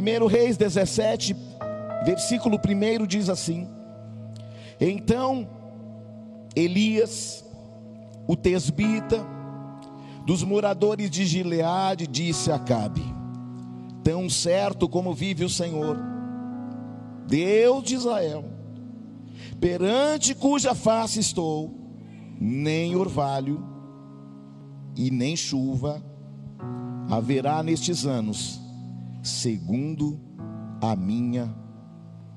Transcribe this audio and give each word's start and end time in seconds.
1 0.00 0.26
Reis 0.26 0.56
17, 0.56 1.36
versículo 2.04 2.58
1 2.58 3.06
diz 3.06 3.28
assim: 3.28 3.68
Então 4.80 5.48
Elias, 6.56 7.44
o 8.26 8.34
tesbita, 8.34 9.24
dos 10.24 10.42
moradores 10.42 11.10
de 11.10 11.24
Gileade, 11.26 12.06
disse 12.06 12.50
a 12.50 12.56
Acabe: 12.56 13.02
Tão 14.02 14.28
certo 14.28 14.88
como 14.88 15.14
vive 15.14 15.44
o 15.44 15.50
Senhor, 15.50 15.98
Deus 17.26 17.84
de 17.84 17.94
Israel, 17.94 18.44
perante 19.60 20.34
cuja 20.34 20.74
face 20.74 21.20
estou, 21.20 21.74
nem 22.40 22.96
orvalho 22.96 23.62
e 24.96 25.10
nem 25.10 25.36
chuva 25.36 26.02
haverá 27.10 27.62
nestes 27.62 28.06
anos, 28.06 28.59
segundo 29.22 30.18
a 30.80 30.96
minha 30.96 31.54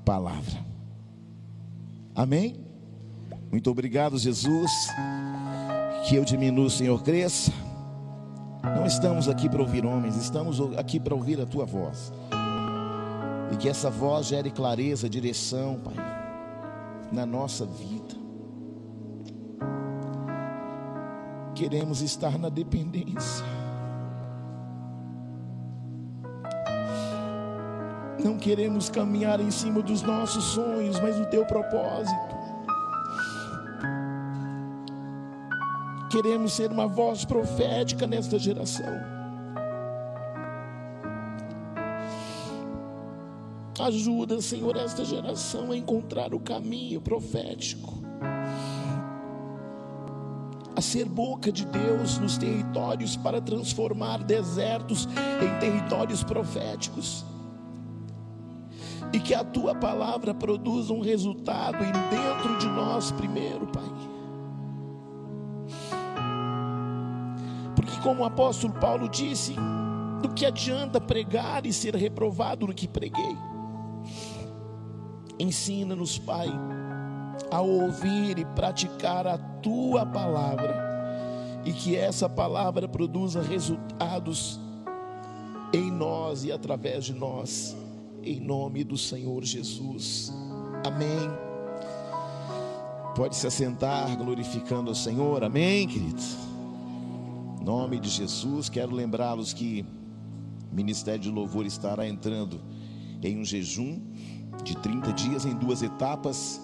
palavra. 0.04 0.64
Amém? 2.14 2.60
Muito 3.50 3.70
obrigado, 3.70 4.18
Jesus. 4.18 4.70
Que 6.06 6.16
eu 6.16 6.24
diminua, 6.24 6.68
Senhor 6.68 7.02
cresça. 7.02 7.52
Não 8.62 8.86
estamos 8.86 9.28
aqui 9.28 9.48
para 9.48 9.60
ouvir 9.60 9.84
homens, 9.84 10.16
estamos 10.16 10.60
aqui 10.76 10.98
para 10.98 11.14
ouvir 11.14 11.40
a 11.40 11.46
tua 11.46 11.64
voz. 11.64 12.12
E 13.52 13.56
que 13.56 13.68
essa 13.68 13.90
voz 13.90 14.26
gere 14.26 14.50
clareza, 14.50 15.08
direção, 15.08 15.78
Pai, 15.84 15.94
na 17.12 17.26
nossa 17.26 17.66
vida. 17.66 18.14
Queremos 21.54 22.02
estar 22.02 22.38
na 22.38 22.48
dependência. 22.48 23.44
Não 28.24 28.38
queremos 28.38 28.88
caminhar 28.88 29.38
em 29.38 29.50
cima 29.50 29.82
dos 29.82 30.00
nossos 30.00 30.42
sonhos, 30.44 30.98
mas 30.98 31.20
o 31.20 31.26
teu 31.26 31.44
propósito. 31.44 32.34
Queremos 36.10 36.54
ser 36.54 36.70
uma 36.70 36.86
voz 36.86 37.26
profética 37.26 38.06
nesta 38.06 38.38
geração. 38.38 39.12
Ajuda, 43.78 44.40
Senhor, 44.40 44.74
esta 44.76 45.04
geração 45.04 45.70
a 45.70 45.76
encontrar 45.76 46.32
o 46.32 46.40
caminho 46.40 47.02
profético, 47.02 47.92
a 50.74 50.80
ser 50.80 51.04
boca 51.04 51.52
de 51.52 51.66
Deus 51.66 52.16
nos 52.18 52.38
territórios 52.38 53.16
para 53.16 53.42
transformar 53.42 54.22
desertos 54.22 55.06
em 55.42 55.60
territórios 55.60 56.24
proféticos 56.24 57.26
e 59.14 59.20
que 59.20 59.32
a 59.32 59.44
tua 59.44 59.76
palavra 59.76 60.34
produza 60.34 60.92
um 60.92 61.00
resultado 61.00 61.76
em 61.84 61.92
dentro 62.10 62.58
de 62.58 62.66
nós 62.66 63.12
primeiro, 63.12 63.64
Pai. 63.68 63.84
Porque, 67.76 67.96
como 68.02 68.22
o 68.22 68.24
apóstolo 68.24 68.72
Paulo 68.72 69.08
disse, 69.08 69.54
do 70.20 70.30
que 70.30 70.44
adianta 70.44 71.00
pregar 71.00 71.64
e 71.64 71.72
ser 71.72 71.94
reprovado 71.94 72.66
no 72.66 72.74
que 72.74 72.88
preguei? 72.88 73.36
Ensina-nos, 75.38 76.18
Pai, 76.18 76.48
a 77.52 77.60
ouvir 77.60 78.36
e 78.40 78.44
praticar 78.44 79.28
a 79.28 79.38
tua 79.38 80.04
palavra, 80.04 81.62
e 81.64 81.72
que 81.72 81.94
essa 81.94 82.28
palavra 82.28 82.88
produza 82.88 83.40
resultados 83.40 84.58
em 85.72 85.88
nós 85.88 86.42
e 86.42 86.50
através 86.50 87.04
de 87.04 87.14
nós 87.14 87.83
em 88.24 88.40
nome 88.40 88.82
do 88.82 88.96
Senhor 88.96 89.44
Jesus. 89.44 90.32
Amém. 90.84 91.30
Pode 93.14 93.36
se 93.36 93.46
assentar 93.46 94.16
glorificando 94.16 94.90
o 94.90 94.94
Senhor. 94.94 95.44
Amém, 95.44 95.86
queridos. 95.86 96.36
Em 97.60 97.64
nome 97.64 98.00
de 98.00 98.08
Jesus, 98.08 98.68
quero 98.68 98.94
lembrá-los 98.94 99.52
que 99.52 99.84
o 100.72 100.74
Ministério 100.74 101.20
de 101.20 101.30
Louvor 101.30 101.66
estará 101.66 102.08
entrando 102.08 102.60
em 103.22 103.38
um 103.38 103.44
jejum 103.44 104.00
de 104.64 104.76
30 104.76 105.12
dias 105.12 105.44
em 105.44 105.54
duas 105.54 105.82
etapas. 105.82 106.60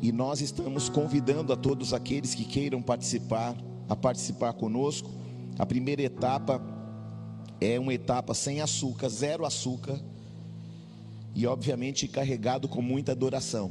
E 0.00 0.12
nós 0.12 0.40
estamos 0.40 0.88
convidando 0.88 1.52
a 1.52 1.56
todos 1.56 1.92
aqueles 1.92 2.34
que 2.34 2.44
queiram 2.44 2.80
participar 2.82 3.56
a 3.88 3.96
participar 3.96 4.52
conosco. 4.52 5.10
A 5.58 5.64
primeira 5.64 6.02
etapa 6.02 6.62
é 7.60 7.80
uma 7.80 7.94
etapa 7.94 8.34
sem 8.34 8.60
açúcar, 8.60 9.08
zero 9.08 9.44
açúcar 9.44 9.98
e 11.34 11.46
obviamente 11.46 12.08
carregado 12.08 12.68
com 12.68 12.82
muita 12.82 13.12
adoração. 13.12 13.70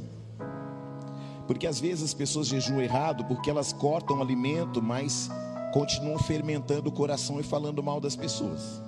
Porque 1.46 1.66
às 1.66 1.80
vezes 1.80 2.04
as 2.04 2.14
pessoas 2.14 2.46
jejuam 2.46 2.80
errado 2.80 3.24
porque 3.24 3.48
elas 3.48 3.72
cortam 3.72 4.18
o 4.18 4.22
alimento, 4.22 4.82
mas 4.82 5.30
continuam 5.72 6.18
fermentando 6.18 6.88
o 6.88 6.92
coração 6.92 7.40
e 7.40 7.42
falando 7.42 7.82
mal 7.82 8.00
das 8.00 8.14
pessoas. 8.14 8.82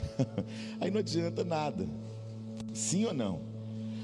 Aí 0.80 0.90
não 0.90 1.00
adianta 1.00 1.44
nada. 1.44 1.88
Sim 2.74 3.06
ou 3.06 3.14
não? 3.14 3.40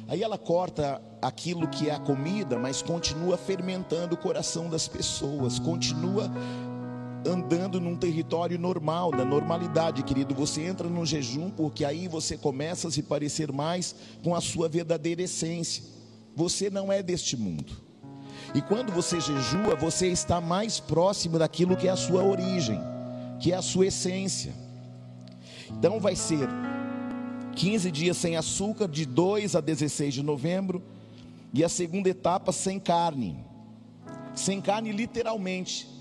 Aí 0.08 0.22
ela 0.22 0.38
corta 0.38 1.02
aquilo 1.20 1.66
que 1.66 1.90
é 1.90 1.94
a 1.94 1.98
comida, 1.98 2.58
mas 2.58 2.80
continua 2.80 3.36
fermentando 3.36 4.14
o 4.14 4.18
coração 4.18 4.70
das 4.70 4.86
pessoas, 4.86 5.58
continua 5.58 6.30
andando 7.26 7.80
num 7.80 7.96
território 7.96 8.58
normal, 8.58 9.10
da 9.10 9.24
normalidade, 9.24 10.02
querido. 10.02 10.34
Você 10.34 10.62
entra 10.62 10.88
no 10.88 11.04
jejum 11.04 11.50
porque 11.50 11.84
aí 11.84 12.08
você 12.08 12.36
começa 12.36 12.88
a 12.88 12.90
se 12.90 13.02
parecer 13.02 13.52
mais 13.52 13.94
com 14.22 14.34
a 14.34 14.40
sua 14.40 14.68
verdadeira 14.68 15.22
essência. 15.22 15.82
Você 16.34 16.70
não 16.70 16.92
é 16.92 17.02
deste 17.02 17.36
mundo. 17.36 17.72
E 18.54 18.62
quando 18.62 18.92
você 18.92 19.20
jejua, 19.20 19.74
você 19.74 20.08
está 20.08 20.40
mais 20.40 20.78
próximo 20.78 21.38
daquilo 21.38 21.76
que 21.76 21.88
é 21.88 21.90
a 21.90 21.96
sua 21.96 22.22
origem, 22.22 22.80
que 23.40 23.52
é 23.52 23.56
a 23.56 23.62
sua 23.62 23.86
essência. 23.86 24.54
Então 25.70 25.98
vai 25.98 26.14
ser 26.14 26.48
15 27.56 27.90
dias 27.90 28.16
sem 28.16 28.36
açúcar, 28.36 28.86
de 28.86 29.04
2 29.04 29.56
a 29.56 29.60
16 29.60 30.14
de 30.14 30.22
novembro, 30.22 30.82
e 31.52 31.64
a 31.64 31.68
segunda 31.68 32.08
etapa 32.08 32.52
sem 32.52 32.78
carne. 32.78 33.36
Sem 34.34 34.60
carne 34.60 34.92
literalmente 34.92 35.95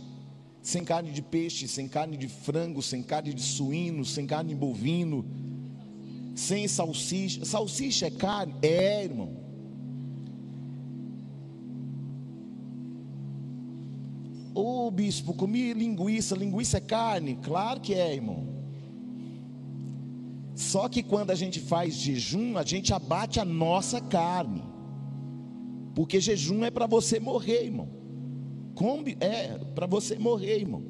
sem 0.65 0.83
carne 0.83 1.11
de 1.11 1.21
peixe, 1.21 1.67
sem 1.67 1.87
carne 1.87 2.17
de 2.17 2.27
frango, 2.27 2.81
sem 2.81 3.03
carne 3.03 3.35
de 3.35 3.41
suíno, 3.43 4.03
sem 4.03 4.25
carne 4.25 4.49
de 4.49 4.55
bovino, 4.55 5.23
sem 6.33 6.67
salsicha. 6.67 7.45
Salsicha 7.45 8.07
é 8.07 8.09
carne? 8.09 8.55
É, 8.63 9.03
irmão. 9.03 9.37
Ô 14.55 14.87
oh, 14.87 14.91
bispo, 14.91 15.35
comi 15.35 15.71
linguiça, 15.71 16.35
linguiça 16.35 16.77
é 16.77 16.81
carne? 16.81 17.35
Claro 17.43 17.79
que 17.79 17.93
é, 17.93 18.15
irmão. 18.15 18.47
Só 20.55 20.89
que 20.89 21.03
quando 21.03 21.29
a 21.29 21.35
gente 21.35 21.59
faz 21.59 21.93
jejum, 21.93 22.57
a 22.57 22.63
gente 22.63 22.91
abate 22.91 23.39
a 23.39 23.45
nossa 23.45 24.01
carne. 24.01 24.63
Porque 25.93 26.19
jejum 26.19 26.65
é 26.65 26.71
para 26.71 26.87
você 26.87 27.19
morrer, 27.19 27.65
irmão. 27.65 28.04
Combi 28.75 29.17
é 29.21 29.57
para 29.73 29.87
você 29.87 30.19
morrer, 30.19 30.59
irmão. 30.59 30.83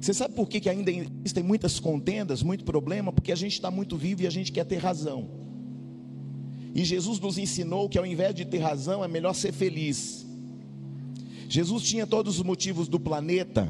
Você 0.00 0.14
sabe 0.14 0.34
por 0.34 0.48
que, 0.48 0.60
que 0.60 0.70
ainda 0.70 0.90
existem 0.90 1.42
muitas 1.42 1.80
contendas, 1.80 2.42
muito 2.42 2.64
problema? 2.64 3.12
Porque 3.12 3.32
a 3.32 3.36
gente 3.36 3.54
está 3.54 3.70
muito 3.70 3.96
vivo 3.96 4.22
e 4.22 4.26
a 4.26 4.30
gente 4.30 4.52
quer 4.52 4.64
ter 4.64 4.76
razão. 4.76 5.28
E 6.74 6.84
Jesus 6.84 7.18
nos 7.18 7.36
ensinou 7.36 7.88
que 7.88 7.98
ao 7.98 8.06
invés 8.06 8.34
de 8.34 8.44
ter 8.44 8.58
razão, 8.58 9.04
é 9.04 9.08
melhor 9.08 9.34
ser 9.34 9.52
feliz. 9.52 10.24
Jesus 11.48 11.82
tinha 11.82 12.06
todos 12.06 12.38
os 12.38 12.44
motivos 12.44 12.86
do 12.86 13.00
planeta 13.00 13.68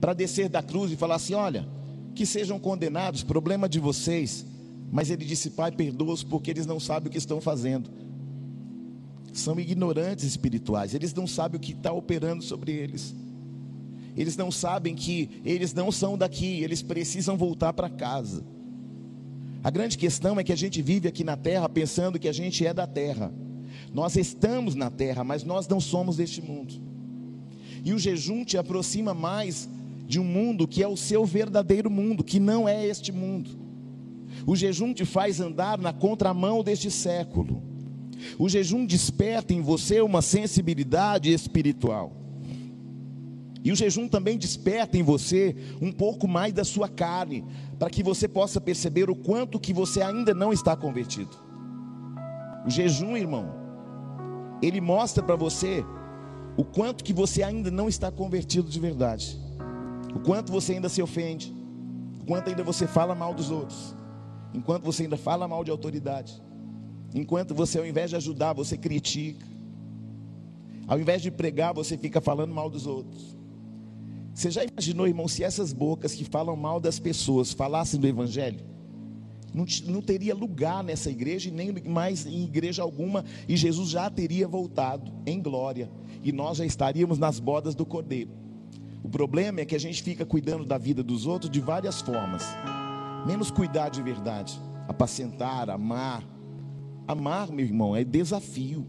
para 0.00 0.12
descer 0.12 0.48
da 0.48 0.62
cruz 0.62 0.90
e 0.90 0.96
falar 0.96 1.16
assim: 1.16 1.34
olha, 1.34 1.68
que 2.14 2.26
sejam 2.26 2.58
condenados, 2.58 3.22
problema 3.22 3.68
de 3.68 3.78
vocês. 3.78 4.44
Mas 4.90 5.10
ele 5.10 5.24
disse: 5.24 5.50
Pai, 5.50 5.70
perdoa-os 5.70 6.24
porque 6.24 6.50
eles 6.50 6.66
não 6.66 6.80
sabem 6.80 7.08
o 7.08 7.10
que 7.12 7.18
estão 7.18 7.40
fazendo 7.40 8.09
são 9.40 9.58
ignorantes 9.58 10.24
espirituais, 10.24 10.94
eles 10.94 11.12
não 11.12 11.26
sabem 11.26 11.58
o 11.58 11.60
que 11.60 11.72
está 11.72 11.92
operando 11.92 12.42
sobre 12.42 12.72
eles. 12.72 13.14
Eles 14.16 14.36
não 14.36 14.50
sabem 14.50 14.94
que 14.94 15.40
eles 15.44 15.72
não 15.72 15.90
são 15.90 16.18
daqui, 16.18 16.62
eles 16.62 16.82
precisam 16.82 17.36
voltar 17.36 17.72
para 17.72 17.88
casa. 17.88 18.44
A 19.62 19.70
grande 19.70 19.98
questão 19.98 20.38
é 20.38 20.44
que 20.44 20.52
a 20.52 20.56
gente 20.56 20.80
vive 20.80 21.06
aqui 21.06 21.22
na 21.22 21.36
terra 21.36 21.68
pensando 21.68 22.18
que 22.18 22.28
a 22.28 22.32
gente 22.32 22.66
é 22.66 22.72
da 22.72 22.86
terra. 22.86 23.32
Nós 23.92 24.16
estamos 24.16 24.74
na 24.74 24.90
terra, 24.90 25.22
mas 25.22 25.44
nós 25.44 25.68
não 25.68 25.80
somos 25.80 26.16
deste 26.16 26.40
mundo. 26.42 26.74
E 27.84 27.92
o 27.92 27.98
jejum 27.98 28.44
te 28.44 28.56
aproxima 28.56 29.14
mais 29.14 29.68
de 30.06 30.18
um 30.18 30.24
mundo 30.24 30.66
que 30.66 30.82
é 30.82 30.88
o 30.88 30.96
seu 30.96 31.24
verdadeiro 31.24 31.90
mundo, 31.90 32.24
que 32.24 32.40
não 32.40 32.68
é 32.68 32.86
este 32.86 33.12
mundo. 33.12 33.50
O 34.46 34.56
jejum 34.56 34.92
te 34.92 35.04
faz 35.04 35.40
andar 35.40 35.78
na 35.78 35.92
contramão 35.92 36.62
deste 36.64 36.90
século. 36.90 37.69
O 38.38 38.48
jejum 38.48 38.84
desperta 38.84 39.52
em 39.52 39.60
você 39.60 40.00
uma 40.00 40.22
sensibilidade 40.22 41.32
espiritual. 41.32 42.12
E 43.62 43.70
o 43.70 43.76
jejum 43.76 44.08
também 44.08 44.38
desperta 44.38 44.96
em 44.96 45.02
você 45.02 45.54
um 45.80 45.92
pouco 45.92 46.26
mais 46.26 46.52
da 46.52 46.64
sua 46.64 46.88
carne, 46.88 47.44
para 47.78 47.90
que 47.90 48.02
você 48.02 48.26
possa 48.26 48.60
perceber 48.60 49.10
o 49.10 49.14
quanto 49.14 49.60
que 49.60 49.72
você 49.72 50.00
ainda 50.00 50.32
não 50.32 50.52
está 50.52 50.74
convertido. 50.74 51.36
O 52.66 52.70
jejum, 52.70 53.16
irmão, 53.16 53.54
ele 54.62 54.80
mostra 54.80 55.22
para 55.22 55.36
você 55.36 55.84
o 56.56 56.64
quanto 56.64 57.04
que 57.04 57.12
você 57.12 57.42
ainda 57.42 57.70
não 57.70 57.88
está 57.88 58.10
convertido 58.10 58.68
de 58.68 58.80
verdade. 58.80 59.38
O 60.14 60.20
quanto 60.20 60.50
você 60.50 60.72
ainda 60.72 60.88
se 60.88 61.02
ofende, 61.02 61.54
o 62.20 62.24
quanto 62.24 62.48
ainda 62.48 62.62
você 62.62 62.86
fala 62.86 63.14
mal 63.14 63.32
dos 63.32 63.50
outros, 63.50 63.94
enquanto 64.52 64.84
você 64.84 65.04
ainda 65.04 65.16
fala 65.16 65.46
mal 65.46 65.62
de 65.64 65.70
autoridade, 65.70 66.42
enquanto 67.14 67.54
você 67.54 67.78
ao 67.78 67.86
invés 67.86 68.10
de 68.10 68.16
ajudar, 68.16 68.52
você 68.52 68.76
critica. 68.76 69.46
Ao 70.86 70.98
invés 70.98 71.22
de 71.22 71.30
pregar, 71.30 71.72
você 71.72 71.96
fica 71.96 72.20
falando 72.20 72.52
mal 72.52 72.68
dos 72.68 72.86
outros. 72.86 73.36
Você 74.34 74.50
já 74.50 74.64
imaginou, 74.64 75.06
irmão, 75.06 75.28
se 75.28 75.44
essas 75.44 75.72
bocas 75.72 76.14
que 76.14 76.24
falam 76.24 76.56
mal 76.56 76.80
das 76.80 76.98
pessoas 76.98 77.52
falassem 77.52 78.00
do 78.00 78.06
Evangelho? 78.06 78.60
Não, 79.52 79.66
não, 79.86 80.00
teria 80.00 80.34
lugar 80.34 80.82
nessa 80.82 81.10
igreja 81.10 81.48
e 81.48 81.52
nem 81.52 81.72
mais 81.82 82.24
em 82.24 82.44
igreja 82.44 82.82
alguma, 82.82 83.24
e 83.48 83.56
Jesus 83.56 83.90
já 83.90 84.08
teria 84.08 84.46
voltado 84.46 85.12
em 85.26 85.42
glória, 85.42 85.90
e 86.22 86.30
nós 86.30 86.58
já 86.58 86.64
estaríamos 86.64 87.18
nas 87.18 87.40
bodas 87.40 87.74
do 87.74 87.84
Cordeiro. 87.84 88.30
O 89.02 89.08
problema 89.08 89.60
é 89.60 89.64
que 89.64 89.74
a 89.74 89.80
gente 89.80 90.02
fica 90.02 90.24
cuidando 90.24 90.64
da 90.64 90.78
vida 90.78 91.02
dos 91.02 91.26
outros 91.26 91.50
de 91.50 91.60
várias 91.60 92.00
formas, 92.00 92.44
menos 93.26 93.50
cuidar 93.50 93.88
de 93.88 94.02
verdade, 94.02 94.60
apacentar, 94.86 95.68
amar. 95.68 96.24
Amar, 97.10 97.50
meu 97.50 97.64
irmão, 97.64 97.96
é 97.96 98.04
desafio. 98.04 98.86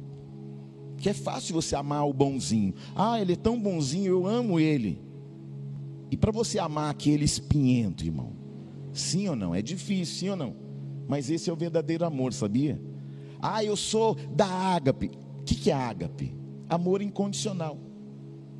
Que 0.98 1.10
é 1.10 1.14
fácil 1.14 1.56
você 1.56 1.76
amar 1.76 2.08
o 2.08 2.14
bonzinho. 2.14 2.76
Ah, 2.96 3.20
ele 3.20 3.34
é 3.34 3.36
tão 3.36 3.60
bonzinho, 3.60 4.12
eu 4.12 4.28
amo 4.28 4.60
ele. 4.60 5.02
E 6.12 6.16
para 6.16 6.32
você 6.32 6.60
amar 6.60 6.92
aquele 6.92 7.26
espinhento, 7.26 8.06
irmão, 8.06 8.34
sim 8.94 9.28
ou 9.28 9.36
não? 9.36 9.56
É 9.56 9.62
difícil, 9.62 10.16
sim 10.16 10.30
ou 10.30 10.36
não? 10.36 10.56
Mas 11.08 11.32
esse 11.32 11.50
é 11.50 11.54
o 11.54 11.56
verdadeiro 11.56 12.06
amor, 12.06 12.32
sabia? 12.32 12.80
Ah, 13.42 13.64
eu 13.64 13.76
sou 13.76 14.16
da 14.36 14.46
ágape. 14.46 15.10
O 15.40 15.44
que, 15.44 15.56
que 15.56 15.72
é 15.72 15.74
ágape? 15.74 16.38
Amor 16.70 17.02
incondicional. 17.02 17.80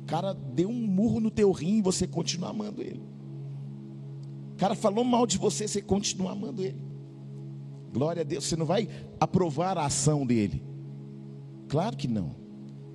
O 0.02 0.06
cara 0.06 0.34
deu 0.34 0.68
um 0.68 0.86
murro 0.86 1.20
no 1.20 1.30
teu 1.30 1.52
rim 1.52 1.78
e 1.78 1.82
você 1.82 2.04
continua 2.06 2.50
amando 2.50 2.82
ele. 2.82 3.00
O 4.54 4.56
cara 4.56 4.74
falou 4.74 5.04
mal 5.04 5.24
de 5.24 5.38
você, 5.38 5.68
você 5.68 5.80
continua 5.80 6.32
amando 6.32 6.64
ele. 6.64 6.91
Glória 7.92 8.22
a 8.22 8.24
Deus, 8.24 8.44
você 8.44 8.56
não 8.56 8.64
vai 8.64 8.88
aprovar 9.20 9.76
a 9.76 9.84
ação 9.84 10.24
dele. 10.24 10.62
Claro 11.68 11.96
que 11.96 12.08
não. 12.08 12.34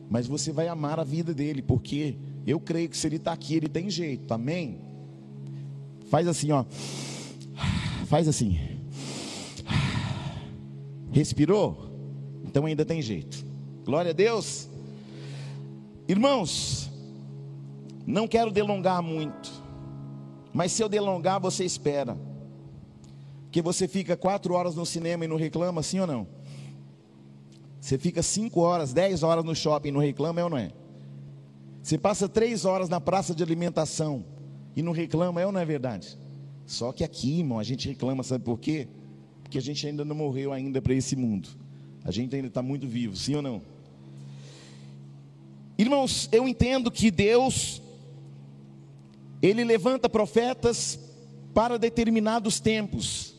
Mas 0.10 0.26
você 0.26 0.52
vai 0.52 0.68
amar 0.68 1.00
a 1.00 1.04
vida 1.04 1.34
dele, 1.34 1.62
porque 1.62 2.18
eu 2.46 2.60
creio 2.60 2.90
que 2.90 2.98
se 2.98 3.06
ele 3.08 3.18
está 3.18 3.32
aqui, 3.32 3.56
ele 3.56 3.70
tem 3.70 3.90
jeito, 3.90 4.34
amém? 4.34 4.80
Faz 6.10 6.28
assim, 6.28 6.52
ó. 6.52 6.66
Faz 8.08 8.28
assim. 8.28 8.58
Respirou? 11.12 11.90
Então 12.46 12.66
ainda 12.66 12.86
tem 12.86 13.02
jeito. 13.02 13.46
Glória 13.86 14.12
a 14.12 14.14
Deus. 14.14 14.70
Irmãos, 16.08 16.90
não 18.06 18.28
quero 18.28 18.50
delongar 18.50 19.04
muito, 19.04 19.52
mas 20.54 20.72
se 20.72 20.82
eu 20.82 20.88
delongar, 20.88 21.40
você 21.40 21.66
espera. 21.66 22.18
Que 23.58 23.62
você 23.64 23.88
fica 23.88 24.16
quatro 24.16 24.54
horas 24.54 24.76
no 24.76 24.86
cinema 24.86 25.26
e 25.26 25.28
não 25.28 25.36
reclama, 25.36 25.82
sim 25.82 26.00
ou 26.00 26.06
não? 26.06 26.28
Você 27.82 27.98
fica 27.98 28.22
cinco 28.22 28.60
horas, 28.60 28.94
dez 28.94 29.24
horas 29.24 29.44
no 29.44 29.56
shopping 29.56 29.90
e 29.90 29.92
não 29.92 30.00
reclama, 30.00 30.40
é 30.40 30.44
ou 30.44 30.50
não 30.52 30.60
é? 30.60 30.72
Você 31.82 31.98
passa 31.98 32.30
três 32.30 32.66
horas 32.66 32.88
na 32.88 33.02
praça 33.02 33.34
de 33.34 33.42
alimentação 33.42 34.24
e 34.76 34.84
não 34.84 34.92
reclama, 34.92 35.42
é 35.42 35.46
ou 35.48 35.52
não 35.52 35.60
é 35.60 35.66
verdade? 35.66 36.20
Só 36.68 36.92
que 36.92 37.04
aqui, 37.04 37.40
irmão, 37.40 37.58
a 37.58 37.64
gente 37.64 37.88
reclama, 37.88 38.22
sabe 38.22 38.44
por 38.44 38.60
quê? 38.60 38.88
Porque 39.42 39.58
a 39.58 39.62
gente 39.62 39.88
ainda 39.88 40.06
não 40.06 40.16
morreu 40.16 40.54
ainda 40.54 40.80
para 40.80 40.94
esse 40.94 41.16
mundo. 41.16 41.50
A 42.06 42.12
gente 42.12 42.36
ainda 42.36 42.50
está 42.50 42.62
muito 42.62 42.88
vivo, 42.88 43.16
sim 43.16 43.34
ou 43.34 43.42
não? 43.42 43.60
Irmãos, 45.80 46.30
eu 46.32 46.48
entendo 46.48 46.92
que 46.92 47.10
Deus, 47.10 47.82
Ele 49.42 49.64
levanta 49.64 50.08
profetas 50.08 51.00
para 51.56 51.80
determinados 51.80 52.60
tempos. 52.60 53.36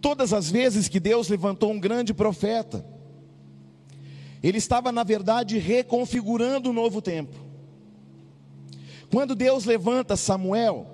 Todas 0.00 0.32
as 0.32 0.50
vezes 0.50 0.88
que 0.88 1.00
Deus 1.00 1.28
levantou 1.28 1.72
um 1.72 1.80
grande 1.80 2.14
profeta, 2.14 2.84
ele 4.42 4.58
estava, 4.58 4.92
na 4.92 5.02
verdade, 5.02 5.58
reconfigurando 5.58 6.70
o 6.70 6.72
novo 6.72 7.02
tempo. 7.02 7.34
Quando 9.10 9.34
Deus 9.34 9.64
levanta 9.64 10.16
Samuel, 10.16 10.86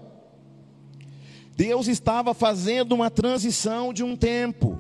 Deus 1.57 1.87
estava 1.87 2.33
fazendo 2.33 2.93
uma 2.93 3.11
transição 3.11 3.93
de 3.93 4.03
um 4.03 4.17
tempo. 4.17 4.79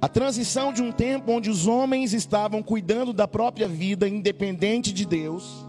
A 0.00 0.08
transição 0.08 0.72
de 0.72 0.82
um 0.82 0.92
tempo 0.92 1.32
onde 1.32 1.50
os 1.50 1.66
homens 1.66 2.12
estavam 2.12 2.62
cuidando 2.62 3.12
da 3.12 3.26
própria 3.26 3.68
vida, 3.68 4.08
independente 4.08 4.92
de 4.92 5.04
Deus, 5.04 5.66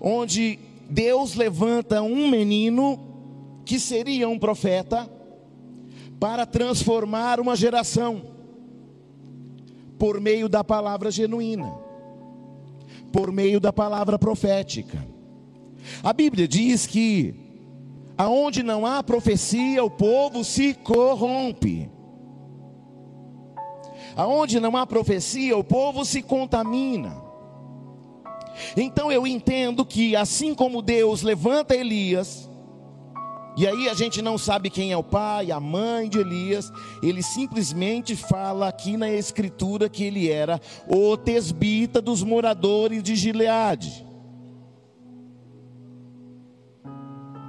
onde 0.00 0.58
Deus 0.88 1.34
levanta 1.34 2.02
um 2.02 2.28
menino 2.28 3.07
que 3.68 3.78
seria 3.78 4.26
um 4.26 4.38
profeta 4.38 5.06
para 6.18 6.46
transformar 6.46 7.38
uma 7.38 7.54
geração 7.54 8.22
por 9.98 10.18
meio 10.22 10.48
da 10.48 10.64
palavra 10.64 11.10
genuína, 11.10 11.70
por 13.12 13.30
meio 13.30 13.60
da 13.60 13.70
palavra 13.70 14.18
profética. 14.18 15.06
A 16.02 16.14
Bíblia 16.14 16.48
diz 16.48 16.86
que 16.86 17.34
aonde 18.16 18.62
não 18.62 18.86
há 18.86 19.02
profecia, 19.02 19.84
o 19.84 19.90
povo 19.90 20.42
se 20.44 20.72
corrompe. 20.72 21.90
Aonde 24.16 24.58
não 24.60 24.78
há 24.78 24.86
profecia, 24.86 25.58
o 25.58 25.62
povo 25.62 26.06
se 26.06 26.22
contamina. 26.22 27.22
Então 28.78 29.12
eu 29.12 29.26
entendo 29.26 29.84
que 29.84 30.16
assim 30.16 30.54
como 30.54 30.80
Deus 30.80 31.20
levanta 31.20 31.76
Elias, 31.76 32.47
e 33.58 33.66
aí 33.66 33.88
a 33.88 33.94
gente 33.94 34.22
não 34.22 34.38
sabe 34.38 34.70
quem 34.70 34.92
é 34.92 34.96
o 34.96 35.02
pai, 35.02 35.50
a 35.50 35.58
mãe 35.58 36.08
de 36.08 36.20
Elias. 36.20 36.72
Ele 37.02 37.24
simplesmente 37.24 38.14
fala 38.14 38.68
aqui 38.68 38.96
na 38.96 39.10
escritura 39.10 39.88
que 39.88 40.04
ele 40.04 40.30
era 40.30 40.60
o 40.86 41.16
tesbita 41.16 42.00
dos 42.00 42.22
moradores 42.22 43.02
de 43.02 43.16
Gileade. 43.16 44.06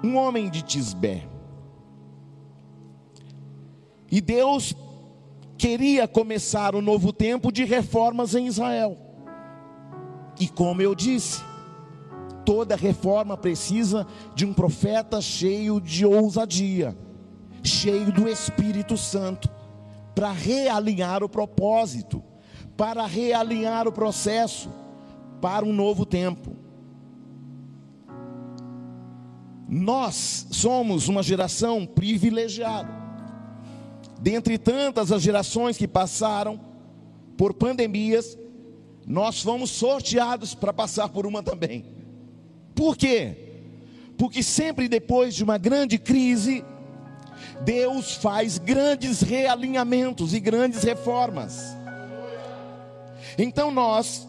Um 0.03 0.15
homem 0.15 0.49
de 0.49 0.63
Tisbé. 0.63 1.27
E 4.11 4.19
Deus 4.19 4.75
queria 5.59 6.07
começar 6.07 6.73
um 6.73 6.81
novo 6.81 7.13
tempo 7.13 7.51
de 7.51 7.63
reformas 7.65 8.33
em 8.33 8.47
Israel. 8.47 8.97
E 10.39 10.47
como 10.47 10.81
eu 10.81 10.95
disse, 10.95 11.39
toda 12.49 12.75
reforma 12.75 13.37
precisa 13.37 14.07
de 14.33 14.43
um 14.43 14.51
profeta 14.51 15.21
cheio 15.21 15.79
de 15.79 16.03
ousadia, 16.03 16.97
cheio 17.63 18.11
do 18.11 18.27
Espírito 18.27 18.97
Santo, 18.97 19.47
para 20.15 20.31
realinhar 20.31 21.23
o 21.23 21.29
propósito, 21.29 22.23
para 22.75 23.05
realinhar 23.05 23.87
o 23.87 23.91
processo 23.91 24.67
para 25.39 25.63
um 25.63 25.71
novo 25.71 26.07
tempo. 26.07 26.55
Nós 29.67 30.47
somos 30.49 31.07
uma 31.07 31.21
geração 31.21 31.85
privilegiada. 31.85 32.89
Dentre 34.19 34.57
tantas 34.57 35.11
as 35.11 35.21
gerações 35.21 35.77
que 35.77 35.87
passaram 35.87 36.59
por 37.37 37.53
pandemias, 37.53 38.35
nós 39.05 39.39
fomos 39.39 39.69
sorteados 39.69 40.55
para 40.55 40.73
passar 40.73 41.09
por 41.09 41.27
uma 41.27 41.43
também. 41.43 41.98
Por 42.75 42.95
quê? 42.95 43.35
Porque 44.17 44.43
sempre 44.43 44.87
depois 44.87 45.33
de 45.33 45.43
uma 45.43 45.57
grande 45.57 45.97
crise, 45.97 46.63
Deus 47.61 48.15
faz 48.15 48.57
grandes 48.57 49.21
realinhamentos 49.21 50.33
e 50.33 50.39
grandes 50.39 50.83
reformas. 50.83 51.75
Então 53.37 53.71
nós 53.71 54.27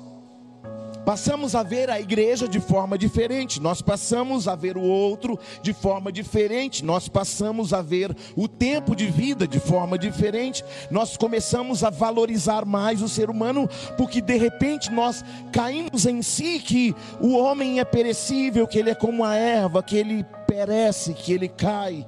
Passamos 1.04 1.54
a 1.54 1.62
ver 1.62 1.88
a 1.90 1.98
igreja 1.98 2.46
de 2.46 2.60
forma 2.60 2.98
diferente, 2.98 3.60
nós 3.60 3.80
passamos 3.80 4.46
a 4.46 4.54
ver 4.54 4.76
o 4.76 4.82
outro 4.82 5.38
de 5.62 5.72
forma 5.72 6.12
diferente, 6.12 6.84
nós 6.84 7.08
passamos 7.08 7.72
a 7.72 7.80
ver 7.80 8.14
o 8.36 8.46
tempo 8.46 8.94
de 8.94 9.06
vida 9.06 9.48
de 9.48 9.58
forma 9.58 9.98
diferente, 9.98 10.62
nós 10.90 11.16
começamos 11.16 11.82
a 11.82 11.90
valorizar 11.90 12.64
mais 12.64 13.02
o 13.02 13.08
ser 13.08 13.30
humano, 13.30 13.68
porque 13.96 14.20
de 14.20 14.36
repente 14.36 14.92
nós 14.92 15.24
caímos 15.52 16.04
em 16.04 16.22
si 16.22 16.58
que 16.58 16.94
o 17.20 17.34
homem 17.34 17.80
é 17.80 17.84
perecível, 17.84 18.66
que 18.66 18.78
ele 18.78 18.90
é 18.90 18.94
como 18.94 19.24
a 19.24 19.34
erva, 19.34 19.82
que 19.82 19.96
ele 19.96 20.24
perece, 20.46 21.14
que 21.14 21.32
ele 21.32 21.48
cai, 21.48 22.06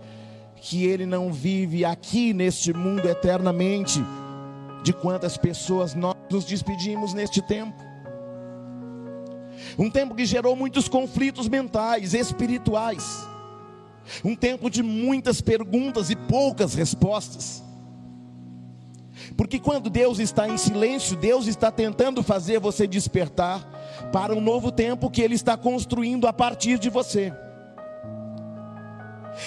que 0.56 0.84
ele 0.84 1.06
não 1.06 1.32
vive 1.32 1.84
aqui 1.84 2.32
neste 2.32 2.72
mundo 2.72 3.08
eternamente. 3.08 4.04
De 4.84 4.92
quantas 4.92 5.36
pessoas 5.36 5.94
nós 5.94 6.16
nos 6.28 6.44
despedimos 6.44 7.14
neste 7.14 7.40
tempo? 7.40 7.91
Um 9.78 9.90
tempo 9.90 10.14
que 10.14 10.24
gerou 10.26 10.54
muitos 10.54 10.88
conflitos 10.88 11.48
mentais, 11.48 12.14
espirituais. 12.14 13.26
Um 14.24 14.34
tempo 14.34 14.68
de 14.68 14.82
muitas 14.82 15.40
perguntas 15.40 16.10
e 16.10 16.16
poucas 16.16 16.74
respostas. 16.74 17.62
Porque 19.36 19.58
quando 19.58 19.88
Deus 19.88 20.18
está 20.18 20.48
em 20.48 20.58
silêncio, 20.58 21.16
Deus 21.16 21.46
está 21.46 21.70
tentando 21.70 22.22
fazer 22.22 22.58
você 22.58 22.86
despertar 22.86 23.62
para 24.12 24.34
um 24.34 24.40
novo 24.40 24.70
tempo 24.70 25.10
que 25.10 25.22
Ele 25.22 25.34
está 25.34 25.56
construindo 25.56 26.26
a 26.26 26.32
partir 26.32 26.78
de 26.78 26.90
você. 26.90 27.32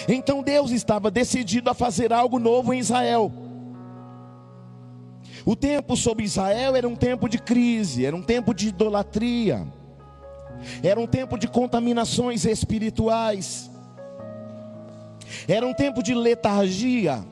Então 0.08 0.41
Deus 0.41 0.72
estava 0.72 1.12
decidido 1.12 1.70
a 1.70 1.74
fazer 1.74 2.12
algo 2.12 2.39
novo 2.39 2.74
em 2.74 2.79
Israel. 2.79 3.32
O 5.46 5.55
tempo 5.55 5.96
sobre 5.96 6.25
Israel 6.25 6.75
era 6.75 6.88
um 6.88 6.96
tempo 6.96 7.29
de 7.29 7.38
crise, 7.38 8.05
era 8.05 8.15
um 8.15 8.24
tempo 8.24 8.53
de 8.53 8.70
idolatria, 8.70 9.67
era 10.83 11.00
um 11.00 11.07
tempo 11.07 11.38
de 11.38 11.47
contaminações 11.47 12.45
espirituais, 12.45 13.69
era 15.47 15.65
um 15.65 15.74
tempo 15.74 16.01
de 16.01 16.13
letargia, 16.13 17.24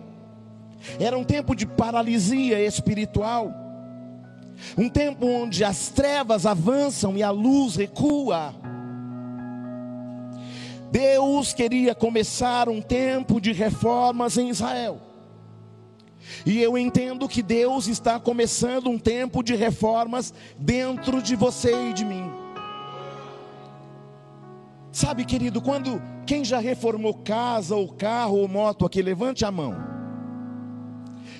era 0.99 1.17
um 1.17 1.23
tempo 1.23 1.55
de 1.55 1.65
paralisia 1.65 2.63
espiritual, 2.65 3.51
um 4.77 4.89
tempo 4.89 5.25
onde 5.25 5.63
as 5.63 5.89
trevas 5.89 6.45
avançam 6.45 7.17
e 7.17 7.23
a 7.23 7.31
luz 7.31 7.75
recua. 7.75 8.53
Deus 10.91 11.53
queria 11.53 11.95
começar 11.95 12.69
um 12.69 12.79
tempo 12.79 13.41
de 13.41 13.51
reformas 13.51 14.37
em 14.37 14.49
Israel. 14.49 15.01
E 16.45 16.61
eu 16.61 16.77
entendo 16.77 17.27
que 17.27 17.41
Deus 17.41 17.87
está 17.87 18.19
começando 18.19 18.89
um 18.89 18.99
tempo 18.99 19.43
de 19.43 19.55
reformas 19.55 20.33
dentro 20.57 21.21
de 21.21 21.35
você 21.35 21.89
e 21.89 21.93
de 21.93 22.05
mim. 22.05 22.42
Sabe, 24.93 25.25
querido, 25.25 25.59
quando 25.59 25.99
quem 26.23 26.45
já 26.45 26.59
reformou 26.59 27.15
casa 27.15 27.75
ou 27.75 27.89
carro 27.89 28.37
ou 28.37 28.47
moto 28.47 28.85
aqui, 28.85 29.01
levante 29.01 29.43
a 29.43 29.49
mão. 29.49 29.75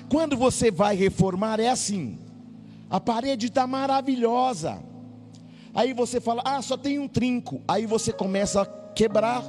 Quando 0.08 0.36
você 0.36 0.72
vai 0.72 0.96
reformar 0.96 1.60
é 1.60 1.68
assim. 1.68 2.18
A 2.90 2.98
parede 2.98 3.46
está 3.46 3.64
maravilhosa. 3.64 4.82
Aí 5.72 5.94
você 5.94 6.20
fala: 6.20 6.42
"Ah, 6.44 6.60
só 6.60 6.76
tem 6.76 6.98
um 6.98 7.06
trinco". 7.06 7.62
Aí 7.68 7.86
você 7.86 8.12
começa 8.12 8.62
a 8.62 8.66
quebrar, 8.92 9.44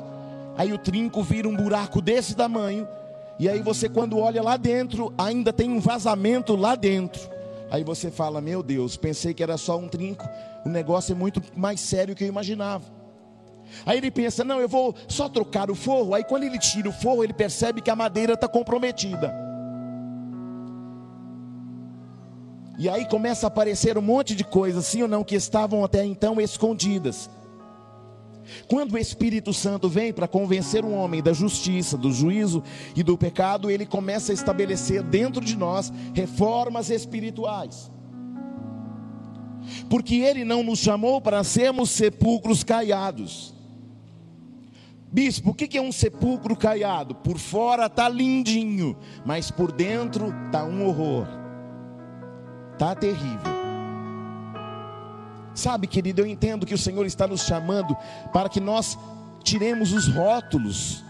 aí 0.55 0.71
o 0.71 0.77
trinco 0.77 1.23
vira 1.23 1.49
um 1.49 1.55
buraco 1.55 1.99
desse 1.99 2.35
tamanho, 2.35 2.87
e 3.39 3.49
aí 3.49 3.59
você, 3.59 3.89
quando 3.89 4.19
olha 4.19 4.41
lá 4.41 4.55
dentro, 4.55 5.11
ainda 5.17 5.51
tem 5.51 5.71
um 5.71 5.79
vazamento 5.79 6.55
lá 6.55 6.75
dentro. 6.75 7.27
Aí 7.71 7.83
você 7.83 8.11
fala: 8.11 8.39
Meu 8.39 8.61
Deus, 8.61 8.95
pensei 8.97 9.33
que 9.33 9.41
era 9.41 9.57
só 9.57 9.79
um 9.79 9.87
trinco, 9.87 10.29
o 10.63 10.69
negócio 10.69 11.11
é 11.11 11.15
muito 11.15 11.41
mais 11.55 11.79
sério 11.79 12.15
que 12.15 12.23
eu 12.23 12.27
imaginava. 12.27 13.04
Aí 13.85 13.97
ele 13.97 14.11
pensa: 14.11 14.43
Não, 14.43 14.59
eu 14.59 14.69
vou 14.69 14.95
só 15.07 15.27
trocar 15.29 15.69
o 15.69 15.75
forro. 15.75 16.13
Aí 16.13 16.23
quando 16.23 16.43
ele 16.43 16.59
tira 16.59 16.89
o 16.89 16.93
forro, 16.93 17.23
ele 17.23 17.33
percebe 17.33 17.81
que 17.81 17.89
a 17.89 17.95
madeira 17.95 18.33
está 18.33 18.47
comprometida. 18.47 19.33
E 22.77 22.89
aí 22.89 23.05
começa 23.05 23.45
a 23.45 23.49
aparecer 23.49 23.97
um 23.97 24.01
monte 24.01 24.35
de 24.35 24.43
coisas, 24.43 24.85
sim 24.85 25.01
ou 25.01 25.07
não, 25.07 25.23
que 25.23 25.35
estavam 25.35 25.83
até 25.83 26.03
então 26.03 26.41
escondidas. 26.41 27.29
Quando 28.67 28.93
o 28.93 28.97
Espírito 28.97 29.53
Santo 29.53 29.89
vem 29.89 30.13
para 30.13 30.27
convencer 30.27 30.85
um 30.85 30.93
homem 30.93 31.23
da 31.23 31.33
justiça, 31.33 31.97
do 31.97 32.11
juízo 32.11 32.61
e 32.95 33.01
do 33.01 33.17
pecado, 33.17 33.71
ele 33.71 33.85
começa 33.85 34.31
a 34.31 34.35
estabelecer 34.35 35.01
dentro 35.01 35.43
de 35.43 35.55
nós 35.55 35.91
reformas 36.13 36.89
espirituais. 36.89 37.91
Porque 39.89 40.15
ele 40.15 40.43
não 40.43 40.61
nos 40.61 40.79
chamou 40.79 41.19
para 41.19 41.43
sermos 41.43 41.89
sepulcros 41.89 42.63
caiados. 42.63 43.54
Bispo, 45.15 45.51
o 45.51 45.53
que 45.53 45.77
é 45.77 45.81
um 45.81 45.93
sepulcro 45.93 46.57
caiado? 46.57 47.15
Por 47.15 47.37
fora 47.37 47.85
está 47.85 48.09
lindinho, 48.09 48.97
mas 49.25 49.49
por 49.49 49.71
dentro 49.71 50.33
está 50.45 50.65
um 50.65 50.85
horror. 50.85 51.25
Está 52.73 52.93
terrível. 52.93 53.55
Sabe, 55.53 55.87
querido, 55.87 56.19
eu 56.19 56.27
entendo 56.27 56.65
que 56.65 56.73
o 56.73 56.77
Senhor 56.77 57.05
está 57.05 57.25
nos 57.25 57.43
chamando 57.43 57.95
para 58.33 58.49
que 58.49 58.59
nós 58.59 58.99
tiremos 59.41 59.93
os 59.93 60.05
rótulos, 60.09 61.01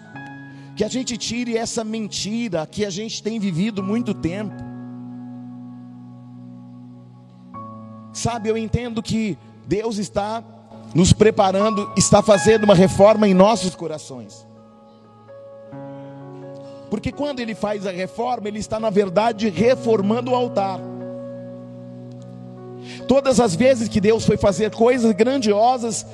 que 0.75 0.83
a 0.83 0.87
gente 0.87 1.17
tire 1.17 1.57
essa 1.57 1.83
mentira 1.83 2.67
que 2.67 2.85
a 2.85 2.91
gente 2.91 3.23
tem 3.23 3.39
vivido 3.39 3.81
muito 3.81 4.13
tempo. 4.13 4.53
Sabe, 8.13 8.49
eu 8.49 8.55
entendo 8.55 9.01
que 9.01 9.35
Deus 9.65 9.97
está 9.97 10.43
nos 10.95 11.11
preparando, 11.11 11.91
está 11.97 12.21
fazendo 12.21 12.63
uma 12.63 12.73
reforma 12.73 13.27
em 13.27 13.33
nossos 13.33 13.75
corações. 13.75 14.47
Porque 16.89 17.11
quando 17.11 17.41
ele 17.41 17.53
faz 17.53 17.85
a 17.85 17.91
reforma, 17.91 18.47
ele 18.47 18.59
está 18.59 18.79
na 18.79 18.89
verdade 18.89 19.49
reformando 19.49 20.31
o 20.31 20.35
altar. 20.35 20.79
Todas 23.09 23.41
as 23.41 23.53
vezes 23.53 23.89
que 23.89 23.99
Deus 23.99 24.25
foi 24.25 24.37
fazer 24.37 24.73
coisas 24.73 25.11
grandiosas, 25.11 26.05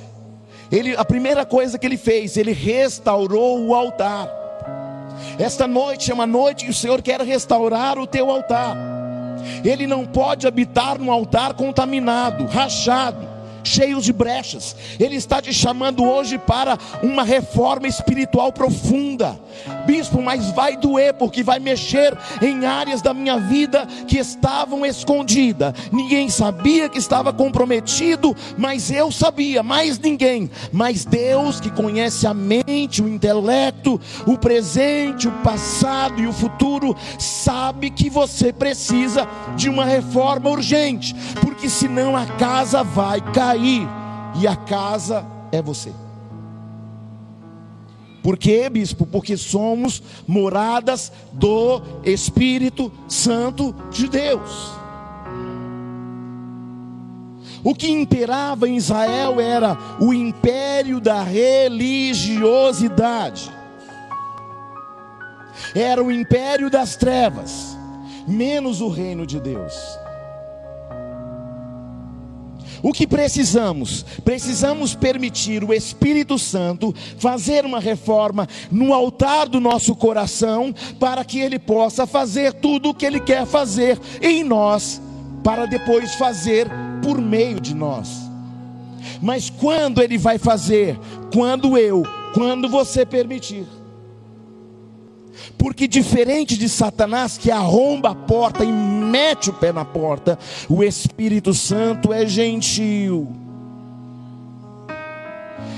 ele, 0.70 0.96
a 0.96 1.04
primeira 1.04 1.46
coisa 1.46 1.78
que 1.78 1.86
ele 1.86 1.96
fez, 1.96 2.36
ele 2.36 2.52
restaurou 2.52 3.64
o 3.64 3.76
altar. 3.76 4.28
Esta 5.38 5.68
noite 5.68 6.10
é 6.10 6.14
uma 6.14 6.26
noite 6.26 6.64
que 6.64 6.72
o 6.72 6.74
Senhor 6.74 7.00
quer 7.00 7.20
restaurar 7.20 8.00
o 8.00 8.06
teu 8.06 8.28
altar. 8.28 8.76
Ele 9.64 9.86
não 9.86 10.04
pode 10.04 10.44
habitar 10.44 10.98
num 10.98 11.12
altar 11.12 11.54
contaminado, 11.54 12.46
rachado 12.46 13.31
cheios 13.64 14.04
de 14.04 14.12
brechas. 14.12 14.76
Ele 14.98 15.16
está 15.16 15.40
te 15.40 15.52
chamando 15.52 16.04
hoje 16.04 16.38
para 16.38 16.78
uma 17.02 17.22
reforma 17.22 17.86
espiritual 17.86 18.52
profunda. 18.52 19.38
Bispo, 19.86 20.22
mas 20.22 20.50
vai 20.52 20.76
doer, 20.76 21.14
porque 21.14 21.42
vai 21.42 21.58
mexer 21.58 22.16
em 22.40 22.64
áreas 22.64 23.02
da 23.02 23.12
minha 23.12 23.38
vida 23.38 23.86
que 24.06 24.18
estavam 24.18 24.84
escondidas. 24.84 25.74
Ninguém 25.92 26.28
sabia 26.28 26.88
que 26.88 26.98
estava 26.98 27.32
comprometido, 27.32 28.34
mas 28.56 28.90
eu 28.90 29.10
sabia, 29.10 29.62
mais 29.62 29.98
ninguém. 29.98 30.50
Mas 30.72 31.04
Deus 31.04 31.60
que 31.60 31.70
conhece 31.70 32.26
a 32.26 32.34
mente, 32.34 33.02
o 33.02 33.08
intelecto, 33.08 34.00
o 34.26 34.38
presente, 34.38 35.28
o 35.28 35.32
passado 35.42 36.20
e 36.20 36.26
o 36.26 36.32
futuro, 36.32 36.96
sabe 37.18 37.90
que 37.90 38.08
você 38.08 38.52
precisa 38.52 39.28
de 39.56 39.68
uma 39.68 39.84
reforma 39.84 40.50
urgente, 40.50 41.14
porque 41.40 41.68
senão 41.68 42.16
a 42.16 42.26
casa 42.26 42.82
vai 42.82 43.20
cair 43.32 43.51
e 43.56 44.46
a 44.46 44.56
casa 44.56 45.26
é 45.50 45.60
você. 45.60 45.92
Por 48.22 48.38
quê, 48.38 48.70
bispo? 48.70 49.04
Porque 49.04 49.36
somos 49.36 50.00
moradas 50.26 51.12
do 51.32 51.82
Espírito 52.04 52.90
Santo 53.08 53.74
de 53.90 54.08
Deus. 54.08 54.70
O 57.64 57.74
que 57.74 57.88
imperava 57.88 58.68
em 58.68 58.76
Israel 58.76 59.40
era 59.40 59.76
o 60.00 60.12
império 60.12 61.00
da 61.00 61.22
religiosidade, 61.22 63.48
era 65.74 66.02
o 66.02 66.10
império 66.10 66.68
das 66.68 66.96
trevas, 66.96 67.78
menos 68.26 68.80
o 68.80 68.88
reino 68.88 69.24
de 69.24 69.38
Deus. 69.38 70.01
O 72.82 72.92
que 72.92 73.06
precisamos? 73.06 74.04
Precisamos 74.24 74.94
permitir 74.94 75.62
o 75.62 75.72
Espírito 75.72 76.38
Santo 76.38 76.92
fazer 77.16 77.64
uma 77.64 77.78
reforma 77.78 78.48
no 78.70 78.92
altar 78.92 79.48
do 79.48 79.60
nosso 79.60 79.94
coração, 79.94 80.74
para 80.98 81.24
que 81.24 81.38
ele 81.38 81.58
possa 81.58 82.06
fazer 82.06 82.52
tudo 82.54 82.90
o 82.90 82.94
que 82.94 83.06
ele 83.06 83.20
quer 83.20 83.46
fazer 83.46 83.98
em 84.20 84.42
nós, 84.42 85.00
para 85.44 85.66
depois 85.66 86.14
fazer 86.14 86.68
por 87.02 87.20
meio 87.20 87.60
de 87.60 87.74
nós. 87.74 88.08
Mas 89.20 89.48
quando 89.48 90.02
ele 90.02 90.18
vai 90.18 90.38
fazer? 90.38 90.98
Quando 91.32 91.78
eu, 91.78 92.02
quando 92.34 92.68
você 92.68 93.06
permitir. 93.06 93.81
Porque 95.58 95.86
diferente 95.86 96.56
de 96.56 96.68
Satanás 96.68 97.38
que 97.38 97.50
arromba 97.50 98.10
a 98.10 98.14
porta 98.14 98.64
e 98.64 98.72
mete 98.72 99.50
o 99.50 99.52
pé 99.52 99.72
na 99.72 99.84
porta, 99.84 100.38
o 100.68 100.82
Espírito 100.82 101.54
Santo 101.54 102.12
é 102.12 102.26
gentil. 102.26 103.32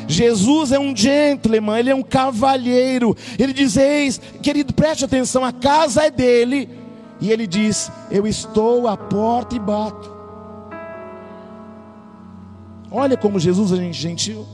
Jesus 0.07 0.73
é 0.73 0.79
um 0.79 0.95
gentleman, 0.95 1.79
ele 1.79 1.91
é 1.91 1.95
um 1.95 2.03
cavalheiro. 2.03 3.17
Ele 3.39 3.53
diz: 3.53 3.77
Eis, 3.77 4.21
querido, 4.43 4.73
preste 4.75 5.05
atenção, 5.05 5.45
a 5.45 5.53
casa 5.53 6.05
é 6.05 6.11
dele. 6.11 6.69
E 7.21 7.31
ele 7.31 7.47
diz: 7.47 7.91
Eu 8.11 8.27
estou 8.27 8.87
à 8.89 8.97
porta 8.97 9.57
e 9.57 9.59
bato. 9.59 10.13
Olha 12.91 13.17
como 13.17 13.41
Jesus 13.41 13.73
é 13.73 13.93
gentil. 13.93 14.47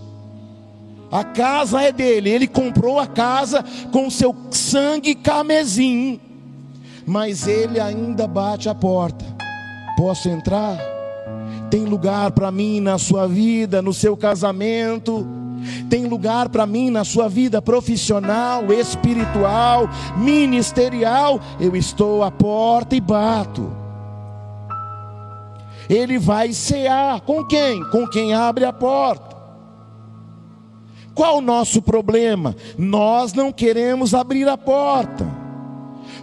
A 1.10 1.24
casa 1.24 1.82
é 1.82 1.90
dele, 1.90 2.30
ele 2.30 2.46
comprou 2.46 2.98
a 2.98 3.06
casa 3.06 3.64
com 3.90 4.08
seu 4.08 4.34
sangue 4.50 5.14
camesim, 5.14 6.20
mas 7.04 7.48
ele 7.48 7.80
ainda 7.80 8.28
bate 8.28 8.68
a 8.68 8.74
porta. 8.74 9.24
Posso 9.96 10.28
entrar? 10.28 10.78
Tem 11.68 11.84
lugar 11.84 12.30
para 12.30 12.50
mim 12.52 12.80
na 12.80 12.96
sua 12.96 13.26
vida, 13.26 13.82
no 13.82 13.92
seu 13.92 14.16
casamento. 14.16 15.26
Tem 15.88 16.06
lugar 16.06 16.48
para 16.48 16.64
mim 16.64 16.90
na 16.90 17.04
sua 17.04 17.28
vida 17.28 17.60
profissional, 17.60 18.72
espiritual, 18.72 19.88
ministerial. 20.16 21.40
Eu 21.58 21.74
estou 21.76 22.22
à 22.22 22.30
porta 22.30 22.94
e 22.94 23.00
bato. 23.00 23.70
Ele 25.88 26.18
vai 26.18 26.52
cear 26.52 27.20
com 27.20 27.44
quem? 27.44 27.82
Com 27.90 28.06
quem 28.06 28.32
abre 28.32 28.64
a 28.64 28.72
porta. 28.72 29.39
Qual 31.14 31.38
o 31.38 31.42
nosso 31.42 31.82
problema? 31.82 32.56
Nós 32.78 33.32
não 33.32 33.52
queremos 33.52 34.14
abrir 34.14 34.48
a 34.48 34.56
porta. 34.56 35.26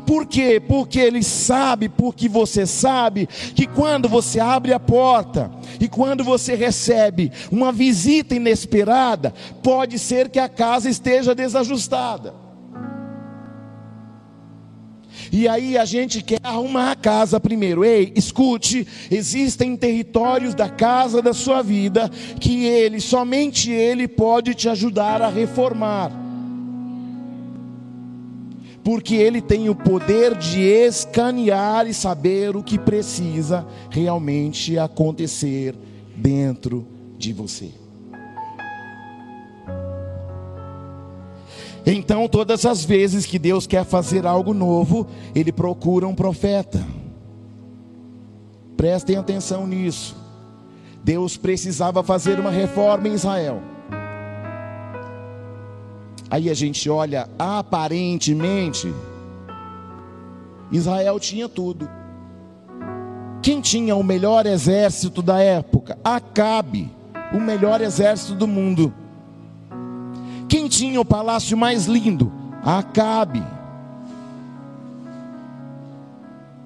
Por 0.06 0.25
quê? 0.25 0.62
Porque 0.65 1.00
ele 1.00 1.22
sabe, 1.22 1.89
porque 1.89 2.29
você 2.29 2.65
sabe, 2.65 3.27
que 3.27 3.67
quando 3.67 4.08
você 4.08 4.39
abre 4.39 4.72
a 4.72 4.79
porta 4.79 5.51
e 5.82 5.89
quando 5.89 6.24
você 6.24 6.56
recebe 6.56 7.29
uma 7.51 7.74
visita 7.74 8.34
inesperada, 8.34 9.34
pode 9.62 10.00
ser 10.00 10.29
que 10.29 10.39
a 10.39 10.48
casa 10.48 10.89
esteja 10.89 11.36
desajustada. 11.36 12.47
E 15.31 15.48
aí 15.48 15.77
a 15.77 15.86
gente 15.86 16.22
quer 16.22 16.39
arrumar 16.43 16.91
a 16.91 16.96
casa 16.96 17.39
primeiro. 17.39 17.84
Ei, 17.84 18.12
escute, 18.15 18.88
existem 19.10 19.75
territórios 19.75 20.53
da 20.53 20.69
casa 20.69 21.22
da 21.22 21.34
sua 21.34 21.62
vida 21.62 22.10
que 22.39 22.65
ele, 22.65 23.00
somente 23.00 23.72
ele 23.72 24.07
pode 24.07 24.53
te 24.53 24.69
ajudar 24.69 25.22
a 25.22 25.29
reformar 25.29 26.27
porque 28.88 29.15
ele 29.15 29.41
tem 29.41 29.67
o 29.67 29.75
poder 29.75 30.34
de 30.34 30.62
escanear 30.62 31.86
e 31.88 31.93
saber 31.93 32.55
o 32.55 32.63
que 32.63 32.79
precisa 32.79 33.67
realmente 33.89 34.79
acontecer 34.79 35.75
dentro 36.15 36.88
de 37.17 37.34
você. 37.34 37.87
Então, 41.89 42.27
todas 42.27 42.65
as 42.65 42.84
vezes 42.84 43.25
que 43.25 43.39
Deus 43.39 43.65
quer 43.65 43.86
fazer 43.86 44.27
algo 44.27 44.53
novo, 44.53 45.08
Ele 45.34 45.53
procura 45.53 46.06
um 46.06 46.13
profeta. 46.13 46.86
Prestem 48.75 49.15
atenção 49.15 49.65
nisso. 49.65 50.13
Deus 51.01 51.38
precisava 51.38 52.03
fazer 52.03 52.41
uma 52.41 52.51
reforma 52.51 53.08
em 53.08 53.13
Israel. 53.13 53.62
Aí 56.29 56.50
a 56.50 56.53
gente 56.53 56.89
olha, 56.89 57.29
aparentemente, 57.39 58.94
Israel 60.70 61.17
tinha 61.22 61.48
tudo. 61.48 61.89
Quem 63.41 63.62
tinha 63.62 63.96
o 63.96 64.03
melhor 64.03 64.46
exército 64.46 65.22
da 65.22 65.39
época? 65.39 65.98
Acabe, 66.03 66.91
o 67.34 67.39
melhor 67.39 67.79
exército 67.79 68.36
do 68.36 68.46
mundo. 68.46 68.94
Quem 70.48 70.68
tinha 70.68 71.00
o 71.00 71.06
palácio 71.06 71.58
mais 71.58 71.86
lindo? 71.86 72.32
Acabe. 72.63 73.44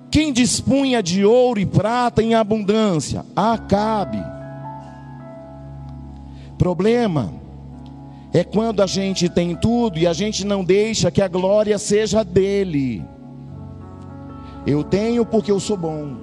Quem 0.10 0.34
dispunha 0.34 1.02
de 1.02 1.24
ouro 1.24 1.60
e 1.60 1.66
prata 1.66 2.22
em 2.22 2.36
abundância? 2.36 3.26
Acabe. 3.36 4.22
Problema 6.58 7.34
é 8.34 8.44
quando 8.44 8.82
a 8.82 8.88
gente 8.88 9.28
tem 9.30 9.56
tudo 9.56 9.98
e 9.98 10.06
a 10.06 10.14
gente 10.14 10.46
não 10.46 10.64
deixa 10.64 11.10
que 11.10 11.22
a 11.22 11.28
glória 11.28 11.78
seja 11.78 12.24
dele. 12.24 13.04
Eu 14.66 14.84
tenho 14.84 15.26
porque 15.26 15.52
eu 15.52 15.60
sou 15.60 15.78
bom. 15.78 16.18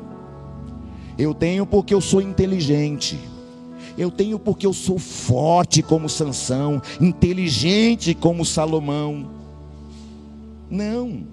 Eu 1.18 1.34
tenho 1.34 1.66
porque 1.66 1.92
eu 1.92 2.00
sou 2.00 2.20
inteligente. 2.20 3.18
Eu 3.98 4.12
tenho 4.12 4.38
porque 4.38 4.64
eu 4.64 4.72
sou 4.72 4.96
forte 4.96 5.82
como 5.82 6.08
Sansão, 6.08 6.80
inteligente 7.00 8.14
como 8.14 8.44
Salomão. 8.44 9.28
Não. 10.70 11.26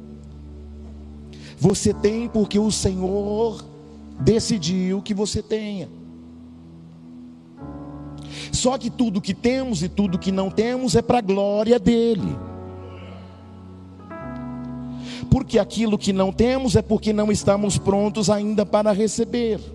Você 1.59 1.93
tem 1.93 2.27
porque 2.27 2.57
o 2.57 2.71
Senhor 2.71 3.63
decidiu 4.19 4.99
que 5.03 5.13
você 5.13 5.43
tenha. 5.43 5.87
Só 8.51 8.79
que 8.79 8.89
tudo 8.89 9.21
que 9.21 9.35
temos 9.35 9.83
e 9.83 9.89
tudo 9.89 10.17
que 10.17 10.31
não 10.31 10.49
temos 10.49 10.95
é 10.95 11.03
para 11.03 11.19
a 11.19 11.21
glória 11.21 11.77
dele. 11.77 12.35
Porque 15.29 15.59
aquilo 15.59 15.99
que 15.99 16.11
não 16.11 16.31
temos 16.31 16.75
é 16.75 16.81
porque 16.81 17.13
não 17.13 17.31
estamos 17.31 17.77
prontos 17.77 18.27
ainda 18.27 18.65
para 18.65 18.91
receber. 18.91 19.74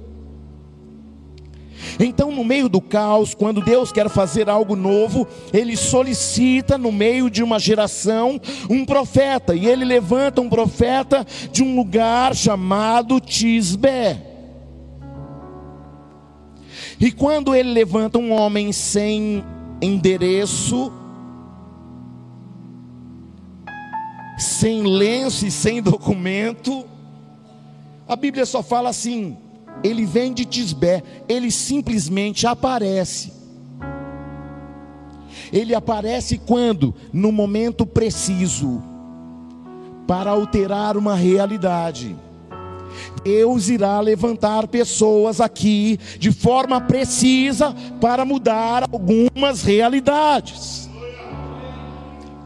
Então, 1.98 2.30
no 2.30 2.44
meio 2.44 2.68
do 2.68 2.80
caos, 2.80 3.34
quando 3.34 3.60
Deus 3.60 3.92
quer 3.92 4.08
fazer 4.08 4.48
algo 4.48 4.76
novo, 4.76 5.26
Ele 5.52 5.76
solicita 5.76 6.76
no 6.76 6.92
meio 6.92 7.30
de 7.30 7.42
uma 7.42 7.58
geração 7.58 8.40
um 8.68 8.84
profeta, 8.84 9.54
e 9.54 9.66
Ele 9.66 9.84
levanta 9.84 10.40
um 10.40 10.48
profeta 10.48 11.26
de 11.50 11.62
um 11.62 11.76
lugar 11.76 12.34
chamado 12.34 13.20
Tisbé. 13.20 14.30
E 17.00 17.10
quando 17.10 17.54
ele 17.54 17.72
levanta 17.72 18.18
um 18.18 18.30
homem 18.30 18.72
sem 18.72 19.42
endereço, 19.80 20.92
sem 24.36 24.82
lenço 24.82 25.46
e 25.46 25.50
sem 25.50 25.80
documento, 25.80 26.84
a 28.06 28.14
Bíblia 28.14 28.44
só 28.44 28.62
fala 28.62 28.90
assim: 28.90 29.38
ele 29.82 30.04
vem 30.04 30.32
de 30.32 30.44
Tisbé, 30.44 31.02
ele 31.28 31.50
simplesmente 31.50 32.46
aparece. 32.46 33.32
Ele 35.52 35.74
aparece 35.74 36.38
quando? 36.38 36.94
No 37.12 37.32
momento 37.32 37.86
preciso, 37.86 38.82
para 40.06 40.30
alterar 40.30 40.96
uma 40.96 41.14
realidade. 41.14 42.16
Deus 43.24 43.68
irá 43.68 44.00
levantar 44.00 44.66
pessoas 44.66 45.40
aqui 45.40 45.98
de 46.18 46.32
forma 46.32 46.80
precisa 46.80 47.74
para 48.00 48.24
mudar 48.24 48.88
algumas 48.92 49.62
realidades. 49.62 50.89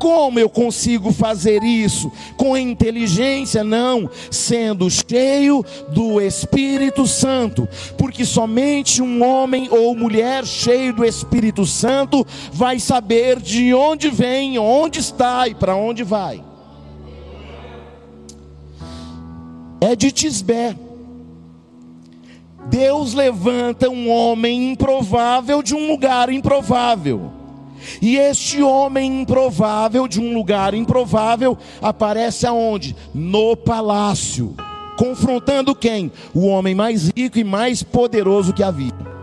Como 0.05 0.38
eu 0.38 0.51
consigo 0.51 1.11
fazer 1.14 1.62
isso? 1.62 2.12
Com 2.37 2.55
inteligência? 2.59 3.64
Não, 3.64 4.11
sendo 4.31 4.90
cheio 4.90 5.64
do 5.88 6.21
Espírito 6.21 7.07
Santo, 7.07 7.67
porque 7.97 8.23
somente 8.23 9.01
um 9.01 9.25
homem 9.25 9.67
ou 9.71 9.97
mulher 9.97 10.45
cheio 10.45 10.93
do 10.93 11.07
Espírito 11.07 11.64
Santo 11.64 12.23
vai 12.53 12.79
saber 12.79 13.40
de 13.40 13.73
onde 13.73 14.11
vem, 14.11 14.59
onde 14.59 15.01
está 15.01 15.49
e 15.49 15.55
para 15.55 15.75
onde 15.75 16.05
vai. 16.05 16.45
é 19.81 19.97
de 19.97 20.12
Tisbé. 20.12 20.77
Deus 22.67 23.14
levanta 23.14 23.88
um 23.88 24.11
homem 24.11 24.73
improvável 24.73 25.62
de 25.62 25.75
um 25.75 25.88
lugar 25.90 26.29
improvável. 26.29 27.43
E 28.01 28.16
este 28.16 28.62
homem 28.62 29.23
improvável 29.23 30.09
de 30.09 30.20
um 30.20 30.35
lugar 30.35 30.75
improvável 30.75 31.57
aparece 31.81 32.47
aonde? 32.47 32.94
No 33.14 33.57
palácio. 33.57 34.55
Confrontando 34.97 35.75
quem? 35.75 36.12
O 36.33 36.47
homem 36.47 36.75
mais 36.75 37.11
rico 37.16 37.38
e 37.38 37.44
mais 37.44 37.83
poderoso 37.83 38.53
que 38.53 38.62
havia. 38.62 39.13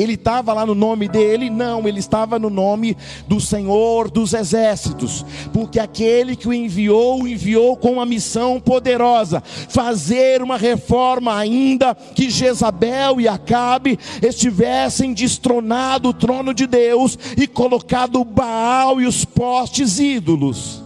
Ele 0.00 0.14
estava 0.14 0.54
lá 0.54 0.64
no 0.64 0.74
nome 0.74 1.06
dele? 1.08 1.50
Não, 1.50 1.86
ele 1.86 1.98
estava 1.98 2.38
no 2.38 2.48
nome 2.48 2.96
do 3.28 3.38
Senhor 3.38 4.10
dos 4.10 4.32
Exércitos, 4.32 5.26
porque 5.52 5.78
aquele 5.78 6.34
que 6.34 6.48
o 6.48 6.54
enviou, 6.54 7.22
o 7.22 7.28
enviou 7.28 7.76
com 7.76 7.92
uma 7.92 8.06
missão 8.06 8.58
poderosa: 8.58 9.42
fazer 9.42 10.40
uma 10.40 10.56
reforma, 10.56 11.36
ainda 11.36 11.94
que 11.94 12.30
Jezabel 12.30 13.20
e 13.20 13.28
Acabe 13.28 13.98
estivessem 14.22 15.12
destronado 15.12 16.08
o 16.08 16.14
trono 16.14 16.54
de 16.54 16.66
Deus 16.66 17.18
e 17.36 17.46
colocado 17.46 18.24
Baal 18.24 19.02
e 19.02 19.06
os 19.06 19.26
postes 19.26 19.98
ídolos. 19.98 20.82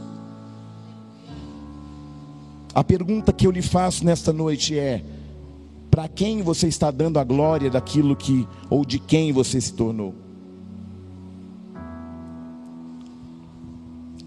A 2.75 2.83
pergunta 2.83 3.33
que 3.33 3.47
eu 3.47 3.53
lhe 3.53 3.63
faço 3.63 4.05
nesta 4.05 4.33
noite 4.33 4.77
é: 4.77 5.14
para 5.95 6.09
quem 6.09 6.43
você 6.43 6.67
está 6.67 6.91
dando 6.91 7.21
a 7.21 7.25
glória 7.25 7.71
daquilo 7.71 8.17
que 8.17 8.49
ou 8.69 8.85
de 8.85 8.99
quem 8.99 9.33
você 9.33 9.61
se 9.61 9.73
tornou. 9.75 10.13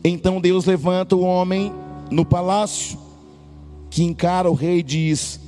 Então 0.01 0.39
Deus 0.39 0.63
levanta 0.63 1.13
o 1.13 1.19
homem 1.19 1.73
no 2.09 2.23
palácio 2.25 2.97
que 3.89 4.01
encara 4.01 4.49
o 4.49 4.53
rei 4.53 4.79
e 4.79 4.83
diz: 4.83 5.41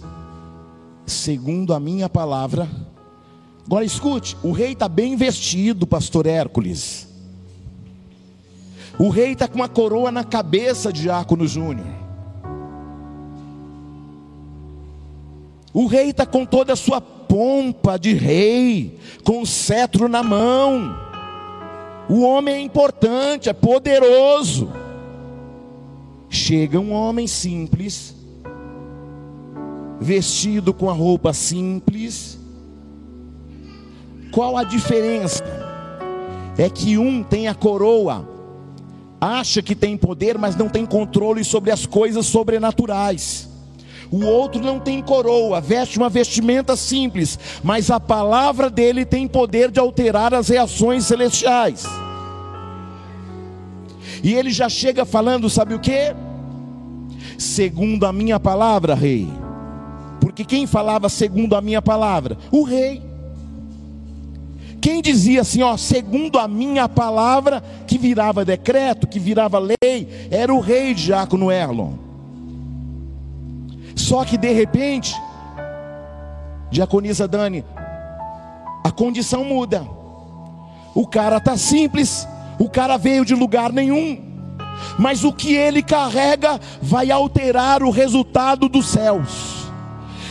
segundo 1.06 1.74
a 1.74 1.80
minha 1.80 2.10
palavra. 2.10 2.70
Agora 3.66 3.86
escute, 3.86 4.36
o 4.44 4.52
rei 4.52 4.74
está 4.74 4.90
bem 4.90 5.16
vestido, 5.16 5.88
pastor 5.88 6.26
Hércules. 6.26 7.08
O 9.00 9.08
rei 9.08 9.32
está 9.32 9.48
com 9.48 9.56
uma 9.56 9.70
coroa 9.70 10.12
na 10.12 10.26
cabeça 10.26 10.92
de 10.92 11.04
Diácono 11.04 11.48
Júnior. 11.48 11.99
O 15.74 15.86
rei 15.86 16.10
está 16.10 16.26
com 16.26 16.46
toda 16.46 16.74
a 16.74 16.76
sua 16.76 17.00
pompa 17.00 17.98
de 17.98 18.14
rei, 18.14 19.00
com 19.24 19.46
cetro 19.46 20.08
na 20.08 20.24
mão. 20.24 20.96
O 22.10 22.22
homem 22.22 22.56
é 22.56 22.60
importante, 22.60 23.50
é 23.50 23.54
poderoso. 23.54 24.72
Chega 26.30 26.80
um 26.80 26.92
homem 26.92 27.28
simples, 27.28 28.16
vestido 30.00 30.74
com 30.74 30.90
a 30.90 30.94
roupa 30.94 31.34
simples. 31.34 32.40
Qual 34.32 34.58
a 34.58 34.64
diferença? 34.64 35.44
É 36.58 36.70
que 36.70 36.98
um 36.98 37.24
tem 37.24 37.48
a 37.48 37.56
coroa, 37.56 38.28
acha 39.22 39.62
que 39.62 39.76
tem 39.76 39.96
poder, 39.96 40.38
mas 40.38 40.56
não 40.56 40.68
tem 40.68 40.86
controle 40.86 41.44
sobre 41.44 41.72
as 41.72 41.86
coisas 41.86 42.26
sobrenaturais. 42.26 43.49
O 44.12 44.26
outro 44.26 44.62
não 44.62 44.80
tem 44.80 45.02
coroa, 45.02 45.62
veste 45.62 45.98
uma 45.98 46.10
vestimenta 46.10 46.76
simples, 46.76 47.38
mas 47.64 47.92
a 47.92 48.00
palavra 48.00 48.70
dele 48.70 49.06
tem 49.06 49.28
poder 49.28 49.70
de 49.70 49.80
alterar 49.80 50.34
as 50.34 50.50
reações 50.50 51.06
celestiais. 51.06 51.84
E 54.24 54.34
ele 54.34 54.50
já 54.50 54.68
chega 54.68 55.06
falando, 55.06 55.50
sabe 55.50 55.76
o 55.76 55.80
que? 55.80 56.14
Segundo 57.38 58.06
a 58.06 58.12
minha 58.12 58.40
palavra, 58.40 58.96
rei. 58.96 59.28
Porque 60.20 60.44
quem 60.44 60.66
falava 60.66 61.08
segundo 61.08 61.56
a 61.56 61.62
minha 61.62 61.82
palavra? 61.82 62.38
O 62.52 62.64
rei. 62.64 63.02
Quem 64.82 65.02
dizia 65.02 65.42
assim, 65.42 65.62
ó, 65.62 65.78
segundo 65.78 66.40
a 66.40 66.48
minha 66.48 66.90
palavra, 66.90 67.62
que 67.86 67.98
virava 67.98 68.44
decreto, 68.44 69.08
que 69.08 69.20
virava 69.20 69.60
lei, 69.60 70.08
era 70.32 70.54
o 70.54 70.60
rei 70.60 70.94
Diácono 70.94 71.52
Erlon. 71.52 72.09
Só 74.00 74.24
que 74.24 74.38
de 74.38 74.52
repente, 74.54 75.14
diaconisa 76.72 77.28
Dani, 77.28 77.66
a 78.82 78.90
condição 78.90 79.44
muda. 79.44 79.86
O 80.96 81.06
cara 81.06 81.36
está 81.38 81.58
simples, 81.58 82.26
o 82.58 82.70
cara 82.70 82.98
veio 82.98 83.26
de 83.26 83.36
lugar 83.36 83.74
nenhum, 83.74 84.18
mas 84.98 85.26
o 85.26 85.34
que 85.34 85.54
ele 85.54 85.84
carrega 85.84 86.60
vai 86.82 87.12
alterar 87.12 87.84
o 87.84 87.92
resultado 87.92 88.70
dos 88.70 88.88
céus. 88.88 89.70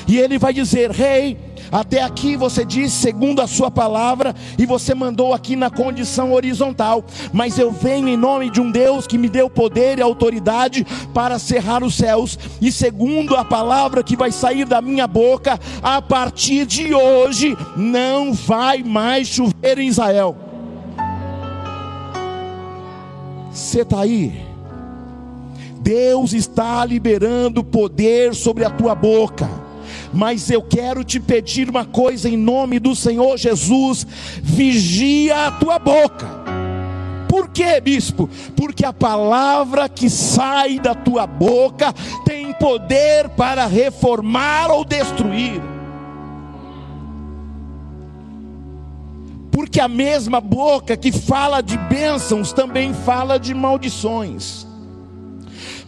E 0.09 0.17
ele 0.17 0.39
vai 0.39 0.55
dizer: 0.55 0.91
Rei, 0.91 1.39
até 1.71 2.03
aqui 2.03 2.37
você 2.37 2.65
disse 2.65 2.97
segundo 2.97 3.41
a 3.41 3.47
sua 3.47 3.71
palavra 3.71 4.35
e 4.59 4.65
você 4.65 4.95
mandou 4.95 5.35
aqui 5.35 5.55
na 5.57 5.71
condição 5.71 6.33
horizontal, 6.33 7.05
mas 7.33 7.59
eu 7.59 7.71
venho 7.71 8.09
em 8.09 8.17
nome 8.17 8.51
de 8.51 8.61
um 8.61 8.71
Deus 8.71 9.07
que 9.07 9.19
me 9.19 9.29
deu 9.29 9.51
poder 9.51 9.99
e 9.99 10.03
autoridade 10.03 10.87
para 11.13 11.39
cerrar 11.39 11.83
os 11.83 11.95
céus, 11.95 12.39
e 12.61 12.73
segundo 12.73 13.37
a 13.37 13.45
palavra 13.45 14.03
que 14.03 14.17
vai 14.17 14.33
sair 14.33 14.65
da 14.65 14.81
minha 14.81 15.07
boca, 15.07 15.59
a 15.83 16.01
partir 16.01 16.67
de 16.67 16.95
hoje 16.95 17.57
não 17.77 18.33
vai 18.33 18.83
mais 18.83 19.29
chover 19.29 19.79
em 19.79 19.89
Israel. 19.89 20.37
Você 23.51 23.81
está 23.81 24.01
aí? 24.01 24.47
Deus 25.81 26.33
está 26.33 26.85
liberando 26.85 27.65
poder 27.65 28.35
sobre 28.35 28.65
a 28.65 28.71
tua 28.71 28.95
boca 28.95 29.68
mas 30.13 30.51
eu 30.51 30.63
quero 30.63 31.05
te 31.05 31.21
pedir 31.21 31.69
uma 31.69 31.85
coisa 31.85 32.29
em 32.29 32.37
nome 32.37 32.79
do 32.79 32.95
Senhor 32.95 33.37
Jesus: 33.37 34.07
vigia 34.43 35.47
a 35.47 35.51
tua 35.53 35.79
boca. 35.79 36.27
Por 37.29 37.49
quê, 37.49 37.81
bispo? 37.81 38.29
Porque 38.57 38.85
a 38.85 38.93
palavra 38.93 39.89
que 39.89 40.09
sai 40.09 40.79
da 40.79 40.95
tua 40.95 41.27
boca 41.27 41.93
tem 42.25 42.53
poder 42.55 43.29
para 43.31 43.67
reformar 43.67 44.71
ou 44.71 44.85
destruir. 44.85 45.61
Porque 49.51 49.81
a 49.81 49.89
mesma 49.89 50.41
boca 50.41 50.97
que 50.97 51.11
fala 51.11 51.61
de 51.61 51.77
bênçãos 51.77 52.53
também 52.53 52.95
fala 52.95 53.39
de 53.39 53.53
maldições. 53.55 54.68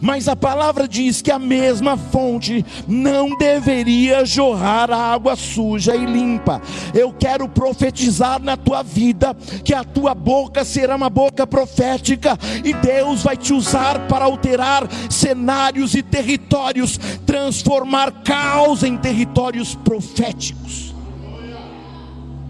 Mas 0.01 0.27
a 0.27 0.35
palavra 0.35 0.87
diz 0.87 1.21
que 1.21 1.29
a 1.29 1.37
mesma 1.37 1.95
fonte 1.95 2.65
não 2.87 3.37
deveria 3.37 4.25
jorrar 4.25 4.91
água 4.91 5.35
suja 5.35 5.95
e 5.95 6.03
limpa. 6.05 6.59
Eu 6.91 7.13
quero 7.13 7.47
profetizar 7.47 8.41
na 8.41 8.57
tua 8.57 8.81
vida 8.81 9.35
que 9.63 9.75
a 9.75 9.83
tua 9.83 10.15
boca 10.15 10.65
será 10.65 10.95
uma 10.95 11.09
boca 11.09 11.45
profética 11.45 12.35
e 12.65 12.73
Deus 12.73 13.21
vai 13.21 13.37
te 13.37 13.53
usar 13.53 14.07
para 14.07 14.25
alterar 14.25 14.87
cenários 15.07 15.93
e 15.93 16.01
territórios, 16.01 16.97
transformar 17.23 18.23
caos 18.23 18.81
em 18.81 18.97
territórios 18.97 19.75
proféticos. 19.75 20.95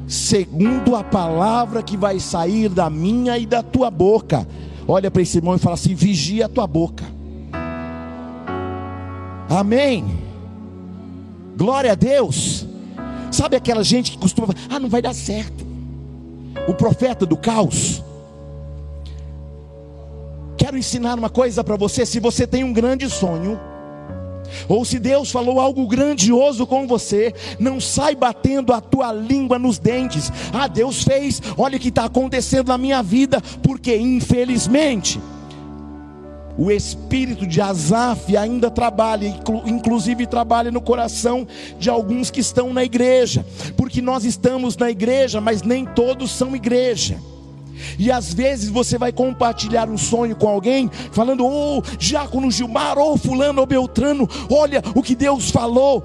Segundo 0.07 0.95
a 0.95 1.03
palavra 1.03 1.83
que 1.83 1.97
vai 1.97 2.19
sair 2.19 2.69
da 2.69 2.89
minha 2.89 3.37
e 3.37 3.45
da 3.45 3.61
tua 3.61 3.89
boca. 3.89 4.47
Olha 4.87 5.11
para 5.11 5.21
esse 5.21 5.37
irmão 5.37 5.55
e 5.55 5.59
fala 5.59 5.75
assim: 5.75 5.95
vigia 5.95 6.45
a 6.45 6.49
tua 6.49 6.67
boca. 6.67 7.20
Amém. 9.51 10.05
Glória 11.57 11.91
a 11.91 11.95
Deus. 11.95 12.65
Sabe 13.29 13.57
aquela 13.57 13.83
gente 13.83 14.11
que 14.11 14.17
costuma 14.17 14.47
falar: 14.47 14.59
ah, 14.69 14.79
não 14.79 14.87
vai 14.87 15.01
dar 15.01 15.13
certo. 15.13 15.65
O 16.69 16.73
profeta 16.73 17.25
do 17.25 17.35
caos. 17.35 18.01
Quero 20.57 20.77
ensinar 20.77 21.19
uma 21.19 21.29
coisa 21.29 21.65
para 21.65 21.75
você: 21.75 22.05
se 22.05 22.17
você 22.17 22.47
tem 22.47 22.63
um 22.63 22.71
grande 22.71 23.09
sonho, 23.09 23.59
ou 24.69 24.85
se 24.85 24.97
Deus 24.97 25.29
falou 25.29 25.59
algo 25.59 25.85
grandioso 25.85 26.65
com 26.65 26.87
você, 26.87 27.33
não 27.59 27.81
sai 27.81 28.15
batendo 28.15 28.71
a 28.71 28.79
tua 28.79 29.11
língua 29.11 29.59
nos 29.59 29.77
dentes. 29.77 30.31
Ah, 30.53 30.69
Deus 30.69 31.03
fez, 31.03 31.41
olha 31.57 31.75
o 31.75 31.79
que 31.79 31.89
está 31.89 32.05
acontecendo 32.05 32.69
na 32.69 32.77
minha 32.77 33.03
vida, 33.03 33.41
porque 33.61 33.97
infelizmente 33.97 35.19
o 36.61 36.69
espírito 36.69 37.47
de 37.47 37.59
Asaf 37.59 38.37
ainda 38.37 38.69
trabalha, 38.69 39.25
inclusive 39.65 40.27
trabalha 40.27 40.69
no 40.69 40.79
coração 40.79 41.47
de 41.79 41.89
alguns 41.89 42.29
que 42.29 42.39
estão 42.39 42.71
na 42.71 42.83
igreja, 42.83 43.43
porque 43.75 43.99
nós 43.99 44.25
estamos 44.25 44.77
na 44.77 44.91
igreja, 44.91 45.41
mas 45.41 45.63
nem 45.63 45.87
todos 45.87 46.29
são 46.29 46.55
igreja. 46.55 47.17
E 47.97 48.11
às 48.11 48.31
vezes 48.31 48.69
você 48.69 48.95
vai 48.95 49.11
compartilhar 49.11 49.89
um 49.89 49.97
sonho 49.97 50.35
com 50.35 50.47
alguém, 50.47 50.87
falando, 51.11 51.47
oh, 51.47 51.81
Diácono 51.97 52.51
Gilmar, 52.51 52.95
ou 52.99 53.13
oh, 53.13 53.17
Fulano 53.17 53.61
ou 53.61 53.65
Beltrano, 53.65 54.29
olha 54.47 54.83
o 54.93 55.01
que 55.01 55.15
Deus 55.15 55.49
falou. 55.49 56.03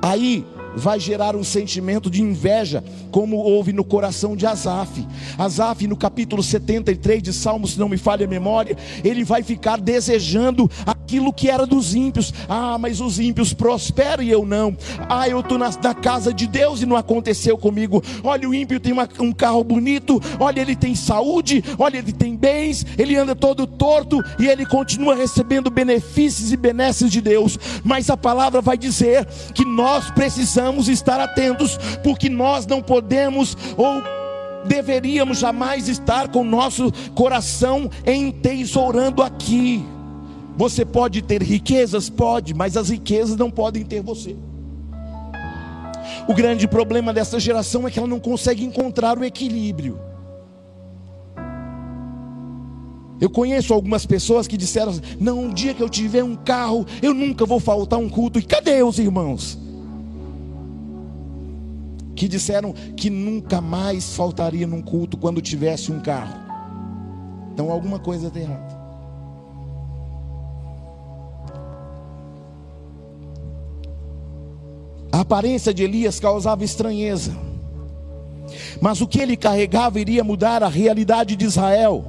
Aí 0.00 0.46
vai 0.76 0.98
gerar 0.98 1.36
um 1.36 1.44
sentimento 1.44 2.10
de 2.10 2.22
inveja, 2.22 2.82
como 3.10 3.36
houve 3.36 3.72
no 3.72 3.84
coração 3.84 4.36
de 4.36 4.46
Asaf. 4.46 5.06
Asaf, 5.38 5.86
no 5.86 5.96
capítulo 5.96 6.42
73 6.42 7.22
de 7.22 7.32
Salmos, 7.32 7.72
se 7.72 7.78
não 7.78 7.88
me 7.88 7.96
falha 7.96 8.26
a 8.26 8.28
memória, 8.28 8.76
ele 9.02 9.24
vai 9.24 9.42
ficar 9.42 9.80
desejando 9.80 10.70
aquilo 11.14 11.32
que 11.32 11.48
era 11.48 11.64
dos 11.64 11.94
ímpios. 11.94 12.34
Ah, 12.48 12.76
mas 12.78 13.00
os 13.00 13.18
ímpios 13.18 13.52
prosperam 13.52 14.22
e 14.22 14.30
eu 14.30 14.44
não. 14.44 14.76
Ah, 15.08 15.28
eu 15.28 15.40
estou 15.40 15.56
na, 15.56 15.70
na, 15.70 15.94
casa 15.94 16.34
de 16.34 16.46
Deus 16.46 16.82
e 16.82 16.86
não 16.86 16.96
aconteceu 16.96 17.56
comigo. 17.56 18.02
Olha, 18.22 18.48
o 18.48 18.54
ímpio 18.54 18.80
tem 18.80 18.92
uma, 18.92 19.08
um 19.20 19.32
carro 19.32 19.62
bonito, 19.62 20.20
olha, 20.40 20.60
ele 20.60 20.74
tem 20.74 20.94
saúde, 20.94 21.62
olha, 21.78 21.98
ele 21.98 22.12
tem 22.12 22.34
bens, 22.34 22.84
ele 22.98 23.16
anda 23.16 23.34
todo 23.34 23.66
torto 23.66 24.22
e 24.38 24.48
ele 24.48 24.66
continua 24.66 25.14
recebendo 25.14 25.70
benefícios 25.70 26.52
e 26.52 26.56
benesses 26.56 27.10
de 27.10 27.20
Deus. 27.20 27.58
Mas 27.84 28.10
a 28.10 28.16
palavra 28.16 28.60
vai 28.60 28.76
dizer 28.76 29.26
que 29.54 29.64
nós 29.64 30.10
precisamos 30.10 30.88
estar 30.88 31.20
atentos, 31.20 31.78
porque 32.02 32.28
nós 32.28 32.66
não 32.66 32.82
podemos 32.82 33.56
ou 33.76 34.02
deveríamos 34.66 35.38
jamais 35.38 35.88
estar 35.88 36.28
com 36.28 36.42
nosso 36.42 36.90
coração 37.14 37.90
entesourando 38.06 39.22
aqui. 39.22 39.84
Você 40.56 40.84
pode 40.84 41.22
ter 41.22 41.42
riquezas? 41.42 42.08
Pode, 42.08 42.54
mas 42.54 42.76
as 42.76 42.88
riquezas 42.90 43.36
não 43.36 43.50
podem 43.50 43.84
ter 43.84 44.02
você. 44.02 44.36
O 46.28 46.34
grande 46.34 46.68
problema 46.68 47.12
dessa 47.12 47.40
geração 47.40 47.86
é 47.86 47.90
que 47.90 47.98
ela 47.98 48.08
não 48.08 48.20
consegue 48.20 48.64
encontrar 48.64 49.18
o 49.18 49.24
equilíbrio. 49.24 49.98
Eu 53.20 53.30
conheço 53.30 53.72
algumas 53.72 54.06
pessoas 54.06 54.46
que 54.46 54.56
disseram: 54.56 54.90
assim, 54.90 55.00
Não, 55.18 55.44
um 55.44 55.52
dia 55.52 55.74
que 55.74 55.82
eu 55.82 55.88
tiver 55.88 56.22
um 56.22 56.36
carro, 56.36 56.86
eu 57.02 57.12
nunca 57.14 57.44
vou 57.44 57.58
faltar 57.58 57.98
um 57.98 58.08
culto. 58.08 58.38
E 58.38 58.42
cadê 58.42 58.82
os 58.82 58.98
irmãos? 58.98 59.58
que 62.14 62.28
disseram 62.28 62.72
que 62.96 63.10
nunca 63.10 63.60
mais 63.60 64.14
faltaria 64.14 64.66
num 64.66 64.80
culto 64.80 65.16
quando 65.16 65.42
tivesse 65.42 65.90
um 65.90 66.00
carro. 66.00 66.38
Então 67.52 67.70
alguma 67.70 67.98
coisa 67.98 68.28
está 68.28 68.40
errada. 68.40 68.73
Aparência 75.24 75.72
de 75.72 75.82
Elias 75.82 76.20
causava 76.20 76.62
estranheza. 76.62 77.34
Mas 78.80 79.00
o 79.00 79.06
que 79.06 79.18
ele 79.18 79.36
carregava 79.36 79.98
iria 79.98 80.22
mudar 80.22 80.62
a 80.62 80.68
realidade 80.68 81.34
de 81.34 81.44
Israel. 81.44 82.04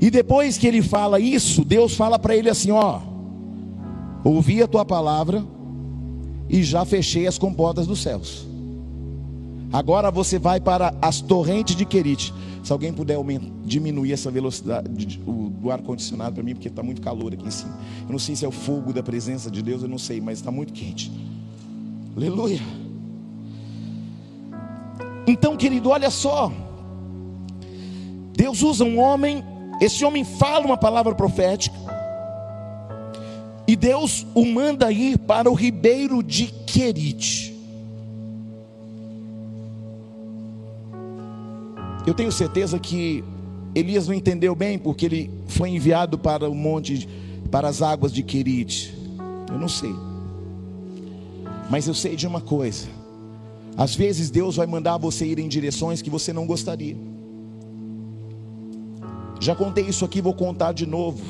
E 0.00 0.10
depois 0.10 0.56
que 0.56 0.66
ele 0.66 0.82
fala 0.82 1.18
isso, 1.18 1.64
Deus 1.64 1.94
fala 1.94 2.18
para 2.18 2.36
ele 2.36 2.48
assim: 2.48 2.70
Ó, 2.70 3.00
ouvi 4.22 4.62
a 4.62 4.68
tua 4.68 4.84
palavra, 4.84 5.44
e 6.48 6.62
já 6.62 6.84
fechei 6.84 7.26
as 7.26 7.38
comportas 7.38 7.86
dos 7.86 8.00
céus. 8.00 8.46
Agora 9.72 10.10
você 10.10 10.38
vai 10.38 10.60
para 10.60 10.94
as 11.02 11.20
torrentes 11.20 11.74
de 11.74 11.84
Querite. 11.84 12.32
Se 12.62 12.72
alguém 12.72 12.92
puder 12.92 13.18
diminuir 13.66 14.12
essa 14.12 14.30
velocidade 14.30 15.18
do 15.18 15.70
ar-condicionado 15.70 16.36
para 16.36 16.44
mim, 16.44 16.54
porque 16.54 16.68
está 16.68 16.82
muito 16.82 17.02
calor 17.02 17.34
aqui 17.34 17.46
em 17.46 17.50
cima. 17.50 17.76
Eu 18.02 18.12
não 18.12 18.18
sei 18.18 18.36
se 18.36 18.44
é 18.44 18.48
o 18.48 18.52
fogo 18.52 18.92
da 18.92 19.02
presença 19.02 19.50
de 19.50 19.60
Deus, 19.60 19.82
eu 19.82 19.88
não 19.88 19.98
sei, 19.98 20.20
mas 20.20 20.38
está 20.38 20.50
muito 20.50 20.72
quente. 20.72 21.10
Aleluia. 22.16 22.60
Então, 25.26 25.56
querido, 25.56 25.90
olha 25.90 26.08
só. 26.08 26.52
Deus 28.32 28.62
usa 28.62 28.84
um 28.84 29.00
homem, 29.00 29.42
esse 29.80 30.04
homem 30.04 30.24
fala 30.24 30.64
uma 30.64 30.76
palavra 30.76 31.14
profética. 31.14 31.76
E 33.66 33.74
Deus 33.74 34.24
o 34.32 34.44
manda 34.44 34.92
ir 34.92 35.18
para 35.18 35.50
o 35.50 35.54
ribeiro 35.54 36.22
de 36.22 36.46
Querite. 36.46 37.52
Eu 42.06 42.14
tenho 42.14 42.30
certeza 42.30 42.78
que 42.78 43.24
Elias 43.76 44.08
não 44.08 44.14
entendeu 44.14 44.54
bem 44.54 44.78
porque 44.78 45.04
ele 45.04 45.30
foi 45.48 45.68
enviado 45.68 46.16
para 46.16 46.48
o 46.48 46.54
monte, 46.54 47.06
para 47.50 47.68
as 47.68 47.82
águas 47.82 48.10
de 48.10 48.22
Querite. 48.22 48.96
Eu 49.52 49.58
não 49.58 49.68
sei. 49.68 49.94
Mas 51.68 51.86
eu 51.86 51.92
sei 51.92 52.16
de 52.16 52.26
uma 52.26 52.40
coisa. 52.40 52.86
Às 53.76 53.94
vezes 53.94 54.30
Deus 54.30 54.56
vai 54.56 54.66
mandar 54.66 54.96
você 54.96 55.26
ir 55.26 55.38
em 55.38 55.46
direções 55.46 56.00
que 56.00 56.08
você 56.08 56.32
não 56.32 56.46
gostaria. 56.46 56.96
Já 59.38 59.54
contei 59.54 59.84
isso 59.84 60.06
aqui, 60.06 60.22
vou 60.22 60.32
contar 60.32 60.72
de 60.72 60.86
novo. 60.86 61.22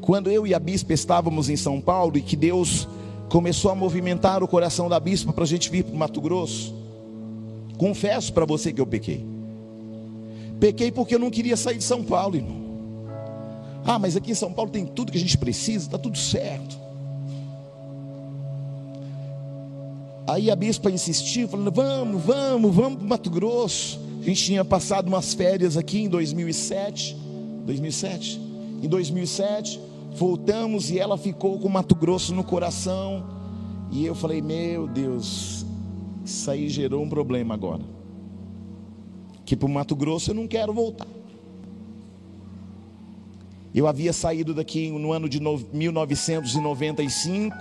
Quando 0.00 0.30
eu 0.30 0.46
e 0.46 0.54
a 0.54 0.58
bispa 0.58 0.94
estávamos 0.94 1.50
em 1.50 1.56
São 1.56 1.82
Paulo 1.82 2.16
e 2.16 2.22
que 2.22 2.34
Deus 2.34 2.88
começou 3.28 3.70
a 3.70 3.74
movimentar 3.74 4.42
o 4.42 4.48
coração 4.48 4.88
da 4.88 4.98
bispa 4.98 5.34
para 5.34 5.44
a 5.44 5.46
gente 5.46 5.68
vir 5.68 5.84
para 5.84 5.94
o 5.94 5.98
Mato 5.98 6.18
Grosso. 6.18 6.74
Confesso 7.76 8.32
para 8.32 8.46
você 8.46 8.72
que 8.72 8.80
eu 8.80 8.86
pequei. 8.86 9.35
Pequei 10.58 10.90
porque 10.90 11.14
eu 11.14 11.18
não 11.18 11.30
queria 11.30 11.56
sair 11.56 11.76
de 11.76 11.84
São 11.84 12.02
Paulo, 12.02 12.36
irmão. 12.36 12.66
Ah, 13.84 13.98
mas 13.98 14.16
aqui 14.16 14.32
em 14.32 14.34
São 14.34 14.52
Paulo 14.52 14.70
tem 14.70 14.84
tudo 14.84 15.12
que 15.12 15.18
a 15.18 15.20
gente 15.20 15.38
precisa, 15.38 15.86
está 15.86 15.98
tudo 15.98 16.18
certo. 16.18 16.76
Aí 20.26 20.50
a 20.50 20.56
bispa 20.56 20.90
insistiu, 20.90 21.46
falando: 21.46 21.70
vamos, 21.70 22.22
vamos, 22.24 22.74
vamos 22.74 22.98
para 22.98 23.06
Mato 23.06 23.30
Grosso. 23.30 24.00
A 24.20 24.24
gente 24.24 24.44
tinha 24.44 24.64
passado 24.64 25.06
umas 25.06 25.34
férias 25.34 25.76
aqui 25.76 26.02
em 26.02 26.08
2007. 26.08 27.16
2007? 27.64 28.40
Em 28.82 28.88
2007, 28.88 29.80
voltamos 30.16 30.90
e 30.90 30.98
ela 30.98 31.16
ficou 31.16 31.58
com 31.58 31.68
Mato 31.68 31.94
Grosso 31.94 32.34
no 32.34 32.42
coração. 32.42 33.24
E 33.92 34.04
eu 34.04 34.16
falei: 34.16 34.42
Meu 34.42 34.88
Deus, 34.88 35.64
isso 36.24 36.50
aí 36.50 36.68
gerou 36.68 37.04
um 37.04 37.08
problema 37.08 37.54
agora. 37.54 37.82
Que 39.46 39.56
para 39.56 39.66
o 39.66 39.70
Mato 39.70 39.96
Grosso 39.96 40.32
eu 40.32 40.34
não 40.34 40.46
quero 40.46 40.74
voltar. 40.74 41.06
Eu 43.74 43.86
havia 43.86 44.12
saído 44.12 44.52
daqui 44.52 44.90
no 44.90 45.12
ano 45.12 45.26
de 45.28 45.40
1995. 45.40 47.56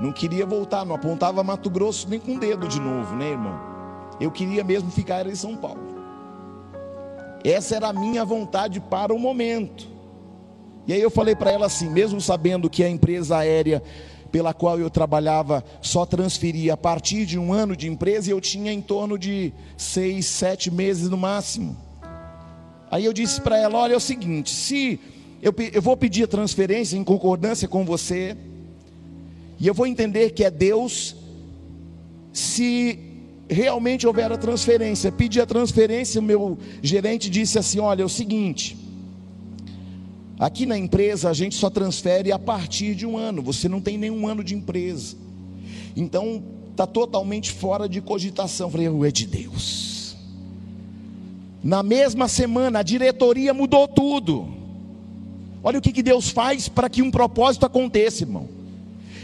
Não 0.00 0.12
queria 0.12 0.44
voltar, 0.44 0.84
não 0.84 0.94
apontava 0.94 1.42
Mato 1.42 1.70
Grosso 1.70 2.06
nem 2.08 2.20
com 2.20 2.34
o 2.34 2.38
dedo 2.38 2.68
de 2.68 2.78
novo, 2.80 3.16
né, 3.16 3.30
irmão? 3.30 3.58
Eu 4.20 4.30
queria 4.30 4.62
mesmo 4.62 4.90
ficar 4.90 5.26
em 5.26 5.34
São 5.34 5.56
Paulo. 5.56 5.80
Essa 7.44 7.76
era 7.76 7.88
a 7.88 7.92
minha 7.92 8.24
vontade 8.24 8.80
para 8.80 9.14
o 9.14 9.18
momento. 9.18 9.88
E 10.86 10.92
aí 10.92 11.00
eu 11.00 11.10
falei 11.10 11.34
para 11.34 11.50
ela 11.52 11.66
assim, 11.66 11.88
mesmo 11.88 12.20
sabendo 12.20 12.68
que 12.68 12.84
a 12.84 12.88
empresa 12.88 13.38
aérea 13.38 13.82
pela 14.32 14.54
qual 14.54 14.80
eu 14.80 14.88
trabalhava 14.88 15.62
só 15.82 16.06
transferia 16.06 16.72
a 16.72 16.76
partir 16.76 17.26
de 17.26 17.38
um 17.38 17.52
ano 17.52 17.76
de 17.76 17.86
empresa 17.86 18.30
e 18.30 18.32
eu 18.32 18.40
tinha 18.40 18.72
em 18.72 18.80
torno 18.80 19.18
de 19.18 19.52
seis, 19.76 20.24
sete 20.24 20.70
meses 20.70 21.10
no 21.10 21.18
máximo. 21.18 21.76
Aí 22.90 23.04
eu 23.04 23.12
disse 23.12 23.40
para 23.40 23.58
ela: 23.58 23.78
olha, 23.78 23.92
é 23.92 23.96
o 23.96 24.00
seguinte, 24.00 24.50
se 24.50 24.98
eu, 25.42 25.54
eu 25.72 25.82
vou 25.82 25.96
pedir 25.96 26.24
a 26.24 26.26
transferência 26.26 26.96
em 26.96 27.04
concordância 27.04 27.68
com 27.68 27.84
você, 27.84 28.34
e 29.60 29.66
eu 29.66 29.74
vou 29.74 29.86
entender 29.86 30.30
que 30.30 30.42
é 30.42 30.50
Deus, 30.50 31.14
se 32.32 32.98
realmente 33.48 34.06
houver 34.06 34.32
a 34.32 34.38
transferência, 34.38 35.12
pedi 35.12 35.42
a 35.42 35.46
transferência, 35.46 36.20
o 36.20 36.24
meu 36.24 36.58
gerente 36.82 37.28
disse 37.28 37.58
assim: 37.58 37.80
olha, 37.80 38.00
é 38.00 38.04
o 38.04 38.08
seguinte 38.08 38.81
Aqui 40.42 40.66
na 40.66 40.76
empresa 40.76 41.30
a 41.30 41.32
gente 41.32 41.54
só 41.54 41.70
transfere 41.70 42.32
a 42.32 42.38
partir 42.38 42.96
de 42.96 43.06
um 43.06 43.16
ano. 43.16 43.40
Você 43.42 43.68
não 43.68 43.80
tem 43.80 43.96
nenhum 43.96 44.26
ano 44.26 44.42
de 44.42 44.56
empresa. 44.56 45.14
Então 45.94 46.42
está 46.72 46.84
totalmente 46.84 47.52
fora 47.52 47.88
de 47.88 48.00
cogitação. 48.00 48.68
falei, 48.68 48.88
é 48.88 49.10
de 49.12 49.24
Deus. 49.24 50.16
Na 51.62 51.80
mesma 51.80 52.26
semana 52.26 52.80
a 52.80 52.82
diretoria 52.82 53.54
mudou 53.54 53.86
tudo. 53.86 54.48
Olha 55.62 55.78
o 55.78 55.80
que, 55.80 55.92
que 55.92 56.02
Deus 56.02 56.30
faz 56.30 56.68
para 56.68 56.90
que 56.90 57.02
um 57.02 57.10
propósito 57.12 57.64
aconteça, 57.64 58.24
irmão. 58.24 58.48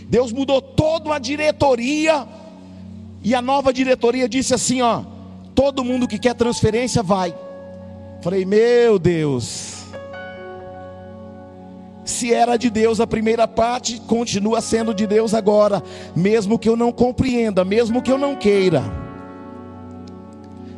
Deus 0.09 0.31
mudou 0.31 0.63
toda 0.63 1.13
a 1.13 1.19
diretoria 1.19 2.29
e 3.25 3.35
a 3.35 3.43
nova 3.43 3.73
diretoria 3.73 4.29
disse 4.29 4.55
assim, 4.55 4.83
ó, 4.83 5.03
todo 5.53 5.83
mundo 5.83 6.07
que 6.07 6.17
quer 6.17 6.37
transferência 6.37 7.03
vai. 7.03 7.35
Falei, 8.23 8.45
meu 8.45 9.01
Deus. 9.01 9.78
Se 12.09 12.33
era 12.33 12.57
de 12.57 12.71
Deus 12.71 13.01
a 13.01 13.07
primeira 13.07 13.47
parte, 13.47 14.01
continua 14.01 14.63
sendo 14.63 14.95
de 14.95 15.07
Deus 15.07 15.35
agora, 15.35 15.83
mesmo 16.17 16.59
que 16.59 16.67
eu 16.67 16.75
não 16.75 16.91
compreenda, 16.91 17.67
mesmo 17.67 18.01
que 18.01 18.11
eu 18.11 18.17
não 18.17 18.35
queira. 18.35 18.83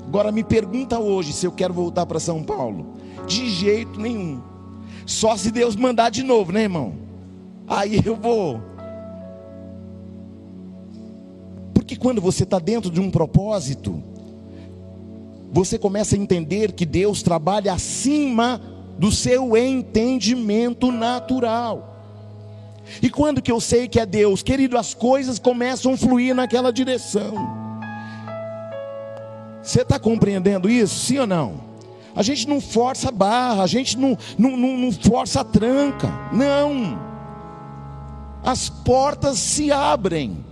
Agora 0.04 0.32
me 0.32 0.42
pergunta 0.42 0.98
hoje 0.98 1.32
se 1.32 1.46
eu 1.46 1.52
quero 1.52 1.72
voltar 1.72 2.04
para 2.04 2.18
São 2.18 2.42
Paulo. 2.42 2.96
De 3.28 3.48
jeito 3.48 4.00
nenhum. 4.00 4.42
Só 5.06 5.36
se 5.36 5.52
Deus 5.52 5.76
mandar 5.76 6.10
de 6.10 6.24
novo, 6.24 6.50
né, 6.50 6.62
irmão? 6.62 6.94
Aí 7.68 8.02
eu 8.04 8.16
vou. 8.16 8.60
Porque 11.72 11.94
quando 11.94 12.20
você 12.20 12.42
está 12.42 12.58
dentro 12.58 12.90
de 12.90 13.00
um 13.00 13.08
propósito, 13.08 14.02
você 15.52 15.78
começa 15.78 16.16
a 16.16 16.18
entender 16.18 16.72
que 16.72 16.84
Deus 16.84 17.22
trabalha 17.22 17.72
acima 17.72 18.79
do 19.00 19.10
seu 19.10 19.56
entendimento 19.56 20.92
natural. 20.92 21.96
E 23.00 23.08
quando 23.08 23.40
que 23.40 23.50
eu 23.50 23.58
sei 23.58 23.88
que 23.88 23.98
é 23.98 24.04
Deus? 24.04 24.42
Querido, 24.42 24.76
as 24.76 24.92
coisas 24.92 25.38
começam 25.38 25.94
a 25.94 25.96
fluir 25.96 26.34
naquela 26.34 26.70
direção. 26.70 27.32
Você 29.62 29.80
está 29.80 29.98
compreendendo 29.98 30.68
isso? 30.68 31.06
Sim 31.06 31.20
ou 31.20 31.26
não? 31.26 31.60
A 32.14 32.22
gente 32.22 32.46
não 32.46 32.60
força 32.60 33.08
a 33.08 33.12
barra, 33.12 33.62
a 33.62 33.66
gente 33.66 33.96
não, 33.96 34.18
não, 34.36 34.54
não, 34.54 34.76
não 34.76 34.92
força 34.92 35.40
a 35.40 35.44
tranca. 35.44 36.12
Não. 36.30 37.00
As 38.44 38.68
portas 38.68 39.38
se 39.38 39.72
abrem. 39.72 40.44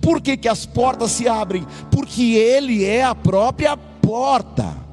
Por 0.00 0.22
que, 0.22 0.38
que 0.38 0.48
as 0.48 0.64
portas 0.64 1.10
se 1.10 1.28
abrem? 1.28 1.66
Porque 1.90 2.32
Ele 2.32 2.82
é 2.82 3.04
a 3.04 3.14
própria 3.14 3.76
porta. 3.76 4.83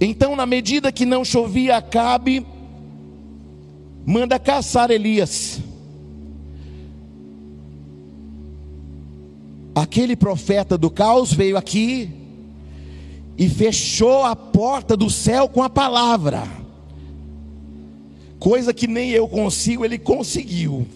Então, 0.00 0.36
na 0.36 0.44
medida 0.44 0.92
que 0.92 1.06
não 1.06 1.24
chovia, 1.24 1.76
Acabe 1.76 2.46
manda 4.04 4.38
caçar 4.38 4.90
Elias. 4.90 5.60
Aquele 9.74 10.16
profeta 10.16 10.78
do 10.78 10.90
caos 10.90 11.32
veio 11.32 11.56
aqui 11.56 12.10
e 13.36 13.48
fechou 13.48 14.22
a 14.22 14.34
porta 14.34 14.96
do 14.96 15.10
céu 15.10 15.48
com 15.48 15.62
a 15.62 15.68
palavra. 15.68 16.44
Coisa 18.38 18.72
que 18.72 18.86
nem 18.86 19.10
eu 19.10 19.26
consigo, 19.28 19.84
ele 19.84 19.98
conseguiu. 19.98 20.86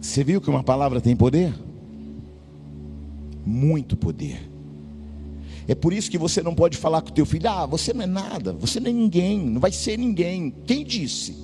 Você 0.00 0.22
viu 0.22 0.40
que 0.40 0.48
uma 0.48 0.62
palavra 0.62 1.00
tem 1.00 1.16
poder? 1.16 1.52
Muito 3.44 3.96
poder. 3.96 4.55
É 5.68 5.74
por 5.74 5.92
isso 5.92 6.10
que 6.10 6.18
você 6.18 6.42
não 6.42 6.54
pode 6.54 6.76
falar 6.76 7.02
com 7.02 7.10
o 7.10 7.12
teu 7.12 7.26
filho: 7.26 7.48
"Ah, 7.48 7.66
você 7.66 7.92
não 7.92 8.02
é 8.02 8.06
nada, 8.06 8.52
você 8.52 8.78
não 8.78 8.90
é 8.90 8.92
ninguém, 8.92 9.38
não 9.38 9.60
vai 9.60 9.72
ser 9.72 9.98
ninguém". 9.98 10.52
Quem 10.66 10.84
disse? 10.84 11.36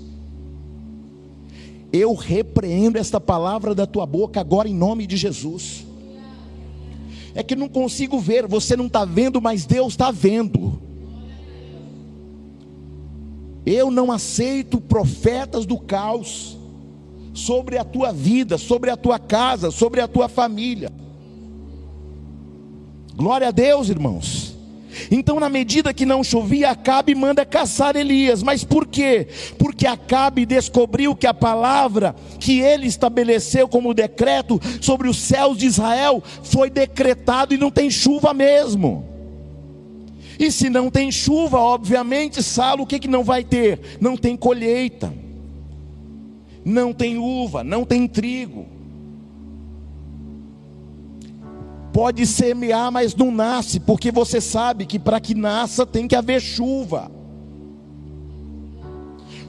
Eu 1.92 2.14
repreendo 2.14 2.96
esta 2.96 3.20
palavra 3.20 3.74
da 3.74 3.87
tua 3.87 4.06
boca 4.06 4.40
agora 4.40 4.68
em 4.68 4.74
nome 4.74 5.06
de 5.06 5.16
Jesus. 5.16 5.87
É 7.35 7.42
que 7.42 7.56
não 7.56 7.68
consigo 7.68 8.18
ver, 8.18 8.46
você 8.46 8.76
não 8.76 8.87
está 8.87 9.04
vendo, 9.04 9.40
mas 9.40 9.66
Deus 9.66 9.92
está 9.92 10.11
vendo. 10.11 10.80
Eu 13.64 13.90
não 13.90 14.11
aceito 14.11 14.80
profetas 14.80 15.66
do 15.66 15.78
caos 15.78 16.56
sobre 17.35 17.78
a 17.78 17.85
tua 17.85 18.12
vida, 18.12 18.58
sobre 18.58 18.90
a 18.90 18.96
tua 18.96 19.18
casa, 19.18 19.70
sobre 19.70 20.00
a 20.00 20.08
tua 20.08 20.28
família. 20.28 20.90
Glória 23.14 23.48
a 23.48 23.51
Deus, 23.51 23.88
irmãos. 23.88 24.53
Então, 25.11 25.40
na 25.40 25.48
medida 25.48 25.94
que 25.94 26.05
não 26.05 26.22
chovia, 26.22 26.70
Acabe 26.70 27.14
manda 27.14 27.44
caçar 27.44 27.96
Elias. 27.96 28.42
Mas 28.42 28.62
por 28.64 28.87
quê? 28.87 29.27
Porque 29.59 29.87
Acabe 29.87 30.44
descobriu 30.44 31.14
que 31.14 31.27
a 31.27 31.35
palavra 31.35 32.14
que 32.38 32.61
ele 32.61 32.87
estabeleceu 32.87 33.68
como 33.68 33.94
decreto 33.94 34.61
sobre 34.81 35.09
os 35.09 35.18
céus 35.18 35.57
de 35.57 35.66
Israel 35.66 36.22
foi 36.42 36.70
decretado 36.70 37.55
e 37.55 37.59
não 37.59 37.70
tem 37.70 37.90
chuva 37.90 38.35
mesmo. 38.35 39.05
E 40.38 40.51
se 40.51 40.68
não 40.68 40.90
tem 40.90 41.11
chuva, 41.12 41.59
obviamente, 41.59 42.42
Salo, 42.42 42.83
o 42.83 42.87
que, 42.87 42.98
que 42.98 43.09
não 43.09 43.22
vai 43.22 43.44
ter? 43.44 43.98
Não 44.01 44.16
tem 44.16 44.37
colheita, 44.37 45.12
não 46.64 46.92
tem 46.92 47.18
uva, 47.18 47.62
não 47.62 47.85
tem 47.85 48.09
trigo. 48.09 48.66
Pode 51.92 52.26
semear, 52.26 52.90
mas 52.90 53.14
não 53.14 53.31
nasce, 53.31 53.78
porque 53.78 54.11
você 54.11 54.40
sabe 54.40 54.87
que 54.87 54.98
para 54.98 55.20
que 55.20 55.35
nasça 55.35 55.85
tem 55.85 56.09
que 56.09 56.16
haver 56.16 56.40
chuva. 56.40 57.11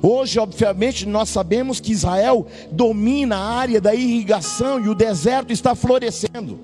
Hoje, 0.01 0.38
obviamente, 0.38 1.08
nós 1.08 1.29
sabemos 1.29 1.79
que 1.79 1.93
Israel 1.93 2.45
domina 2.69 3.38
a 3.38 3.56
área 3.56 3.79
da 3.79 3.95
irrigação 3.95 4.77
e 4.77 4.89
o 4.89 4.93
deserto 4.93 5.53
está 5.53 5.73
florescendo. 5.73 6.60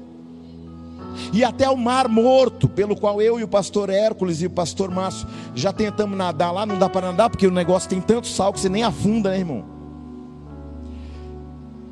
E 1.32 1.44
até 1.44 1.70
o 1.70 1.78
mar 1.78 2.10
morto, 2.10 2.68
pelo 2.68 2.98
qual 2.98 3.22
eu 3.22 3.40
e 3.40 3.44
o 3.44 3.48
pastor 3.48 3.90
Hércules 3.90 4.42
e 4.42 4.48
o 4.48 4.50
pastor 4.50 4.92
Márcio 4.92 5.26
já 5.56 5.72
tentamos 5.72 6.18
nadar 6.18 6.52
lá, 6.52 6.66
não 6.66 6.78
dá 6.78 6.90
para 6.90 7.08
nadar 7.08 7.30
porque 7.30 7.48
o 7.48 7.52
negócio 7.52 7.90
tem 7.90 8.02
tanto 8.02 8.28
sal 8.28 8.52
que 8.52 8.60
você 8.60 8.68
nem 8.68 8.84
afunda, 8.84 9.30
né, 9.30 9.40
irmão? 9.40 9.79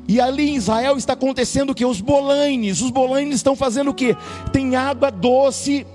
E 0.08 0.20
ali 0.20 0.48
em 0.48 0.56
Israel 0.56 0.96
está 0.96 1.12
acontecendo 1.12 1.70
o 1.70 1.74
que? 1.74 1.84
Os 1.84 2.00
bolanes. 2.00 2.80
Os 2.80 2.90
bolanes 2.90 3.36
estão 3.36 3.54
fazendo 3.54 3.90
o 3.90 3.94
que? 3.94 4.16
Tem 4.50 4.74
água 4.74 5.10
doce 5.10 5.86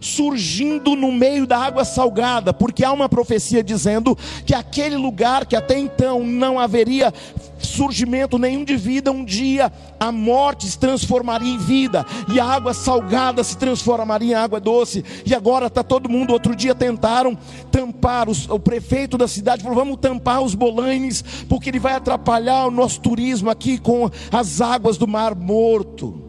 surgindo 0.00 0.94
no 0.94 1.12
meio 1.12 1.46
da 1.46 1.58
água 1.58 1.84
salgada, 1.84 2.52
porque 2.52 2.84
há 2.84 2.92
uma 2.92 3.08
profecia 3.08 3.62
dizendo 3.62 4.16
que 4.44 4.54
aquele 4.54 4.96
lugar 4.96 5.46
que 5.46 5.56
até 5.56 5.78
então 5.78 6.24
não 6.24 6.58
haveria 6.58 7.12
surgimento 7.58 8.38
nenhum 8.38 8.64
de 8.64 8.76
vida, 8.76 9.10
um 9.10 9.24
dia 9.24 9.72
a 9.98 10.12
morte 10.12 10.66
se 10.66 10.78
transformaria 10.78 11.52
em 11.52 11.58
vida, 11.58 12.06
e 12.32 12.38
a 12.38 12.44
água 12.44 12.72
salgada 12.72 13.42
se 13.42 13.56
transformaria 13.56 14.32
em 14.32 14.34
água 14.34 14.60
doce, 14.60 15.04
e 15.26 15.34
agora 15.34 15.66
está 15.66 15.82
todo 15.82 16.08
mundo, 16.08 16.32
outro 16.32 16.54
dia 16.54 16.74
tentaram 16.74 17.36
tampar, 17.70 18.28
os, 18.28 18.48
o 18.48 18.58
prefeito 18.58 19.18
da 19.18 19.26
cidade 19.26 19.62
falou, 19.62 19.76
vamos 19.76 19.98
tampar 20.00 20.40
os 20.40 20.54
bolanes, 20.54 21.22
porque 21.48 21.70
ele 21.70 21.80
vai 21.80 21.94
atrapalhar 21.94 22.66
o 22.66 22.70
nosso 22.70 23.00
turismo 23.00 23.50
aqui 23.50 23.78
com 23.78 24.08
as 24.30 24.60
águas 24.60 24.96
do 24.96 25.06
mar 25.06 25.34
morto, 25.34 26.27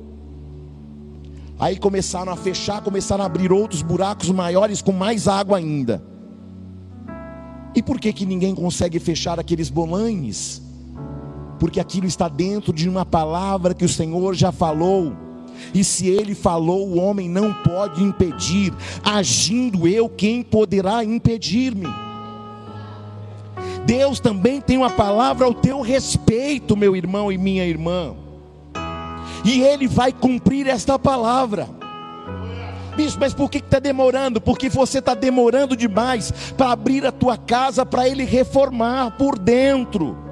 Aí 1.59 1.77
começaram 1.77 2.31
a 2.31 2.37
fechar, 2.37 2.81
começaram 2.81 3.21
a 3.21 3.25
abrir 3.27 3.51
outros 3.51 3.81
buracos 3.81 4.29
maiores 4.29 4.81
com 4.81 4.93
mais 4.93 5.27
água 5.27 5.57
ainda. 5.57 6.01
E 7.75 7.83
por 7.83 7.99
que 7.99 8.13
que 8.13 8.25
ninguém 8.25 8.55
consegue 8.55 8.97
fechar 8.97 9.37
aqueles 9.39 9.69
bolanes? 9.69 10.61
Porque 11.59 11.81
aquilo 11.81 12.07
está 12.07 12.29
dentro 12.29 12.71
de 12.71 12.87
uma 12.87 13.05
palavra 13.05 13.73
que 13.73 13.83
o 13.83 13.89
Senhor 13.89 14.33
já 14.33 14.53
falou. 14.53 15.13
E 15.73 15.83
se 15.83 16.07
ele 16.07 16.33
falou, 16.33 16.87
o 16.87 16.97
homem 16.97 17.27
não 17.27 17.53
pode 17.53 18.01
impedir. 18.01 18.73
Agindo 19.03 19.85
eu, 19.85 20.07
quem 20.07 20.41
poderá 20.41 21.03
impedir-me? 21.03 21.87
Deus 23.85 24.21
também 24.21 24.61
tem 24.61 24.77
uma 24.77 24.89
palavra 24.89 25.45
ao 25.45 25.53
teu 25.53 25.81
respeito, 25.81 26.77
meu 26.77 26.95
irmão 26.95 27.29
e 27.29 27.37
minha 27.37 27.65
irmã 27.65 28.15
e 29.43 29.61
Ele 29.61 29.87
vai 29.87 30.11
cumprir 30.11 30.67
esta 30.67 30.97
palavra. 30.97 31.67
Bispo, 32.95 33.19
mas 33.21 33.33
por 33.33 33.49
que 33.49 33.59
está 33.59 33.79
demorando? 33.79 34.41
Porque 34.41 34.67
você 34.67 34.99
está 34.99 35.13
demorando 35.13 35.75
demais 35.75 36.31
para 36.57 36.71
abrir 36.71 37.05
a 37.05 37.11
tua 37.11 37.37
casa 37.37 37.85
para 37.85 38.07
Ele 38.07 38.25
reformar 38.25 39.11
por 39.17 39.39
dentro. 39.39 40.28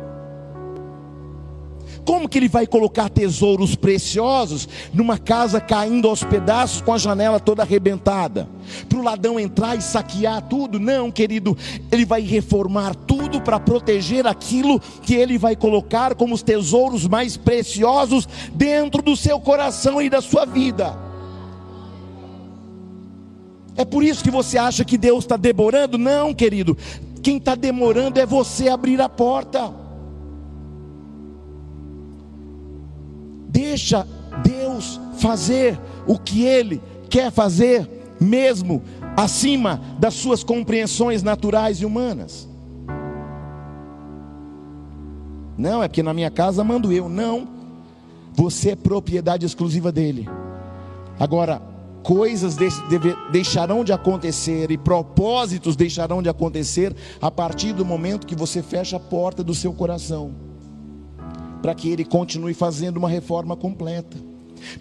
Como 2.08 2.30
que 2.30 2.38
ele 2.38 2.48
vai 2.48 2.66
colocar 2.66 3.10
tesouros 3.10 3.76
preciosos 3.76 4.66
numa 4.94 5.18
casa 5.18 5.60
caindo 5.60 6.08
aos 6.08 6.24
pedaços 6.24 6.80
com 6.80 6.94
a 6.94 6.98
janela 6.98 7.38
toda 7.38 7.64
arrebentada? 7.64 8.48
Para 8.88 8.98
o 8.98 9.04
ladrão 9.04 9.38
entrar 9.38 9.76
e 9.76 9.82
saquear 9.82 10.42
tudo? 10.44 10.80
Não, 10.80 11.12
querido, 11.12 11.58
ele 11.92 12.06
vai 12.06 12.22
reformar 12.22 12.96
tudo 12.96 13.42
para 13.42 13.60
proteger 13.60 14.26
aquilo 14.26 14.80
que 14.80 15.16
ele 15.16 15.38
vai 15.38 15.54
colocar 15.54 16.16
como 16.16 16.34
os 16.34 16.42
tesouros 16.42 17.06
mais 17.06 17.36
preciosos 17.36 18.26
dentro 18.54 19.02
do 19.02 19.18
seu 19.18 19.38
coração 19.38 20.02
e 20.02 20.10
da 20.10 20.22
sua 20.22 20.46
vida. 20.46 20.98
É 23.76 23.84
por 23.84 24.02
isso 24.02 24.24
que 24.24 24.32
você 24.32 24.58
acha 24.58 24.86
que 24.86 24.98
Deus 24.98 25.26
está 25.26 25.36
demorando? 25.36 25.98
Não, 25.98 26.34
querido. 26.34 26.78
Quem 27.22 27.36
está 27.36 27.54
demorando 27.54 28.18
é 28.18 28.26
você 28.26 28.70
abrir 28.70 29.02
a 29.02 29.10
porta. 29.10 29.87
Deixa 33.58 34.08
Deus 34.44 35.02
fazer 35.18 35.80
o 36.06 36.20
que 36.20 36.46
Ele 36.46 36.80
quer 37.10 37.32
fazer, 37.32 37.90
mesmo 38.22 38.84
acima 39.16 39.82
das 39.98 40.14
suas 40.14 40.44
compreensões 40.44 41.24
naturais 41.24 41.82
e 41.82 41.86
humanas. 41.86 42.48
Não, 45.58 45.82
é 45.82 45.88
porque 45.88 46.04
na 46.04 46.14
minha 46.14 46.30
casa 46.30 46.64
mando 46.64 46.92
eu. 46.92 47.10
Não, 47.10 47.48
você 48.32 48.70
é 48.70 48.76
propriedade 48.76 49.44
exclusiva 49.44 49.92
dele. 49.92 50.30
Agora, 51.20 51.60
coisas 52.04 52.56
deixarão 53.32 53.84
de 53.84 53.92
acontecer 53.92 54.70
e 54.70 54.78
propósitos 54.78 55.76
deixarão 55.76 56.22
de 56.22 56.30
acontecer 56.30 56.96
a 57.20 57.32
partir 57.32 57.74
do 57.74 57.84
momento 57.84 58.28
que 58.28 58.36
você 58.36 58.62
fecha 58.62 58.98
a 58.98 59.00
porta 59.00 59.44
do 59.44 59.56
seu 59.56 59.74
coração 59.74 60.47
para 61.68 61.76
que 61.76 61.90
ele 61.90 62.06
continue 62.06 62.54
fazendo 62.54 62.96
uma 62.96 63.10
reforma 63.10 63.54
completa. 63.54 64.16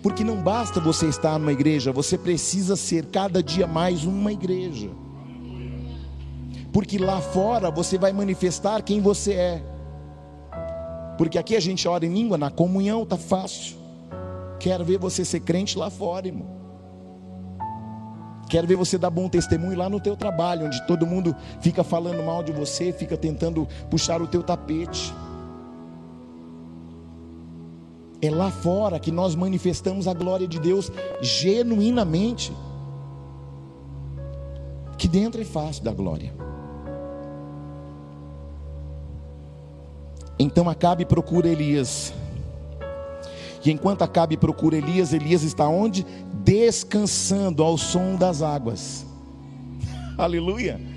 Porque 0.01 0.23
não 0.23 0.37
basta 0.37 0.79
você 0.79 1.07
estar 1.07 1.37
numa 1.37 1.51
igreja, 1.51 1.91
você 1.91 2.17
precisa 2.17 2.77
ser 2.77 3.07
cada 3.07 3.43
dia 3.43 3.67
mais 3.67 4.05
uma 4.05 4.31
igreja. 4.31 4.89
Porque 6.73 6.97
lá 6.97 7.21
fora 7.21 7.73
você 7.73 7.99
vai 7.99 8.13
manifestar 8.13 8.81
quem 8.83 9.01
você 9.01 9.33
é. 9.33 9.63
Porque 11.19 11.37
aqui 11.37 11.57
a 11.57 11.61
gente 11.61 11.89
ora 11.89 12.07
em 12.07 12.15
língua, 12.15 12.39
na 12.39 12.53
comunhão 12.53 13.03
está 13.03 13.17
fácil. 13.17 13.75
Quero 14.61 14.85
ver 14.85 14.99
você 15.01 15.25
ser 15.25 15.41
crente 15.41 15.77
lá 15.77 15.91
fora, 15.91 16.29
irmão. 16.29 16.47
Quero 18.49 18.69
ver 18.69 18.77
você 18.77 18.97
dar 18.97 19.11
bom 19.11 19.29
testemunho 19.29 19.77
lá 19.77 19.91
no 19.91 19.99
teu 19.99 20.17
trabalho, 20.17 20.67
onde 20.67 20.87
todo 20.87 21.05
mundo 21.05 21.35
fica 21.61 21.83
falando 21.83 22.23
mal 22.23 22.45
de 22.45 22.53
você, 22.53 22.93
fica 22.93 23.17
tentando 23.17 23.67
puxar 23.91 24.23
o 24.23 24.29
teu 24.29 24.41
tapete. 24.41 25.13
É 28.21 28.31
lá 28.31 28.51
fora 28.51 28.99
que 28.99 29.13
nós 29.13 29.35
manifestamos 29.35 30.09
a 30.09 30.15
glória 30.15 30.49
de 30.49 30.59
Deus 30.59 30.91
genuinamente. 31.21 32.53
Que 34.97 35.07
dentro 35.07 35.41
é 35.41 35.45
fácil 35.45 35.85
da 35.85 35.93
glória. 35.93 36.33
Então 40.39 40.69
Acabe 40.69 41.05
procura 41.05 41.49
Elias. 41.49 42.13
E 43.65 43.71
enquanto 43.71 44.03
Acabe 44.03 44.37
procura 44.37 44.77
Elias, 44.77 45.13
Elias 45.13 45.43
está 45.43 45.69
onde? 45.69 46.07
Descansando 46.45 47.63
ao 47.63 47.77
som 47.77 48.15
das 48.17 48.41
águas. 48.41 49.05
Aleluia. 50.17 50.96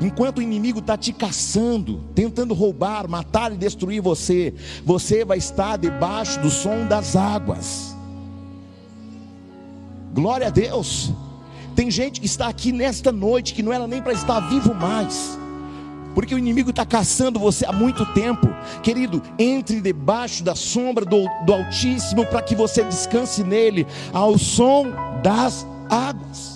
Enquanto 0.00 0.38
o 0.38 0.42
inimigo 0.42 0.80
está 0.80 0.96
te 0.96 1.12
caçando, 1.12 2.04
tentando 2.14 2.52
roubar, 2.52 3.08
matar 3.08 3.52
e 3.52 3.56
destruir 3.56 4.02
você, 4.02 4.52
você 4.84 5.24
vai 5.24 5.38
estar 5.38 5.78
debaixo 5.78 6.38
do 6.40 6.50
som 6.50 6.86
das 6.86 7.16
águas. 7.16 7.96
Glória 10.12 10.48
a 10.48 10.50
Deus. 10.50 11.12
Tem 11.74 11.90
gente 11.90 12.20
que 12.20 12.26
está 12.26 12.48
aqui 12.48 12.72
nesta 12.72 13.12
noite 13.12 13.52
que 13.52 13.62
não 13.62 13.72
era 13.72 13.86
nem 13.86 14.00
para 14.00 14.12
estar 14.12 14.40
vivo 14.40 14.74
mais, 14.74 15.38
porque 16.14 16.34
o 16.34 16.38
inimigo 16.38 16.70
está 16.70 16.86
caçando 16.86 17.38
você 17.38 17.66
há 17.66 17.72
muito 17.72 18.06
tempo. 18.14 18.48
Querido, 18.82 19.22
entre 19.38 19.82
debaixo 19.82 20.42
da 20.42 20.54
sombra 20.54 21.04
do, 21.04 21.26
do 21.44 21.52
Altíssimo 21.52 22.24
para 22.24 22.40
que 22.40 22.54
você 22.54 22.82
descanse 22.82 23.44
nele, 23.44 23.86
ao 24.12 24.38
som 24.38 24.86
das 25.22 25.66
águas. 25.90 26.55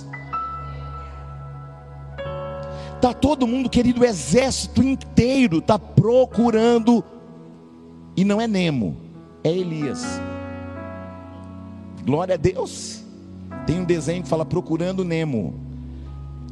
Está 3.01 3.14
todo 3.14 3.46
mundo, 3.46 3.70
querido, 3.70 4.03
o 4.03 4.05
exército 4.05 4.82
inteiro 4.82 5.61
está 5.61 5.78
procurando, 5.78 7.03
e 8.14 8.26
não 8.26 8.38
é 8.38 8.46
Nemo, 8.46 8.94
é 9.42 9.51
Elias. 9.51 10.05
Glória 12.05 12.34
a 12.34 12.36
Deus. 12.36 13.03
Tem 13.66 13.80
um 13.80 13.86
desenho 13.86 14.22
que 14.22 14.28
fala 14.28 14.44
procurando 14.44 15.03
Nemo. 15.03 15.59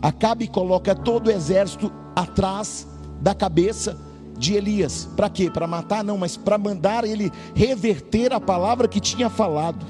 Acabe 0.01 0.46
e 0.46 0.49
coloca 0.49 0.94
todo 0.94 1.26
o 1.26 1.30
exército 1.30 1.92
atrás 2.16 2.88
da 3.20 3.34
cabeça 3.34 3.99
de 4.38 4.55
Elias. 4.55 5.07
Para 5.14 5.28
quê? 5.28 5.51
Para 5.51 5.66
matar? 5.66 6.03
Não, 6.03 6.16
mas 6.16 6.34
para 6.34 6.57
mandar 6.57 7.05
ele 7.05 7.30
reverter 7.55 8.32
a 8.32 8.40
palavra 8.40 8.88
que 8.88 9.01
tinha 9.01 9.28
falado. 9.28 9.84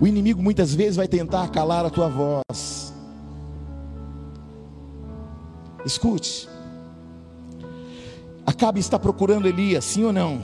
O 0.00 0.06
inimigo 0.06 0.42
muitas 0.42 0.74
vezes 0.74 0.96
vai 0.96 1.08
tentar 1.08 1.48
calar 1.48 1.84
a 1.84 1.90
tua 1.90 2.08
voz. 2.08 2.92
Escute. 5.84 6.48
Acabe 8.46 8.78
está 8.78 8.98
procurando 8.98 9.48
Elias, 9.48 9.84
sim 9.84 10.04
ou 10.04 10.12
não? 10.12 10.40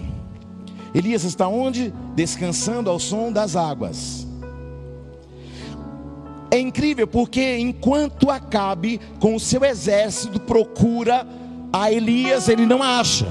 Elias 0.94 1.24
está 1.24 1.48
onde? 1.48 1.92
Descansando 2.14 2.90
ao 2.90 2.98
som 2.98 3.32
das 3.32 3.54
águas. 3.56 4.26
É 6.50 6.58
incrível 6.58 7.06
porque 7.06 7.58
enquanto 7.58 8.30
Acabe 8.30 9.00
com 9.18 9.34
o 9.34 9.40
seu 9.40 9.64
exército 9.64 10.40
procura 10.40 11.26
a 11.72 11.90
Elias, 11.90 12.48
ele 12.48 12.66
não 12.66 12.82
acha. 12.82 13.26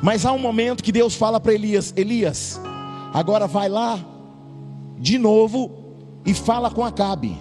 Mas 0.00 0.24
há 0.24 0.32
um 0.32 0.38
momento 0.38 0.82
que 0.82 0.92
Deus 0.92 1.14
fala 1.14 1.40
para 1.40 1.52
Elias: 1.52 1.92
Elias, 1.96 2.60
agora 3.12 3.48
vai 3.48 3.68
lá 3.68 3.98
de 4.98 5.18
novo 5.18 5.70
e 6.24 6.34
fala 6.34 6.70
com 6.70 6.84
Acabe. 6.84 7.36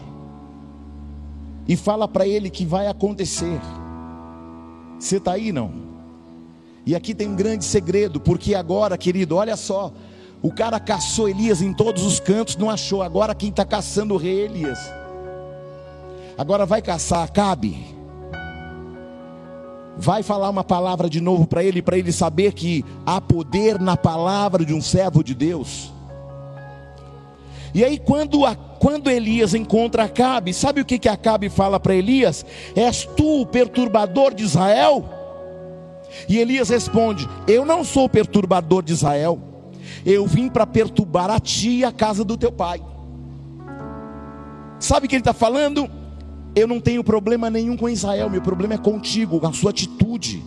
E 1.67 1.75
fala 1.75 2.07
para 2.07 2.25
ele 2.25 2.49
que 2.49 2.65
vai 2.65 2.87
acontecer. 2.87 3.59
Você 4.99 5.17
está 5.17 5.33
aí 5.33 5.51
não? 5.51 5.87
E 6.85 6.95
aqui 6.95 7.13
tem 7.13 7.27
um 7.27 7.35
grande 7.35 7.65
segredo, 7.65 8.19
porque 8.19 8.55
agora, 8.55 8.97
querido, 8.97 9.35
olha 9.35 9.57
só, 9.57 9.91
o 10.41 10.51
cara 10.51 10.79
caçou 10.79 11.27
Elias 11.27 11.61
em 11.61 11.73
todos 11.73 12.05
os 12.05 12.19
cantos, 12.19 12.55
não 12.55 12.69
achou. 12.69 13.01
Agora 13.01 13.35
quem 13.35 13.49
está 13.49 13.65
caçando 13.65 14.13
o 14.13 14.17
rei 14.17 14.41
é 14.41 14.45
Elias. 14.45 14.79
Agora 16.37 16.65
vai 16.65 16.81
caçar 16.81 17.23
Acabe 17.23 17.97
vai 19.97 20.21
falar 20.21 20.49
uma 20.49 20.63
palavra 20.63 21.09
de 21.09 21.19
novo 21.19 21.47
para 21.47 21.63
ele, 21.63 21.81
para 21.81 21.97
ele 21.97 22.11
saber 22.11 22.53
que 22.53 22.85
há 23.05 23.19
poder 23.19 23.79
na 23.79 23.97
palavra 23.97 24.63
de 24.63 24.73
um 24.73 24.81
servo 24.81 25.23
de 25.23 25.33
Deus. 25.33 25.91
E 27.77 27.85
aí, 27.85 27.99
quando, 27.99 28.43
a, 28.43 28.55
quando 28.55 29.07
Elias 29.07 29.53
encontra 29.53 30.05
Acabe, 30.05 30.51
sabe 30.51 30.81
o 30.81 30.85
que, 30.85 30.97
que 30.97 31.07
Acabe 31.07 31.47
fala 31.47 31.79
para 31.79 31.93
Elias? 31.93 32.43
És 32.75 33.05
tu 33.15 33.41
o 33.41 33.45
perturbador 33.45 34.33
de 34.33 34.43
Israel? 34.43 35.07
E 36.27 36.39
Elias 36.39 36.69
responde: 36.69 37.29
Eu 37.47 37.63
não 37.63 37.83
sou 37.83 38.05
o 38.05 38.09
perturbador 38.09 38.81
de 38.81 38.93
Israel, 38.93 39.39
eu 40.03 40.25
vim 40.25 40.49
para 40.49 40.65
perturbar 40.65 41.29
a 41.29 41.39
ti 41.39 41.69
e 41.69 41.85
a 41.85 41.91
casa 41.91 42.23
do 42.23 42.35
teu 42.35 42.51
pai. 42.51 42.81
Sabe 44.79 45.05
o 45.05 45.09
que 45.09 45.13
ele 45.13 45.21
está 45.21 45.33
falando? 45.33 45.87
Eu 46.55 46.67
não 46.67 46.79
tenho 46.79 47.03
problema 47.03 47.47
nenhum 47.47 47.77
com 47.77 47.87
Israel, 47.87 48.27
meu 48.27 48.41
problema 48.41 48.73
é 48.73 48.79
contigo, 48.79 49.39
com 49.39 49.45
a 49.45 49.53
sua 49.53 49.69
atitude. 49.69 50.43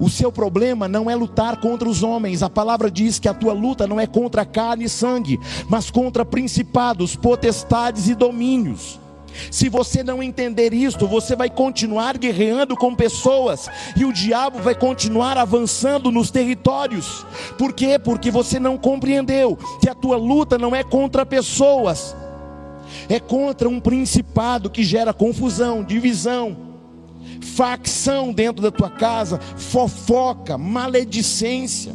O 0.00 0.08
seu 0.08 0.32
problema 0.32 0.88
não 0.88 1.10
é 1.10 1.14
lutar 1.14 1.60
contra 1.60 1.86
os 1.86 2.02
homens. 2.02 2.42
A 2.42 2.48
palavra 2.48 2.90
diz 2.90 3.18
que 3.18 3.28
a 3.28 3.34
tua 3.34 3.52
luta 3.52 3.86
não 3.86 4.00
é 4.00 4.06
contra 4.06 4.46
carne 4.46 4.86
e 4.86 4.88
sangue, 4.88 5.38
mas 5.68 5.90
contra 5.90 6.24
principados, 6.24 7.14
potestades 7.14 8.08
e 8.08 8.14
domínios. 8.14 8.98
Se 9.50 9.68
você 9.68 10.02
não 10.02 10.22
entender 10.22 10.72
isto, 10.72 11.06
você 11.06 11.36
vai 11.36 11.50
continuar 11.50 12.16
guerreando 12.18 12.76
com 12.76 12.94
pessoas 12.94 13.68
e 13.94 14.04
o 14.04 14.12
diabo 14.12 14.58
vai 14.58 14.74
continuar 14.74 15.36
avançando 15.36 16.10
nos 16.10 16.30
territórios. 16.30 17.24
Por 17.58 17.72
quê? 17.72 17.98
Porque 17.98 18.30
você 18.30 18.58
não 18.58 18.76
compreendeu 18.76 19.58
que 19.80 19.88
a 19.88 19.94
tua 19.94 20.16
luta 20.16 20.58
não 20.58 20.74
é 20.74 20.82
contra 20.82 21.24
pessoas, 21.24 22.16
é 23.08 23.20
contra 23.20 23.68
um 23.68 23.80
principado 23.80 24.70
que 24.70 24.82
gera 24.82 25.12
confusão, 25.12 25.84
divisão, 25.84 26.69
facção 27.40 28.32
dentro 28.32 28.62
da 28.62 28.70
tua 28.70 28.90
casa, 28.90 29.38
fofoca, 29.56 30.56
maledicência. 30.56 31.94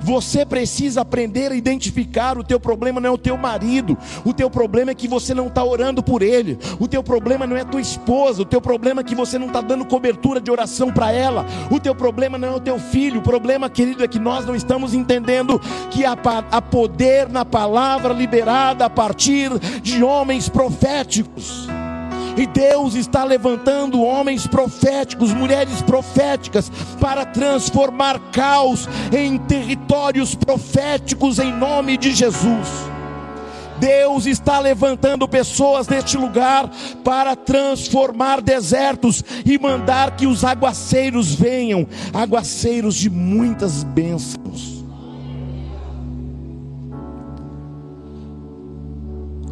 Você 0.00 0.44
precisa 0.44 1.00
aprender 1.00 1.52
a 1.52 1.54
identificar 1.54 2.38
o 2.38 2.44
teu 2.44 2.60
problema 2.60 3.00
não 3.00 3.08
é 3.08 3.12
o 3.12 3.18
teu 3.18 3.36
marido, 3.36 3.96
o 4.24 4.32
teu 4.32 4.48
problema 4.48 4.90
é 4.90 4.94
que 4.94 5.08
você 5.08 5.34
não 5.34 5.48
está 5.48 5.64
orando 5.64 6.02
por 6.02 6.22
ele, 6.22 6.58
o 6.78 6.86
teu 6.86 7.02
problema 7.02 7.46
não 7.46 7.56
é 7.56 7.64
tua 7.64 7.80
esposa, 7.80 8.42
o 8.42 8.44
teu 8.44 8.60
problema 8.60 9.00
é 9.00 9.04
que 9.04 9.14
você 9.14 9.38
não 9.38 9.48
está 9.48 9.60
dando 9.60 9.84
cobertura 9.84 10.40
de 10.40 10.50
oração 10.50 10.92
para 10.92 11.12
ela, 11.12 11.44
o 11.70 11.80
teu 11.80 11.94
problema 11.94 12.38
não 12.38 12.48
é 12.48 12.54
o 12.54 12.60
teu 12.60 12.78
filho, 12.78 13.20
o 13.20 13.22
problema, 13.22 13.68
querido, 13.68 14.04
é 14.04 14.08
que 14.08 14.18
nós 14.18 14.46
não 14.46 14.54
estamos 14.54 14.94
entendendo 14.94 15.60
que 15.90 16.04
há, 16.04 16.16
há 16.50 16.62
poder 16.62 17.28
na 17.28 17.44
palavra 17.44 18.12
liberada 18.12 18.84
a 18.84 18.90
partir 18.90 19.50
de 19.82 20.02
homens 20.02 20.48
proféticos. 20.48 21.68
E 22.38 22.46
Deus 22.46 22.94
está 22.94 23.24
levantando 23.24 24.00
homens 24.00 24.46
proféticos, 24.46 25.34
mulheres 25.34 25.82
proféticas, 25.82 26.70
para 27.00 27.26
transformar 27.26 28.20
caos 28.30 28.88
em 29.12 29.36
territórios 29.38 30.36
proféticos 30.36 31.40
em 31.40 31.52
nome 31.52 31.96
de 31.96 32.12
Jesus. 32.12 32.68
Deus 33.80 34.26
está 34.26 34.60
levantando 34.60 35.26
pessoas 35.26 35.88
neste 35.88 36.16
lugar 36.16 36.70
para 37.02 37.34
transformar 37.34 38.40
desertos 38.40 39.24
e 39.44 39.58
mandar 39.58 40.16
que 40.16 40.26
os 40.26 40.44
aguaceiros 40.44 41.34
venham 41.34 41.88
aguaceiros 42.14 42.94
de 42.94 43.10
muitas 43.10 43.82
bênçãos. 43.82 44.77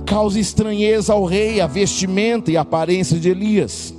Causa 0.06 0.38
estranheza 0.38 1.12
ao 1.12 1.24
rei 1.24 1.60
a 1.60 1.66
vestimenta 1.66 2.50
e 2.50 2.56
a 2.56 2.60
aparência 2.62 3.18
de 3.18 3.28
Elias. 3.28 3.92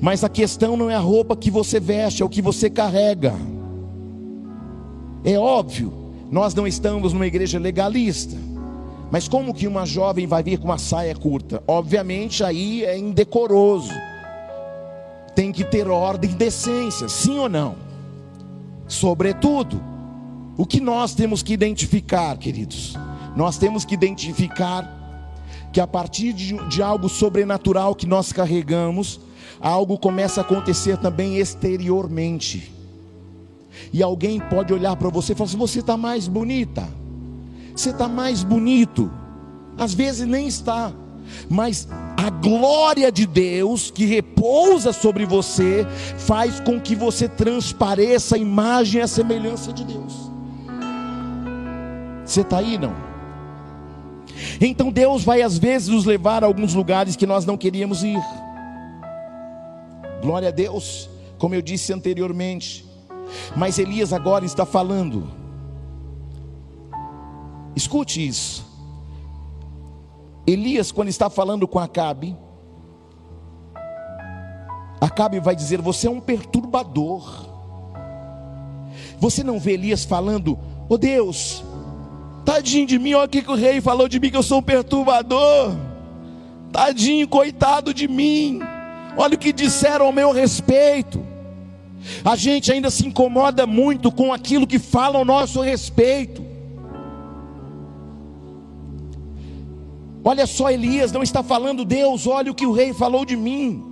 Mas 0.00 0.24
a 0.24 0.28
questão 0.28 0.76
não 0.76 0.88
é 0.88 0.94
a 0.94 1.00
roupa 1.00 1.36
que 1.36 1.50
você 1.50 1.78
veste, 1.78 2.22
é 2.22 2.24
o 2.24 2.28
que 2.28 2.40
você 2.40 2.70
carrega. 2.70 3.34
É 5.24 5.38
óbvio, 5.38 5.92
nós 6.30 6.54
não 6.54 6.66
estamos 6.66 7.12
numa 7.12 7.26
igreja 7.26 7.58
legalista. 7.58 8.36
Mas 9.10 9.26
como 9.26 9.54
que 9.54 9.66
uma 9.66 9.86
jovem 9.86 10.26
vai 10.26 10.42
vir 10.42 10.58
com 10.58 10.66
uma 10.66 10.78
saia 10.78 11.14
curta? 11.14 11.62
Obviamente 11.66 12.42
aí 12.44 12.84
é 12.84 12.96
indecoroso. 12.96 13.92
Tem 15.34 15.52
que 15.52 15.64
ter 15.64 15.88
ordem 15.88 16.30
e 16.30 16.34
decência, 16.34 17.08
sim 17.08 17.38
ou 17.38 17.48
não? 17.48 17.76
Sobretudo, 18.86 19.80
o 20.56 20.66
que 20.66 20.80
nós 20.80 21.14
temos 21.14 21.42
que 21.42 21.52
identificar, 21.52 22.36
queridos? 22.36 22.96
Nós 23.38 23.56
temos 23.56 23.84
que 23.84 23.94
identificar 23.94 24.84
que 25.72 25.80
a 25.80 25.86
partir 25.86 26.32
de, 26.32 26.54
de 26.68 26.82
algo 26.82 27.08
sobrenatural 27.08 27.94
que 27.94 28.04
nós 28.04 28.32
carregamos, 28.32 29.20
algo 29.60 29.96
começa 29.96 30.40
a 30.40 30.42
acontecer 30.42 30.96
também 30.96 31.36
exteriormente. 31.36 32.74
E 33.92 34.02
alguém 34.02 34.40
pode 34.40 34.74
olhar 34.74 34.96
para 34.96 35.08
você 35.08 35.34
e 35.34 35.36
falar 35.36 35.46
assim: 35.46 35.56
você 35.56 35.78
está 35.78 35.96
mais 35.96 36.26
bonita, 36.26 36.88
você 37.76 37.90
está 37.90 38.08
mais 38.08 38.42
bonito. 38.42 39.08
Às 39.78 39.94
vezes 39.94 40.26
nem 40.26 40.48
está, 40.48 40.92
mas 41.48 41.86
a 42.16 42.30
glória 42.30 43.12
de 43.12 43.24
Deus 43.24 43.88
que 43.88 44.04
repousa 44.04 44.92
sobre 44.92 45.24
você 45.24 45.86
faz 46.26 46.58
com 46.58 46.80
que 46.80 46.96
você 46.96 47.28
transpareça 47.28 48.34
a 48.34 48.38
imagem 48.38 49.00
e 49.00 49.04
a 49.04 49.06
semelhança 49.06 49.72
de 49.72 49.84
Deus. 49.84 50.28
Você 52.24 52.40
está 52.40 52.58
aí, 52.58 52.76
não? 52.76 53.06
Então 54.60 54.90
Deus 54.90 55.24
vai 55.24 55.42
às 55.42 55.58
vezes 55.58 55.88
nos 55.88 56.04
levar 56.04 56.42
a 56.42 56.46
alguns 56.46 56.74
lugares 56.74 57.16
que 57.16 57.26
nós 57.26 57.44
não 57.44 57.56
queríamos 57.56 58.02
ir. 58.02 58.20
Glória 60.20 60.48
a 60.48 60.52
Deus, 60.52 61.08
como 61.38 61.54
eu 61.54 61.62
disse 61.62 61.92
anteriormente. 61.92 62.84
Mas 63.56 63.78
Elias 63.78 64.12
agora 64.12 64.44
está 64.44 64.64
falando. 64.64 65.30
Escute 67.76 68.26
isso. 68.26 68.66
Elias, 70.46 70.90
quando 70.90 71.08
está 71.08 71.28
falando 71.28 71.68
com 71.68 71.78
Acabe, 71.78 72.36
Acabe 75.00 75.38
vai 75.40 75.54
dizer: 75.54 75.80
Você 75.80 76.06
é 76.06 76.10
um 76.10 76.20
perturbador. 76.20 77.46
Você 79.20 79.44
não 79.44 79.60
vê 79.60 79.72
Elias 79.72 80.04
falando: 80.04 80.58
Oh 80.88 80.98
Deus, 80.98 81.62
Tadinho 82.48 82.86
de 82.86 82.98
mim, 82.98 83.12
olha 83.12 83.26
o 83.26 83.28
que 83.28 83.44
o 83.46 83.54
rei 83.54 83.78
falou 83.78 84.08
de 84.08 84.18
mim, 84.18 84.30
que 84.30 84.36
eu 84.38 84.42
sou 84.42 84.60
um 84.60 84.62
perturbador. 84.62 85.76
Tadinho, 86.72 87.28
coitado 87.28 87.92
de 87.92 88.08
mim. 88.08 88.60
Olha 89.18 89.34
o 89.34 89.38
que 89.38 89.52
disseram 89.52 90.06
ao 90.06 90.12
meu 90.12 90.32
respeito. 90.32 91.22
A 92.24 92.34
gente 92.36 92.72
ainda 92.72 92.88
se 92.88 93.06
incomoda 93.06 93.66
muito 93.66 94.10
com 94.10 94.32
aquilo 94.32 94.66
que 94.66 94.78
falam 94.78 95.18
ao 95.18 95.24
nosso 95.26 95.60
respeito. 95.60 96.42
Olha 100.24 100.46
só, 100.46 100.70
Elias 100.70 101.12
não 101.12 101.22
está 101.22 101.42
falando, 101.42 101.84
Deus, 101.84 102.26
olha 102.26 102.50
o 102.50 102.54
que 102.54 102.64
o 102.64 102.72
rei 102.72 102.94
falou 102.94 103.26
de 103.26 103.36
mim. 103.36 103.84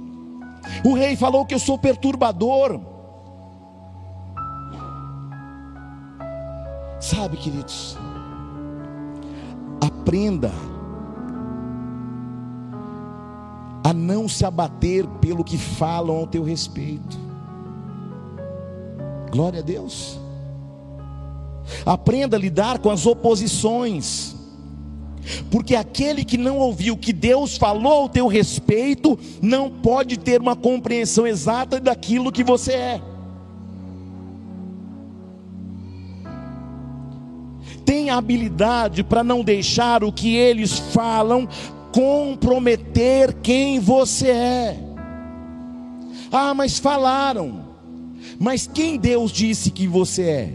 O 0.82 0.94
rei 0.94 1.14
falou 1.14 1.44
que 1.44 1.54
eu 1.54 1.59
sou 1.59 1.76
perturbador. 1.76 2.80
Sabe, 6.98 7.36
queridos, 7.36 7.98
Aprenda 9.80 10.52
a 13.84 13.92
não 13.92 14.28
se 14.28 14.44
abater 14.44 15.06
pelo 15.20 15.44
que 15.44 15.56
falam 15.56 16.16
ao 16.16 16.26
teu 16.26 16.42
respeito. 16.42 17.16
Glória 19.30 19.60
a 19.60 19.62
Deus. 19.62 20.18
Aprenda 21.84 22.36
a 22.36 22.40
lidar 22.40 22.78
com 22.78 22.90
as 22.90 23.06
oposições. 23.06 24.34
Porque 25.50 25.74
aquele 25.74 26.24
que 26.24 26.36
não 26.36 26.58
ouviu 26.58 26.94
o 26.94 26.98
que 26.98 27.12
Deus 27.12 27.56
falou 27.56 28.02
ao 28.02 28.08
teu 28.08 28.26
respeito, 28.26 29.18
não 29.42 29.70
pode 29.70 30.16
ter 30.18 30.40
uma 30.40 30.56
compreensão 30.56 31.26
exata 31.26 31.80
daquilo 31.80 32.32
que 32.32 32.44
você 32.44 32.72
é. 32.72 33.02
Habilidade 38.11 39.02
para 39.02 39.24
não 39.24 39.42
deixar 39.42 40.04
o 40.04 40.12
que 40.12 40.34
eles 40.34 40.78
falam 40.78 41.48
comprometer 41.92 43.32
quem 43.42 43.80
você 43.80 44.28
é. 44.28 44.78
Ah, 46.30 46.52
mas 46.54 46.78
falaram. 46.78 47.64
Mas 48.38 48.66
quem 48.66 48.98
Deus 48.98 49.30
disse 49.32 49.70
que 49.70 49.86
você 49.86 50.22
é? 50.22 50.52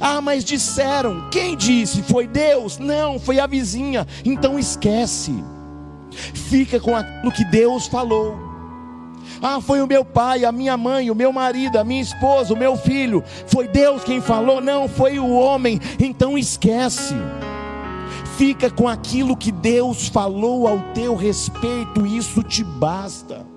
Ah, 0.00 0.20
mas 0.20 0.44
disseram. 0.44 1.28
Quem 1.30 1.56
disse? 1.56 2.02
Foi 2.02 2.26
Deus? 2.26 2.78
Não, 2.78 3.18
foi 3.18 3.38
a 3.38 3.46
vizinha. 3.46 4.06
Então 4.24 4.58
esquece. 4.58 5.32
Fica 6.10 6.80
com 6.80 6.96
aquilo 6.96 7.32
que 7.32 7.44
Deus 7.44 7.86
falou. 7.86 8.43
Ah, 9.42 9.60
foi 9.60 9.80
o 9.80 9.86
meu 9.86 10.04
pai, 10.04 10.44
a 10.44 10.52
minha 10.52 10.76
mãe, 10.76 11.10
o 11.10 11.14
meu 11.14 11.32
marido, 11.32 11.78
a 11.78 11.84
minha 11.84 12.02
esposa, 12.02 12.54
o 12.54 12.56
meu 12.56 12.76
filho. 12.76 13.22
Foi 13.46 13.68
Deus 13.68 14.04
quem 14.04 14.20
falou? 14.20 14.60
Não, 14.60 14.88
foi 14.88 15.18
o 15.18 15.30
homem. 15.30 15.80
Então 15.98 16.38
esquece. 16.38 17.14
Fica 18.36 18.68
com 18.70 18.88
aquilo 18.88 19.36
que 19.36 19.52
Deus 19.52 20.08
falou 20.08 20.66
ao 20.66 20.80
teu 20.92 21.14
respeito, 21.14 22.04
isso 22.04 22.42
te 22.42 22.64
basta 22.64 23.54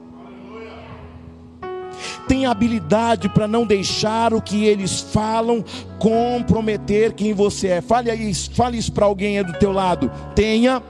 tenha 2.27 2.51
habilidade 2.51 3.29
para 3.29 3.47
não 3.47 3.65
deixar 3.65 4.33
o 4.33 4.41
que 4.41 4.65
eles 4.65 4.99
falam 4.99 5.63
comprometer 5.97 7.13
quem 7.13 7.33
você 7.33 7.67
é. 7.69 7.81
Fale 7.81 8.13
isso, 8.13 8.51
fale 8.53 8.77
isso 8.77 8.91
para 8.91 9.05
alguém 9.05 9.37
aí 9.37 9.43
do 9.43 9.53
teu 9.53 9.71
lado. 9.71 10.11
Tenha 10.35 10.83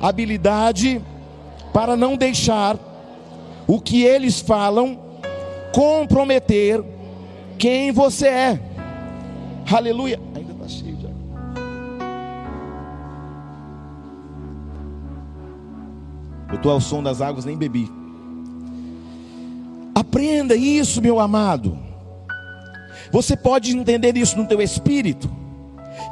habilidade 0.00 1.00
para 1.72 1.96
não 1.96 2.16
deixar 2.16 2.78
o 3.66 3.80
que 3.80 4.04
eles 4.04 4.40
falam 4.40 4.98
comprometer 5.72 6.82
quem 7.58 7.92
você 7.92 8.28
é. 8.28 8.60
Aleluia. 9.70 10.20
Ainda 10.34 10.52
está 10.52 10.68
cheio 10.68 10.96
de 10.96 11.06
Eu 16.48 16.54
estou 16.54 16.72
ao 16.72 16.80
som 16.80 17.02
das 17.02 17.20
águas, 17.20 17.44
nem 17.44 17.56
bebi. 17.56 17.90
Aprenda 19.94 20.54
isso, 20.54 21.02
meu 21.02 21.18
amado. 21.18 21.76
Você 23.10 23.36
pode 23.36 23.76
entender 23.76 24.16
isso 24.16 24.36
no 24.36 24.46
teu 24.46 24.60
espírito. 24.60 25.30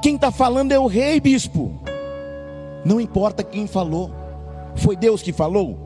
Quem 0.02 0.16
está 0.16 0.30
falando 0.30 0.72
é 0.72 0.78
o 0.78 0.86
rei 0.86 1.20
bispo. 1.20 1.80
Não 2.84 3.00
importa 3.00 3.42
quem 3.42 3.66
falou. 3.66 4.10
Foi 4.74 4.96
Deus 4.96 5.22
que 5.22 5.32
falou. 5.32 5.78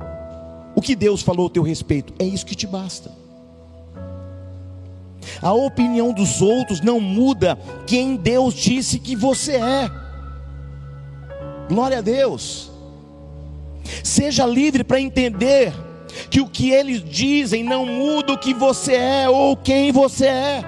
O 0.79 0.81
que 0.81 0.95
Deus 0.95 1.23
falou 1.23 1.49
a 1.49 1.51
teu 1.51 1.65
respeito, 1.65 2.15
é 2.21 2.25
isso 2.25 2.47
que 2.47 2.55
te 2.55 2.65
basta. 2.65 3.11
A 5.43 5.53
opinião 5.53 6.13
dos 6.13 6.41
outros 6.41 6.81
não 6.81 7.01
muda 7.01 7.59
quem 7.85 8.15
Deus 8.15 8.55
disse 8.55 9.01
que 9.01 9.17
você 9.17 9.57
é. 9.57 9.91
Glória 11.69 11.99
a 11.99 12.01
Deus. 12.01 12.71
Seja 14.05 14.47
livre 14.47 14.85
para 14.85 15.01
entender 15.01 15.75
que 16.31 16.41
o 16.41 16.49
que 16.49 16.71
eles 16.71 17.03
dizem 17.03 17.65
não 17.65 17.85
muda 17.85 18.35
o 18.35 18.39
que 18.39 18.55
você 18.55 18.95
é 18.95 19.29
ou 19.29 19.57
quem 19.57 19.91
você 19.91 20.27
é. 20.27 20.65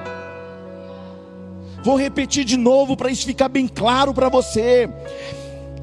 Vou 1.84 1.96
repetir 1.96 2.44
de 2.44 2.56
novo 2.56 2.96
para 2.96 3.12
isso 3.12 3.24
ficar 3.24 3.48
bem 3.48 3.68
claro 3.68 4.12
para 4.12 4.28
você. 4.28 4.90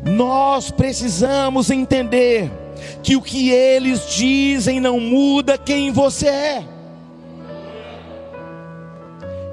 Nós 0.03 0.69
precisamos 0.69 1.71
entender 1.71 2.66
que 3.03 3.15
o 3.15 3.21
que 3.21 3.49
eles 3.49 4.09
dizem 4.09 4.80
não 4.80 4.99
muda 4.99 5.57
quem 5.57 5.91
você 5.91 6.28
é. 6.28 6.63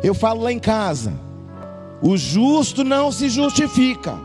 Eu 0.02 0.14
falo 0.14 0.42
lá 0.42 0.52
em 0.52 0.58
casa: 0.58 1.12
o 2.02 2.16
justo 2.16 2.84
não 2.84 3.10
se 3.10 3.28
justifica. 3.28 4.18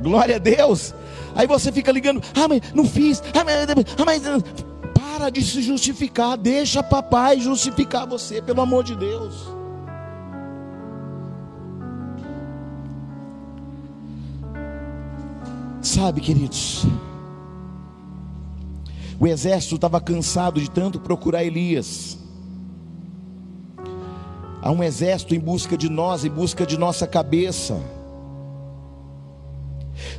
Glória 0.00 0.36
a 0.36 0.38
Deus. 0.38 0.94
Aí 1.34 1.46
você 1.46 1.70
fica 1.70 1.92
ligando, 1.92 2.22
ah, 2.34 2.48
mas 2.48 2.60
não 2.74 2.86
fiz, 2.86 3.22
ah, 3.34 3.44
mas, 3.44 3.68
ah, 3.98 4.04
mas 4.04 4.22
para 4.94 5.28
de 5.28 5.42
se 5.42 5.60
justificar, 5.60 6.36
deixa 6.38 6.82
papai 6.82 7.38
justificar 7.38 8.06
você, 8.06 8.40
pelo 8.40 8.62
amor 8.62 8.84
de 8.84 8.96
Deus. 8.96 9.54
Sabe, 15.82 16.20
queridos, 16.20 16.84
o 19.18 19.26
exército 19.26 19.76
estava 19.76 20.00
cansado 20.00 20.60
de 20.60 20.70
tanto 20.70 21.00
procurar 21.00 21.44
Elias. 21.44 22.18
Há 24.62 24.70
um 24.70 24.82
exército 24.82 25.34
em 25.34 25.38
busca 25.38 25.76
de 25.76 25.88
nós, 25.88 26.24
em 26.24 26.30
busca 26.30 26.66
de 26.66 26.76
nossa 26.76 27.06
cabeça 27.06 27.80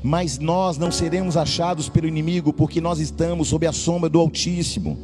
mas 0.02 0.40
nós 0.40 0.78
não 0.78 0.92
seremos 0.92 1.38
achados 1.38 1.90
pelo 1.90 2.08
inimigo, 2.08 2.54
porque 2.54 2.82
nós 2.82 3.00
estamos 3.00 3.50
sob 3.50 3.66
a 3.68 3.72
sombra 3.72 4.10
do 4.10 4.20
Altíssimo, 4.20 4.98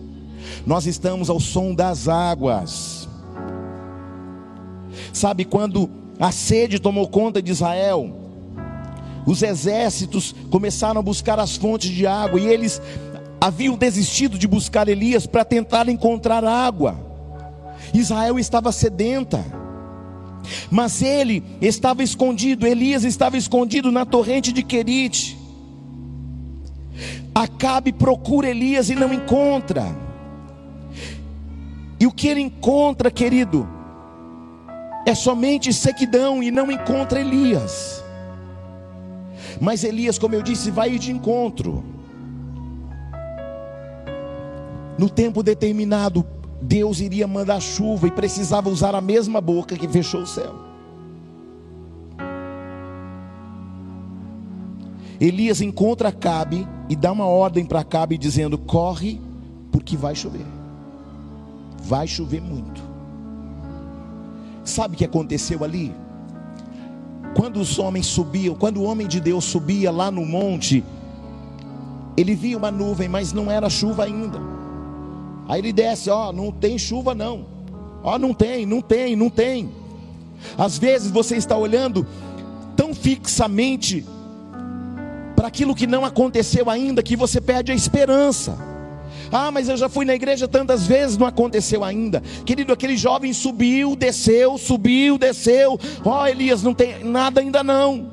nós 0.66 0.86
estamos 0.86 1.30
ao 1.30 1.39
som 1.39 1.74
das 1.74 2.08
águas. 2.08 3.08
Sabe 5.12 5.46
quando 5.46 5.89
a 6.20 6.32
sede 6.32 6.80
tomou 6.80 7.08
conta 7.08 7.41
de 7.41 7.52
Israel? 7.52 8.20
Os 9.26 9.41
exércitos 9.41 10.36
começaram 10.50 11.00
a 11.00 11.04
buscar 11.04 11.39
as 11.39 11.56
fontes 11.56 11.89
de 11.89 12.06
água 12.06 12.39
e 12.39 12.46
eles 12.46 12.82
haviam 13.44 13.76
desistido 13.76 14.39
de 14.39 14.48
buscar 14.48 14.88
Elias 14.88 15.28
para 15.28 15.44
tentar 15.44 15.89
encontrar 15.89 16.46
água. 16.46 16.98
Israel 17.94 18.39
estava 18.39 18.72
sedenta. 18.72 19.44
Mas 20.72 21.02
ele 21.02 21.44
estava 21.60 22.02
escondido, 22.04 22.66
Elias 22.66 23.04
estava 23.04 23.36
escondido 23.36 23.91
na 23.91 24.06
torrente 24.06 24.54
de 24.54 24.64
Querite. 24.64 25.38
Acabe 27.36 27.91
procura 27.91 28.48
Elias 28.48 28.89
e 28.89 28.96
não 28.96 29.14
encontra. 29.14 29.94
E 32.00 32.08
o 32.08 32.14
que 32.14 32.30
ele 32.30 32.39
encontra, 32.39 33.12
querido, 33.12 33.68
é 35.06 35.14
somente 35.14 35.74
sequidão 35.74 36.41
e 36.41 36.50
não 36.50 36.72
encontra 36.72 37.20
Elias. 37.20 38.02
Mas 39.60 39.84
Elias, 39.84 40.18
como 40.18 40.34
eu 40.34 40.41
disse, 40.41 40.72
vai 40.72 40.98
de 40.98 41.12
encontro. 41.12 41.93
No 44.98 45.10
tempo 45.10 45.41
determinado, 45.41 46.26
Deus 46.62 47.02
iria 47.02 47.28
mandar 47.28 47.60
chuva 47.60 48.08
e 48.08 48.12
precisava 48.12 48.70
usar 48.70 48.96
a 48.96 49.02
mesma 49.02 49.41
boca 49.41 49.76
que 49.76 49.88
fechou 49.88 50.22
o 50.22 50.28
céu. 50.28 50.54
Elias 55.20 55.62
encontra 55.62 56.12
Cabe 56.12 56.68
e 56.89 56.96
dá 56.96 57.12
uma 57.12 57.26
ordem 57.26 57.66
para 57.66 57.84
Cabe 57.84 58.18
dizendo: 58.18 58.58
corre, 58.58 59.20
porque 59.72 59.98
vai 59.98 60.16
chover. 60.16 60.46
Vai 61.82 62.08
chover 62.08 62.41
muito. 62.41 62.82
Sabe 64.64 64.96
o 64.96 64.98
que 64.98 65.06
aconteceu 65.06 65.64
ali? 65.64 65.94
Quando 67.36 67.60
os 67.60 67.80
homens 67.80 68.06
subiam, 68.06 68.56
quando 68.56 68.78
o 68.78 68.84
homem 68.84 69.08
de 69.08 69.20
Deus 69.20 69.44
subia 69.44 69.91
lá 69.91 70.12
no 70.12 70.26
monte, 70.26 70.84
ele 72.16 72.36
via 72.36 72.58
uma 72.58 72.72
nuvem, 72.72 73.10
mas 73.10 73.34
não 73.34 73.52
era 73.52 73.70
chuva 73.70 74.04
ainda. 74.04 74.39
Aí 75.48 75.60
ele 75.60 75.74
desce, 75.74 76.10
ó, 76.10 76.32
não 76.32 76.52
tem 76.52 76.78
chuva 76.78 77.14
não. 77.14 77.46
Ó, 78.04 78.18
não 78.18 78.34
tem, 78.34 78.66
não 78.66 78.82
tem, 78.82 79.16
não 79.16 79.30
tem. 79.30 79.70
Às 80.58 80.78
vezes 80.78 81.10
você 81.10 81.36
está 81.36 81.56
olhando 81.56 82.06
tão 82.76 82.94
fixamente 82.94 84.06
para 85.36 85.48
aquilo 85.48 85.76
que 85.76 85.88
não 85.88 86.06
aconteceu 86.06 86.70
ainda 86.70 87.04
que 87.04 87.16
você 87.16 87.41
perde 87.41 87.72
a 87.72 87.76
esperança. 87.76 88.58
Ah, 89.32 89.50
mas 89.50 89.68
eu 89.68 89.76
já 89.76 89.89
fui 89.89 90.06
na 90.06 90.14
igreja 90.14 90.48
tantas 90.48 90.86
vezes, 90.86 91.18
não 91.18 91.26
aconteceu 91.26 91.84
ainda. 91.84 92.22
Querido, 92.46 92.72
aquele 92.72 92.96
jovem 92.96 93.34
subiu, 93.34 93.96
desceu, 93.96 94.58
subiu, 94.60 95.18
desceu. 95.18 95.80
Ó, 96.06 96.22
oh, 96.22 96.28
Elias, 96.28 96.62
não 96.62 96.74
tem 96.74 97.04
nada 97.04 97.41
ainda 97.41 97.64
não. 97.64 98.12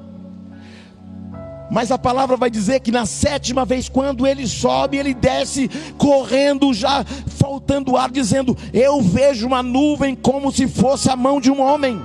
Mas 1.71 1.93
a 1.93 1.99
palavra 1.99 2.37
vai 2.37 2.51
dizer 2.51 2.81
que 2.81 2.91
na 2.91 3.07
sétima 3.07 3.65
vez, 3.65 3.89
quando 3.89 4.27
ele 4.27 4.47
sobe, 4.47 4.97
ele 4.97 5.15
desce 5.15 5.71
correndo, 5.97 6.75
já 6.75 7.05
faltando 7.39 7.97
ar, 7.97 8.11
dizendo: 8.11 8.57
Eu 8.73 9.01
vejo 9.01 9.47
uma 9.47 9.63
nuvem 9.63 10.15
como 10.15 10.51
se 10.51 10.67
fosse 10.67 11.09
a 11.09 11.17
mão 11.17 11.41
de 11.41 11.51
um 11.51 11.61
homem. 11.61 12.01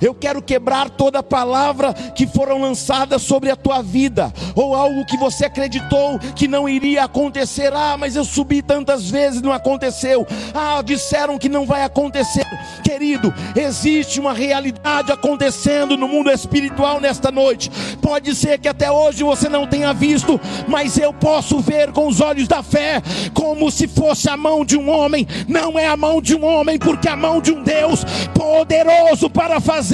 Eu 0.00 0.14
quero 0.14 0.42
quebrar 0.42 0.90
toda 0.90 1.22
palavra 1.22 1.92
que 1.92 2.26
foram 2.26 2.60
lançadas 2.60 3.22
sobre 3.22 3.50
a 3.50 3.56
tua 3.56 3.82
vida, 3.82 4.32
ou 4.54 4.74
algo 4.74 5.04
que 5.06 5.16
você 5.16 5.46
acreditou 5.46 6.18
que 6.34 6.46
não 6.46 6.68
iria 6.68 7.04
acontecer. 7.04 7.72
Ah, 7.72 7.96
mas 7.98 8.16
eu 8.16 8.24
subi 8.24 8.62
tantas 8.62 9.10
vezes, 9.10 9.42
não 9.42 9.52
aconteceu. 9.52 10.26
Ah, 10.54 10.82
disseram 10.82 11.38
que 11.38 11.48
não 11.48 11.66
vai 11.66 11.82
acontecer. 11.82 12.46
Querido, 12.82 13.32
existe 13.54 14.20
uma 14.20 14.32
realidade 14.32 15.12
acontecendo 15.12 15.96
no 15.96 16.08
mundo 16.08 16.30
espiritual 16.30 17.00
nesta 17.00 17.30
noite. 17.30 17.70
Pode 18.00 18.34
ser 18.34 18.58
que 18.58 18.68
até 18.68 18.90
hoje 18.90 19.22
você 19.22 19.48
não 19.48 19.66
tenha 19.66 19.92
visto, 19.92 20.40
mas 20.68 20.98
eu 20.98 21.12
posso 21.12 21.60
ver 21.60 21.92
com 21.92 22.06
os 22.06 22.20
olhos 22.20 22.48
da 22.48 22.62
fé, 22.62 23.02
como 23.32 23.70
se 23.70 23.88
fosse 23.88 24.28
a 24.28 24.36
mão 24.36 24.64
de 24.64 24.76
um 24.76 24.88
homem. 24.90 25.26
Não 25.48 25.78
é 25.78 25.86
a 25.86 25.96
mão 25.96 26.20
de 26.20 26.34
um 26.34 26.44
homem, 26.44 26.78
porque 26.78 27.08
a 27.08 27.16
mão 27.16 27.40
de 27.40 27.52
um 27.52 27.62
Deus 27.62 28.04
poderoso 28.34 29.30
para 29.30 29.60
fazer 29.60 29.85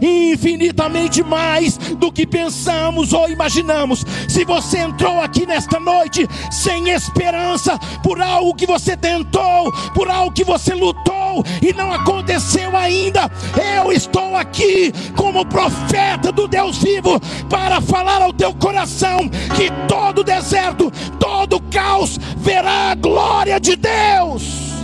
infinitamente 0.00 1.22
mais 1.22 1.76
do 1.76 2.10
que 2.12 2.26
pensamos 2.26 3.12
ou 3.12 3.28
imaginamos. 3.28 4.04
Se 4.28 4.44
você 4.44 4.78
entrou 4.78 5.20
aqui 5.20 5.46
nesta 5.46 5.78
noite 5.78 6.26
sem 6.50 6.90
esperança 6.90 7.78
por 8.02 8.20
algo 8.20 8.54
que 8.54 8.66
você 8.66 8.96
tentou, 8.96 9.72
por 9.94 10.08
algo 10.08 10.32
que 10.32 10.44
você 10.44 10.74
lutou 10.74 11.44
e 11.62 11.72
não 11.72 11.92
aconteceu 11.92 12.76
ainda, 12.76 13.30
eu 13.76 13.92
estou 13.92 14.36
aqui 14.36 14.92
como 15.16 15.44
profeta 15.46 16.32
do 16.32 16.48
Deus 16.48 16.78
vivo 16.78 17.20
para 17.48 17.80
falar 17.80 18.22
ao 18.22 18.32
teu 18.32 18.54
coração 18.54 19.28
que 19.56 19.70
todo 19.86 20.24
deserto, 20.24 20.90
todo 21.18 21.60
caos 21.70 22.18
verá 22.36 22.90
a 22.90 22.94
glória 22.94 23.60
de 23.60 23.76
Deus. 23.76 24.77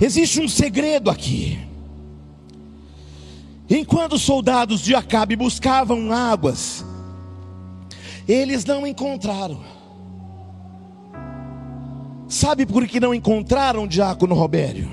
Existe 0.00 0.40
um 0.40 0.48
segredo 0.48 1.10
aqui. 1.10 1.58
Enquanto 3.68 4.14
os 4.14 4.22
soldados 4.22 4.80
de 4.80 4.94
Acabe 4.94 5.34
buscavam 5.34 6.12
águas, 6.12 6.84
eles 8.28 8.64
não 8.64 8.86
encontraram. 8.86 9.60
Sabe 12.28 12.66
por 12.66 12.86
que 12.86 13.00
não 13.00 13.14
encontraram 13.14 13.86
Diácono 13.86 14.34
Robério? 14.34 14.90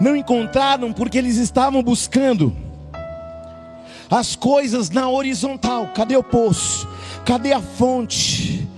Não 0.00 0.16
encontraram 0.16 0.92
porque 0.92 1.18
eles 1.18 1.36
estavam 1.36 1.82
buscando 1.82 2.54
as 4.10 4.34
coisas 4.34 4.90
na 4.90 5.08
horizontal. 5.08 5.88
Cadê 5.94 6.16
o 6.16 6.22
poço? 6.22 6.88
Cadê 7.24 7.52
a 7.52 7.60
fonte? 7.60 8.68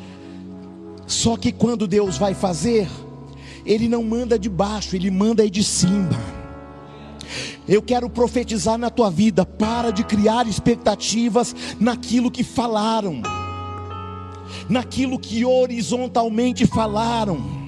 Só 1.06 1.36
que 1.36 1.50
quando 1.50 1.86
Deus 1.86 2.18
vai 2.18 2.34
fazer, 2.34 2.88
ele 3.64 3.88
não 3.88 4.02
manda 4.02 4.38
de 4.38 4.48
baixo, 4.48 4.94
ele 4.94 5.10
manda 5.10 5.42
aí 5.42 5.50
de 5.50 5.64
cima. 5.64 6.10
Eu 7.66 7.80
quero 7.80 8.10
profetizar 8.10 8.76
na 8.76 8.90
tua 8.90 9.10
vida, 9.10 9.46
para 9.46 9.90
de 9.90 10.04
criar 10.04 10.46
expectativas 10.46 11.54
naquilo 11.80 12.30
que 12.30 12.44
falaram, 12.44 13.22
naquilo 14.68 15.18
que 15.18 15.44
horizontalmente 15.44 16.66
falaram. 16.66 17.63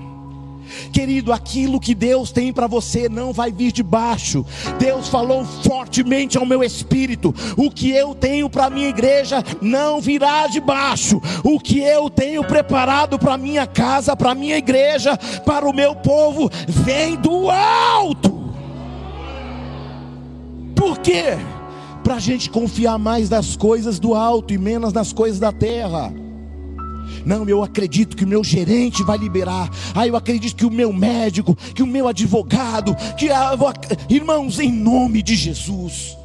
Querido, 0.92 1.32
aquilo 1.32 1.80
que 1.80 1.94
Deus 1.94 2.30
tem 2.30 2.52
para 2.52 2.66
você 2.66 3.08
não 3.08 3.32
vai 3.32 3.52
vir 3.52 3.72
de 3.72 3.82
baixo. 3.82 4.44
Deus 4.78 5.08
falou 5.08 5.44
fortemente 5.44 6.38
ao 6.38 6.46
meu 6.46 6.62
espírito: 6.62 7.34
o 7.56 7.70
que 7.70 7.90
eu 7.90 8.14
tenho 8.14 8.48
para 8.48 8.70
minha 8.70 8.88
igreja 8.88 9.42
não 9.60 10.00
virá 10.00 10.46
de 10.46 10.60
baixo. 10.60 11.20
O 11.44 11.58
que 11.58 11.80
eu 11.80 12.10
tenho 12.10 12.44
preparado 12.44 13.18
para 13.18 13.36
minha 13.36 13.66
casa, 13.66 14.16
para 14.16 14.34
minha 14.34 14.56
igreja, 14.56 15.16
para 15.44 15.68
o 15.68 15.72
meu 15.72 15.94
povo, 15.94 16.50
vem 16.66 17.16
do 17.16 17.50
alto. 17.50 18.46
Por 20.74 20.98
quê? 20.98 21.36
Para 22.04 22.16
a 22.16 22.20
gente 22.20 22.50
confiar 22.50 22.98
mais 22.98 23.30
nas 23.30 23.56
coisas 23.56 23.98
do 23.98 24.14
alto 24.14 24.52
e 24.52 24.58
menos 24.58 24.92
nas 24.92 25.12
coisas 25.12 25.40
da 25.40 25.50
terra. 25.50 26.12
Não, 27.26 27.48
eu 27.48 27.64
acredito 27.64 28.16
que 28.16 28.24
o 28.24 28.28
meu 28.28 28.44
gerente 28.44 29.02
vai 29.02 29.18
liberar. 29.18 29.68
Ah, 29.92 30.06
eu 30.06 30.14
acredito 30.14 30.54
que 30.54 30.64
o 30.64 30.70
meu 30.70 30.92
médico, 30.92 31.56
que 31.74 31.82
o 31.82 31.86
meu 31.86 32.06
advogado, 32.06 32.94
que 33.16 33.28
a... 33.30 33.50
irmãos, 34.08 34.60
em 34.60 34.70
nome 34.70 35.22
de 35.22 35.34
Jesus. 35.34 36.16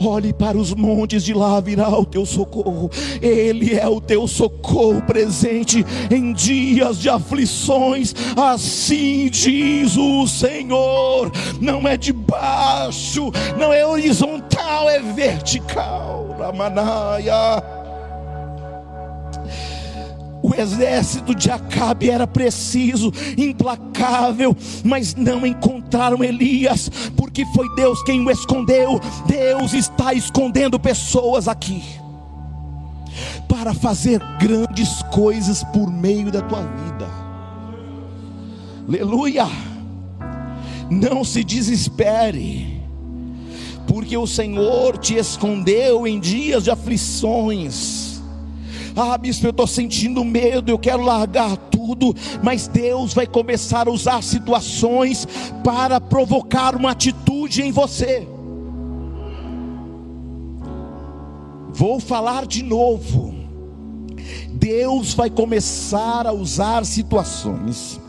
Olhe 0.00 0.32
para 0.32 0.58
os 0.58 0.74
montes, 0.74 1.24
de 1.24 1.32
lá 1.32 1.60
virá 1.60 1.88
o 1.88 2.04
teu 2.04 2.26
socorro. 2.26 2.90
Ele 3.22 3.74
é 3.74 3.86
o 3.86 4.00
teu 4.00 4.26
socorro 4.26 5.00
presente 5.02 5.86
em 6.10 6.32
dias 6.32 6.98
de 6.98 7.08
aflições. 7.08 8.14
Assim 8.36 9.30
diz 9.30 9.96
o 9.96 10.26
Senhor. 10.26 11.30
Não 11.60 11.86
é 11.86 11.96
de 11.96 12.12
baixo, 12.12 13.30
não 13.56 13.72
é 13.72 13.86
horizontal, 13.86 14.90
é 14.90 15.00
vertical. 15.00 16.36
Ramanaia. 16.36 17.75
O 20.46 20.54
exército 20.54 21.34
de 21.34 21.50
Acabe 21.50 22.08
era 22.08 22.24
preciso, 22.24 23.12
implacável, 23.36 24.56
mas 24.84 25.12
não 25.12 25.44
encontraram 25.44 26.22
Elias, 26.22 26.88
porque 27.16 27.44
foi 27.46 27.66
Deus 27.74 28.00
quem 28.04 28.24
o 28.24 28.30
escondeu. 28.30 29.00
Deus 29.26 29.74
está 29.74 30.14
escondendo 30.14 30.78
pessoas 30.78 31.48
aqui 31.48 31.82
para 33.48 33.74
fazer 33.74 34.22
grandes 34.38 35.02
coisas 35.12 35.64
por 35.64 35.90
meio 35.90 36.30
da 36.30 36.40
tua 36.40 36.62
vida. 36.62 37.08
Aleluia! 38.86 39.48
Não 40.88 41.24
se 41.24 41.42
desespere, 41.42 42.80
porque 43.88 44.16
o 44.16 44.28
Senhor 44.28 44.96
te 44.96 45.16
escondeu 45.16 46.06
em 46.06 46.20
dias 46.20 46.62
de 46.62 46.70
aflições 46.70 48.05
ah, 48.96 49.18
bispo, 49.18 49.46
eu 49.46 49.50
estou 49.50 49.66
sentindo 49.66 50.24
medo, 50.24 50.70
eu 50.70 50.78
quero 50.78 51.02
largar 51.02 51.54
tudo. 51.56 52.14
Mas 52.42 52.66
Deus 52.66 53.12
vai 53.12 53.26
começar 53.26 53.86
a 53.86 53.90
usar 53.90 54.22
situações 54.22 55.28
para 55.62 56.00
provocar 56.00 56.74
uma 56.74 56.92
atitude 56.92 57.60
em 57.60 57.70
você. 57.70 58.26
Vou 61.74 62.00
falar 62.00 62.46
de 62.46 62.62
novo. 62.62 63.34
Deus 64.50 65.12
vai 65.12 65.28
começar 65.28 66.26
a 66.26 66.32
usar 66.32 66.86
situações 66.86 68.00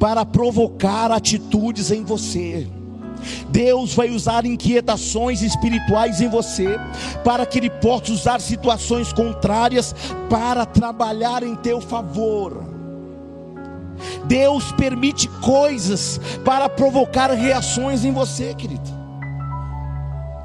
para 0.00 0.26
provocar 0.26 1.12
atitudes 1.12 1.92
em 1.92 2.02
você. 2.02 2.66
Deus 3.48 3.94
vai 3.94 4.10
usar 4.10 4.44
inquietações 4.44 5.42
espirituais 5.42 6.20
em 6.20 6.28
você, 6.28 6.78
para 7.24 7.44
que 7.46 7.58
Ele 7.58 7.70
possa 7.70 8.12
usar 8.12 8.40
situações 8.40 9.12
contrárias 9.12 9.94
para 10.28 10.64
trabalhar 10.64 11.42
em 11.42 11.54
teu 11.56 11.80
favor. 11.80 12.64
Deus 14.26 14.70
permite 14.72 15.28
coisas 15.40 16.20
para 16.44 16.68
provocar 16.68 17.30
reações 17.30 18.04
em 18.04 18.12
você, 18.12 18.54
querido. 18.54 18.98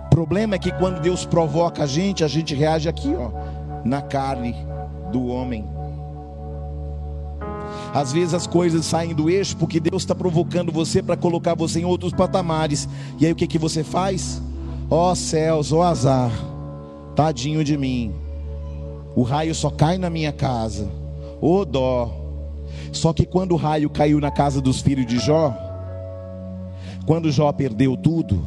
O 0.06 0.10
problema 0.10 0.56
é 0.56 0.60
que 0.60 0.72
quando 0.72 1.02
Deus 1.02 1.26
provoca 1.26 1.84
a 1.84 1.88
gente, 1.88 2.24
a 2.24 2.28
gente 2.28 2.54
reage 2.54 2.88
aqui, 2.88 3.14
ó, 3.16 3.32
na 3.84 4.02
carne 4.02 4.56
do 5.12 5.28
homem. 5.28 5.68
Às 7.94 8.12
vezes 8.12 8.34
as 8.34 8.48
coisas 8.48 8.86
saem 8.86 9.14
do 9.14 9.30
eixo 9.30 9.56
porque 9.56 9.80
Deus 9.80 10.02
está 10.02 10.16
provocando 10.16 10.72
você 10.72 11.02
para 11.02 11.16
colocar 11.16 11.54
você 11.54 11.82
em 11.82 11.86
outros 11.86 12.12
patamares. 12.12 12.90
E 13.20 13.26
aí 13.26 13.32
o 13.32 13.36
que, 13.36 13.46
que 13.46 13.60
você 13.60 13.84
faz? 13.84 14.42
Ó 14.90 15.12
oh, 15.12 15.16
céus, 15.16 15.72
ó 15.72 15.78
oh, 15.78 15.84
azar, 15.84 16.32
tadinho 17.16 17.64
de 17.64 17.78
mim. 17.78 18.12
O 19.16 19.22
raio 19.22 19.54
só 19.54 19.70
cai 19.70 20.00
na 20.00 20.10
minha 20.10 20.32
casa. 20.32 20.90
Ô 21.40 21.60
oh, 21.60 21.66
dó. 21.66 22.12
Só 22.92 23.14
que 23.14 23.28
quando 23.28 23.52
o 23.52 23.58
raio 23.58 23.90
caiu 23.90 24.20
na 24.20 24.32
casa 24.32 24.60
dos 24.60 24.82
filhos 24.82 25.06
de 25.06 25.20
Jó, 25.20 25.56
quando 27.06 27.32
Jó 27.32 27.52
perdeu 27.52 27.96
tudo, 27.96 28.44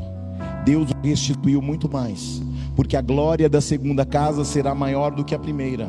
Deus 0.65 0.91
restituiu 1.03 1.63
muito 1.63 1.89
mais, 1.89 2.43
porque 2.75 2.97
a 2.97 3.01
glória 3.01 3.49
da 3.49 3.61
segunda 3.61 4.05
casa 4.05 4.45
será 4.45 4.75
maior 4.75 5.13
do 5.13 5.25
que 5.25 5.35
a 5.35 5.39
primeira. 5.39 5.89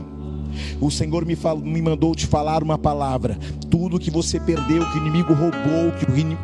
O 0.80 0.91
Senhor 0.91 1.26
me, 1.26 1.36
falou, 1.36 1.64
me 1.64 1.82
mandou 1.82 2.14
te 2.16 2.26
falar 2.26 2.64
uma 2.64 2.78
palavra. 2.78 3.38
Tudo 3.70 3.99
que 3.99 4.12
você 4.12 4.39
perdeu, 4.39 4.86
que 4.91 4.97
o 4.97 5.01
inimigo 5.01 5.34
roubou, 5.34 5.91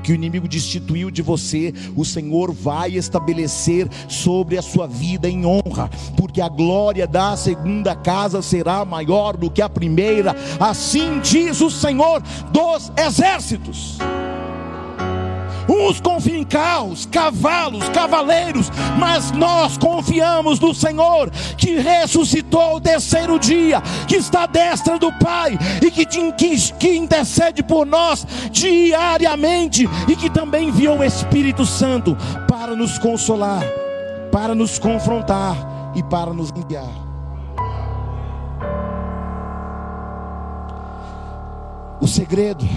que 0.03 0.11
o, 0.11 0.16
inimigo 0.16 0.47
destituiu 0.47 1.09
de 1.09 1.22
você, 1.22 1.74
o 1.95 2.03
Senhor 2.03 2.51
vai 2.51 2.91
estabelecer 2.91 3.88
sobre 4.07 4.57
a 4.57 4.61
sua 4.61 4.88
vida 4.88 5.30
em 5.30 5.45
honra, 5.45 5.89
porque 6.18 6.41
a 6.41 6.49
glória 6.49 7.07
da 7.07 7.36
segunda 7.38 7.95
casa 7.95 8.41
será 8.41 8.84
maior 8.86 9.38
do 9.38 9.49
que 9.49 9.61
a 9.61 9.70
primeira. 9.70 10.36
Assim 10.59 11.20
diz 11.20 11.61
o 11.61 11.70
Senhor 11.70 12.22
dos 12.51 12.91
exércitos. 12.97 13.97
Uns 15.74 15.99
confiam 15.99 16.38
em 16.38 16.43
carros, 16.43 17.05
cavalos, 17.05 17.89
cavaleiros, 17.89 18.71
mas 18.99 19.32
nós 19.32 19.78
confiamos 19.78 20.59
no 20.59 20.74
Senhor 20.74 21.30
que 21.57 21.78
ressuscitou 21.78 22.61
ao 22.61 22.82
terceiro 22.82 23.39
dia, 23.39 23.82
que 24.07 24.15
está 24.15 24.43
à 24.43 24.45
destra 24.45 24.99
do 24.99 25.11
Pai 25.19 25.57
e 25.82 25.91
que, 25.91 26.05
que, 26.05 26.74
que 26.74 26.95
intercede 26.95 27.63
por 27.63 27.86
nós 27.86 28.26
diariamente 28.51 29.89
e 30.07 30.15
que 30.15 30.30
também 30.30 30.69
enviou 30.69 30.99
o 30.99 31.03
Espírito 31.03 31.65
Santo 31.65 32.15
para 32.47 32.76
nos 32.76 32.97
consolar, 32.97 33.63
para 34.32 34.53
nos 34.53 34.78
confrontar 34.78 35.55
e 35.95 36.03
para 36.03 36.34
nos 36.34 36.51
enviar. 36.51 37.03
O 42.01 42.07
segredo 42.07 42.67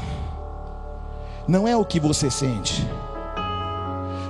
não 1.48 1.66
é 1.66 1.76
o 1.76 1.84
que 1.84 2.00
você 2.00 2.30
sente, 2.30 2.86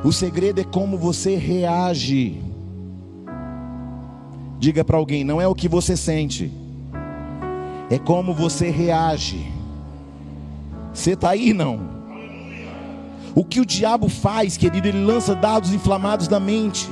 o 0.04 0.12
segredo 0.12 0.60
é 0.60 0.64
como 0.64 0.96
você 0.96 1.36
reage. 1.36 2.40
Diga 4.58 4.84
para 4.84 4.96
alguém: 4.96 5.24
não 5.24 5.40
é 5.40 5.48
o 5.48 5.54
que 5.54 5.68
você 5.68 5.96
sente, 5.96 6.52
é 7.90 7.98
como 7.98 8.32
você 8.32 8.70
reage. 8.70 9.52
Você 10.92 11.12
está 11.12 11.30
aí, 11.30 11.52
não? 11.52 11.96
O 13.34 13.44
que 13.44 13.60
o 13.60 13.66
diabo 13.66 14.08
faz, 14.08 14.56
querido, 14.56 14.88
ele 14.88 15.04
lança 15.04 15.34
dados 15.34 15.72
inflamados 15.72 16.26
na 16.28 16.40
mente. 16.40 16.88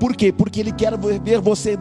Por 0.00 0.16
quê? 0.16 0.32
Porque 0.32 0.60
ele 0.60 0.72
quer 0.72 0.94
ver 0.96 1.40
você 1.40 1.78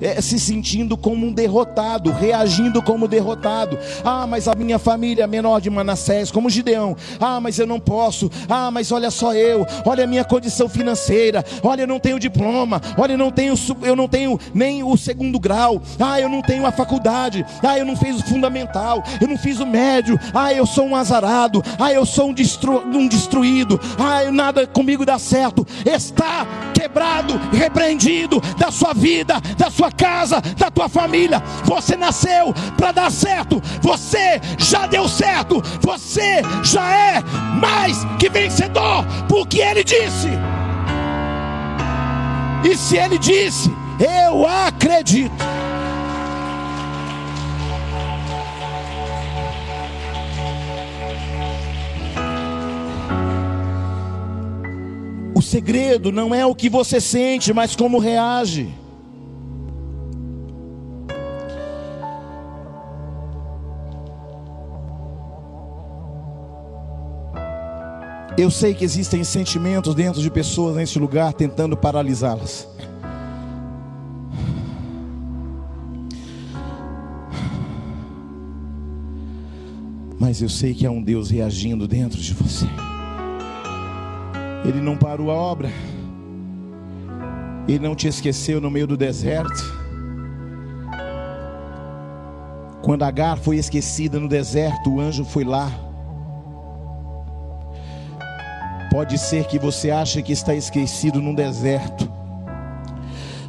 é, 0.00 0.20
se 0.20 0.38
sentindo 0.38 0.98
como 0.98 1.26
um 1.26 1.32
derrotado, 1.32 2.12
reagindo 2.12 2.82
como 2.82 3.08
derrotado. 3.08 3.78
Ah, 4.04 4.26
mas 4.26 4.46
a 4.46 4.54
minha 4.54 4.78
família 4.78 5.24
é 5.24 5.26
menor 5.26 5.62
de 5.62 5.70
Manassés, 5.70 6.30
como 6.30 6.50
Gideão. 6.50 6.94
Ah, 7.18 7.40
mas 7.40 7.58
eu 7.58 7.66
não 7.66 7.80
posso. 7.80 8.30
Ah, 8.50 8.70
mas 8.70 8.92
olha 8.92 9.10
só 9.10 9.34
eu. 9.34 9.66
Olha 9.86 10.04
a 10.04 10.06
minha 10.06 10.24
condição 10.24 10.68
financeira. 10.68 11.42
Olha, 11.62 11.82
eu 11.82 11.86
não 11.86 11.98
tenho 11.98 12.20
diploma. 12.20 12.82
Olha, 12.98 13.12
eu 13.12 13.18
não 13.18 13.30
tenho, 13.30 13.54
eu 13.82 13.96
não 13.96 14.06
tenho 14.06 14.38
nem 14.52 14.82
o 14.82 14.94
segundo 14.98 15.40
grau. 15.40 15.80
Ah, 15.98 16.20
eu 16.20 16.28
não 16.28 16.42
tenho 16.42 16.66
a 16.66 16.72
faculdade. 16.72 17.46
Ah, 17.62 17.78
eu 17.78 17.86
não 17.86 17.96
fiz 17.96 18.20
o 18.20 18.26
fundamental. 18.26 19.02
Eu 19.18 19.28
não 19.28 19.38
fiz 19.38 19.58
o 19.58 19.66
médio. 19.66 20.20
Ah, 20.34 20.52
eu 20.52 20.66
sou 20.66 20.86
um 20.86 20.94
azarado. 20.94 21.62
Ah, 21.78 21.90
eu 21.90 22.04
sou 22.04 22.28
um, 22.28 22.34
destru, 22.34 22.84
um 22.86 23.08
destruído. 23.08 23.80
Ah, 23.98 24.30
nada 24.30 24.66
comigo 24.66 25.06
dá 25.06 25.18
certo. 25.18 25.66
Está 25.86 26.46
quebrado 26.74 27.40
repreendido 27.54 28.40
da 28.58 28.70
sua 28.70 28.92
vida, 28.92 29.40
da 29.56 29.70
sua 29.70 29.90
casa, 29.90 30.40
da 30.56 30.70
tua 30.70 30.88
família. 30.88 31.42
Você 31.64 31.96
nasceu 31.96 32.52
para 32.76 32.92
dar 32.92 33.10
certo, 33.10 33.62
você 33.80 34.40
já 34.58 34.86
deu 34.86 35.08
certo, 35.08 35.62
você 35.80 36.42
já 36.62 36.94
é 36.94 37.22
mais 37.60 38.04
que 38.18 38.28
vencedor, 38.28 39.04
porque 39.28 39.60
Ele 39.60 39.84
disse. 39.84 40.28
E 42.64 42.76
se 42.76 42.96
Ele 42.96 43.18
disse, 43.18 43.70
eu 44.00 44.46
acredito. 44.46 45.53
Segredo 55.54 56.10
não 56.10 56.34
é 56.34 56.44
o 56.44 56.52
que 56.52 56.68
você 56.68 57.00
sente, 57.00 57.52
mas 57.52 57.76
como 57.76 58.00
reage. 58.00 58.68
Eu 68.36 68.50
sei 68.50 68.74
que 68.74 68.84
existem 68.84 69.22
sentimentos 69.22 69.94
dentro 69.94 70.20
de 70.20 70.28
pessoas 70.28 70.74
nesse 70.74 70.98
lugar 70.98 71.32
tentando 71.32 71.76
paralisá-las. 71.76 72.68
Mas 80.18 80.42
eu 80.42 80.48
sei 80.48 80.74
que 80.74 80.84
há 80.84 80.90
um 80.90 81.00
Deus 81.00 81.30
reagindo 81.30 81.86
dentro 81.86 82.20
de 82.20 82.34
você. 82.34 82.66
Ele 84.64 84.80
não 84.80 84.96
parou 84.96 85.30
a 85.30 85.34
obra. 85.34 85.70
Ele 87.68 87.78
não 87.78 87.94
te 87.94 88.08
esqueceu 88.08 88.60
no 88.60 88.70
meio 88.70 88.86
do 88.86 88.96
deserto. 88.96 89.84
Quando 92.82 93.02
Agar 93.02 93.38
foi 93.38 93.56
esquecida 93.56 94.20
no 94.20 94.28
deserto, 94.28 94.90
o 94.90 95.00
anjo 95.00 95.24
foi 95.24 95.44
lá. 95.44 95.70
Pode 98.90 99.18
ser 99.18 99.44
que 99.46 99.58
você 99.58 99.90
ache 99.90 100.22
que 100.22 100.32
está 100.32 100.54
esquecido 100.54 101.20
no 101.20 101.34
deserto, 101.34 102.08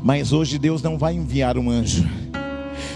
mas 0.01 0.33
hoje 0.33 0.57
Deus 0.57 0.81
não 0.81 0.97
vai 0.97 1.13
enviar 1.13 1.57
um 1.57 1.69
anjo. 1.69 2.03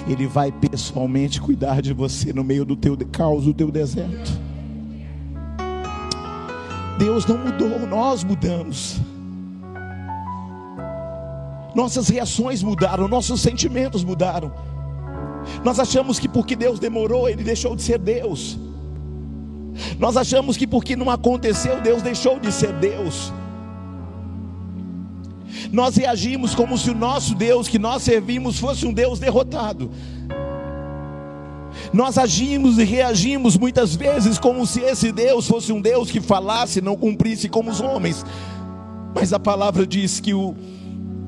Ele 0.07 0.25
vai 0.25 0.51
pessoalmente 0.51 1.39
cuidar 1.39 1.81
de 1.81 1.93
você 1.93 2.33
no 2.33 2.43
meio 2.43 2.65
do 2.65 2.75
teu 2.75 2.97
caos, 3.11 3.45
do 3.45 3.53
teu 3.53 3.69
deserto. 3.69 4.48
Deus 6.99 7.25
não 7.25 7.37
mudou, 7.37 7.79
nós 7.87 8.25
mudamos. 8.25 8.99
Nossas 11.73 12.09
reações 12.09 12.61
mudaram, 12.61 13.07
nossos 13.07 13.39
sentimentos 13.39 14.03
mudaram. 14.03 14.51
Nós 15.63 15.79
achamos 15.79 16.19
que 16.19 16.27
porque 16.27 16.57
Deus 16.57 16.77
demorou, 16.77 17.29
Ele 17.29 17.41
deixou 17.41 17.73
de 17.73 17.81
ser 17.81 17.97
Deus. 17.97 18.59
Nós 19.97 20.17
achamos 20.17 20.57
que 20.57 20.67
porque 20.67 20.97
não 20.97 21.09
aconteceu, 21.09 21.79
Deus 21.79 22.01
deixou 22.01 22.37
de 22.37 22.51
ser 22.51 22.73
Deus. 22.73 23.31
Nós 25.71 25.95
reagimos 25.95 26.53
como 26.53 26.77
se 26.77 26.89
o 26.89 26.95
nosso 26.95 27.33
Deus 27.33 27.69
que 27.69 27.79
nós 27.79 28.03
servimos 28.03 28.59
fosse 28.59 28.85
um 28.85 28.91
Deus 28.91 29.19
derrotado. 29.19 29.89
Nós 31.91 32.17
agimos 32.17 32.77
e 32.77 32.83
reagimos 32.83 33.57
muitas 33.57 33.95
vezes 33.95 34.37
como 34.37 34.65
se 34.65 34.79
esse 34.81 35.11
Deus 35.11 35.47
fosse 35.47 35.71
um 35.71 35.81
Deus 35.81 36.11
que 36.11 36.21
falasse 36.21 36.81
não 36.81 36.95
cumprisse 36.95 37.49
como 37.49 37.71
os 37.71 37.81
homens. 37.81 38.23
Mas 39.15 39.33
a 39.33 39.39
palavra 39.39 39.87
diz 39.87 40.19
que 40.19 40.33
o, 40.33 40.55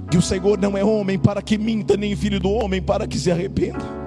que 0.10 0.18
o 0.18 0.22
Senhor 0.22 0.60
não 0.60 0.78
é 0.78 0.84
homem 0.84 1.18
para 1.18 1.42
que 1.42 1.58
minta, 1.58 1.98
nem 1.98 2.16
filho 2.16 2.40
do 2.40 2.52
homem 2.52 2.82
para 2.82 3.08
que 3.08 3.18
se 3.18 3.32
arrependa. 3.32 4.02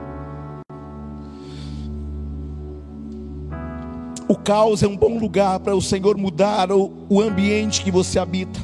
O 4.29 4.37
caos 4.37 4.83
é 4.83 4.87
um 4.87 4.97
bom 4.97 5.19
lugar 5.19 5.59
para 5.61 5.75
o 5.75 5.83
Senhor 5.83 6.17
mudar 6.17 6.71
o, 6.71 6.93
o 7.09 7.21
ambiente 7.21 7.83
que 7.83 7.91
você 7.91 8.19
habita. 8.19 8.61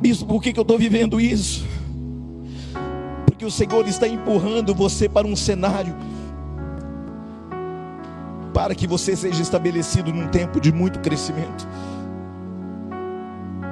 Bispo, 0.00 0.26
por 0.26 0.42
que, 0.42 0.52
que 0.52 0.58
eu 0.58 0.62
estou 0.62 0.78
vivendo 0.78 1.20
isso? 1.20 1.67
Porque 3.38 3.46
o 3.46 3.50
Senhor 3.52 3.86
está 3.86 4.08
empurrando 4.08 4.74
você 4.74 5.08
para 5.08 5.24
um 5.24 5.36
cenário 5.36 5.94
para 8.52 8.74
que 8.74 8.84
você 8.84 9.14
seja 9.14 9.40
estabelecido 9.40 10.12
num 10.12 10.26
tempo 10.26 10.60
de 10.60 10.72
muito 10.72 10.98
crescimento. 10.98 11.64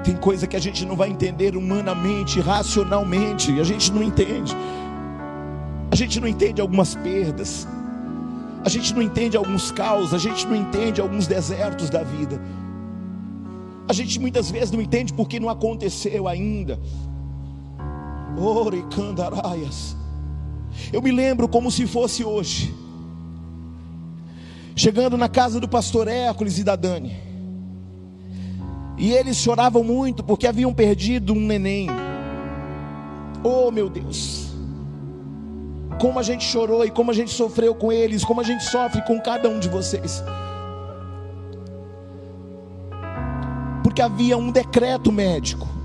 Tem 0.05 0.15
coisa 0.15 0.47
que 0.47 0.55
a 0.55 0.61
gente 0.61 0.87
não 0.87 0.95
vai 0.95 1.09
entender 1.09 1.57
humanamente, 1.57 2.39
racionalmente, 2.39 3.59
a 3.59 3.65
gente 3.65 3.91
não 3.91 4.05
entende. 4.05 4.57
A 5.91 5.97
gente 5.97 6.21
não 6.21 6.29
entende 6.29 6.61
algumas 6.61 6.95
perdas. 6.95 7.67
A 8.65 8.69
gente 8.69 8.95
não 8.95 9.03
entende 9.03 9.37
alguns 9.37 9.73
caos, 9.73 10.15
a 10.15 10.19
gente 10.19 10.47
não 10.47 10.55
entende 10.55 11.01
alguns 11.01 11.27
desertos 11.27 11.91
da 11.91 12.05
vida. 12.05 12.41
A 13.89 13.93
gente 13.93 14.21
muitas 14.21 14.49
vezes 14.49 14.71
não 14.71 14.81
entende 14.81 15.13
porque 15.13 15.41
não 15.41 15.49
aconteceu 15.49 16.29
ainda. 16.29 16.79
Oricandaraias. 18.37 19.97
Eu 20.93 21.01
me 21.01 21.11
lembro 21.11 21.49
como 21.49 21.71
se 21.71 21.87
fosse 21.87 22.25
hoje. 22.25 22.75
Chegando 24.75 25.17
na 25.17 25.29
casa 25.29 25.59
do 25.59 25.69
pastor 25.69 26.07
Hércules 26.07 26.59
e 26.59 26.65
da 26.65 26.77
Dani. 26.77 27.17
E 28.99 29.13
eles 29.13 29.37
choravam 29.37 29.83
muito 29.83 30.23
porque 30.23 30.47
haviam 30.47 30.73
perdido 30.73 31.33
um 31.33 31.41
neném. 31.41 31.89
Oh, 33.43 33.71
meu 33.71 33.89
Deus. 33.89 34.47
Como 36.01 36.19
a 36.19 36.23
gente 36.23 36.45
chorou 36.45 36.85
e 36.85 36.91
como 36.91 37.11
a 37.11 37.15
gente 37.15 37.31
sofreu 37.31 37.75
com 37.75 37.91
eles, 37.91 38.23
como 38.23 38.41
a 38.41 38.45
gente 38.45 38.65
sofre 38.65 39.01
com 39.03 39.19
cada 39.21 39.49
um 39.49 39.59
de 39.59 39.69
vocês. 39.69 40.23
Porque 43.83 44.03
havia 44.03 44.37
um 44.37 44.51
decreto 44.51 45.11
médico 45.11 45.76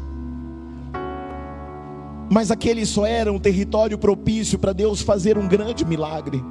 mas 2.31 2.49
aquele 2.49 2.85
só 2.85 3.05
era 3.05 3.29
um 3.29 3.37
território 3.37 3.97
propício 3.97 4.57
para 4.57 4.71
Deus 4.71 5.01
fazer 5.01 5.37
um 5.37 5.49
grande 5.49 5.83
milagre. 5.83 6.41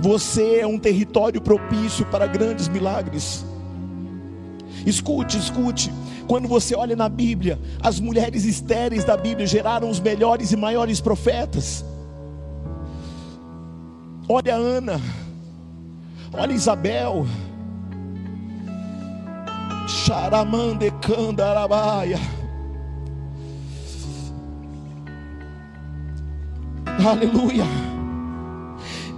Você 0.00 0.60
é 0.60 0.66
um 0.66 0.78
território 0.78 1.42
propício 1.42 2.06
para 2.06 2.26
grandes 2.26 2.66
milagres. 2.66 3.44
Escute, 4.86 5.36
escute. 5.36 5.92
Quando 6.26 6.48
você 6.48 6.74
olha 6.74 6.96
na 6.96 7.06
Bíblia, 7.06 7.60
as 7.82 8.00
mulheres 8.00 8.46
estéreis 8.46 9.04
da 9.04 9.14
Bíblia 9.14 9.46
geraram 9.46 9.90
os 9.90 10.00
melhores 10.00 10.52
e 10.52 10.56
maiores 10.56 11.02
profetas. 11.02 11.84
Olha 14.26 14.54
Ana, 14.54 14.98
olha 16.32 16.54
Isabel, 16.54 17.26
Xaramande 19.86 20.90
Candarabaia. 21.02 22.45
Aleluia. 27.04 27.64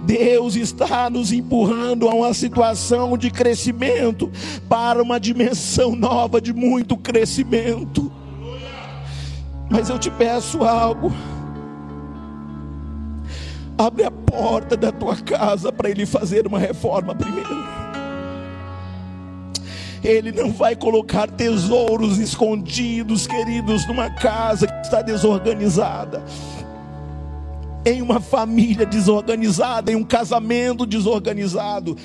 Deus 0.03 0.55
está 0.55 1.09
nos 1.09 1.31
empurrando 1.31 2.09
a 2.09 2.13
uma 2.13 2.33
situação 2.33 3.17
de 3.17 3.29
crescimento 3.29 4.31
para 4.67 5.01
uma 5.03 5.19
dimensão 5.19 5.95
nova 5.95 6.41
de 6.41 6.51
muito 6.51 6.97
crescimento. 6.97 8.11
Mas 9.69 9.89
eu 9.89 9.99
te 9.99 10.09
peço 10.09 10.63
algo. 10.63 11.13
Abre 13.77 14.03
a 14.03 14.11
porta 14.11 14.75
da 14.75 14.91
tua 14.91 15.15
casa 15.15 15.71
para 15.71 15.89
ele 15.89 16.05
fazer 16.05 16.47
uma 16.47 16.59
reforma 16.59 17.13
primeiro. 17.13 17.79
Ele 20.03 20.31
não 20.31 20.51
vai 20.51 20.75
colocar 20.75 21.29
tesouros 21.29 22.17
escondidos, 22.17 23.27
queridos, 23.27 23.87
numa 23.87 24.09
casa 24.09 24.65
que 24.65 24.81
está 24.81 25.01
desorganizada 25.01 26.23
em 27.85 28.01
uma 28.01 28.19
família 28.19 28.85
desorganizada, 28.85 29.91
em 29.91 29.95
um 29.95 30.03
casamento 30.03 30.85
desorganizado. 30.85 31.97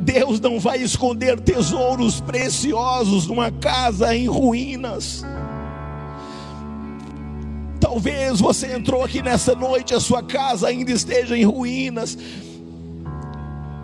Deus 0.00 0.40
não 0.40 0.60
vai 0.60 0.78
esconder 0.78 1.40
tesouros 1.40 2.20
preciosos 2.20 3.26
numa 3.26 3.50
casa 3.50 4.14
em 4.14 4.26
ruínas. 4.26 5.24
Talvez 7.80 8.40
você 8.40 8.72
entrou 8.72 9.02
aqui 9.02 9.22
nessa 9.22 9.54
noite, 9.54 9.94
a 9.94 10.00
sua 10.00 10.22
casa 10.22 10.68
ainda 10.68 10.90
esteja 10.92 11.36
em 11.36 11.44
ruínas 11.44 12.16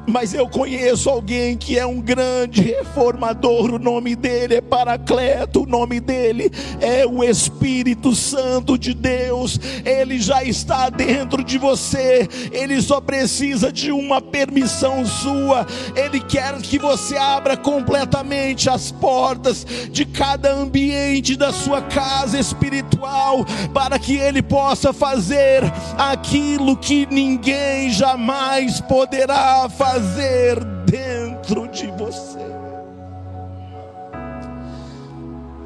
mas 0.06 0.34
eu 0.34 0.48
conheço 0.48 1.08
alguém 1.08 1.56
que 1.56 1.78
é 1.78 1.86
um 1.86 2.00
grande 2.00 2.62
reformador, 2.62 3.72
o 3.72 3.78
nome 3.78 4.16
dele 4.16 4.56
é 4.56 4.60
Paracleto, 4.60 5.62
o 5.62 5.66
nome 5.66 6.00
dele 6.00 6.50
é 6.80 7.06
o 7.06 7.22
Espírito 7.22 8.14
Santo 8.14 8.76
de 8.76 8.94
Deus, 8.94 9.60
ele 9.84 10.18
já 10.18 10.42
está 10.42 10.88
dentro 10.88 11.44
de 11.44 11.58
você, 11.58 12.28
ele 12.50 12.80
só 12.82 13.00
precisa 13.00 13.70
de 13.70 13.92
uma 13.92 14.20
permissão 14.20 15.04
sua, 15.06 15.66
ele 15.94 16.20
quer 16.20 16.52
que 16.60 16.78
você 16.78 17.16
abra 17.16 17.56
completamente 17.56 18.68
as 18.68 18.90
portas 18.90 19.64
de 19.90 20.04
cada 20.04 20.52
ambiente 20.52 21.36
da 21.36 21.52
sua 21.52 21.80
casa 21.80 22.38
espiritual, 22.38 23.44
para 23.72 23.98
que 23.98 24.16
ele 24.16 24.42
possa 24.42 24.92
fazer 24.92 25.62
aquilo 25.96 26.76
que 26.76 27.06
ninguém 27.10 27.90
jamais 27.90 28.80
poderá 28.80 29.68
fazer 29.68 29.91
fazer 29.92 30.64
dentro 30.86 31.68
de 31.68 31.86
você. 31.88 32.40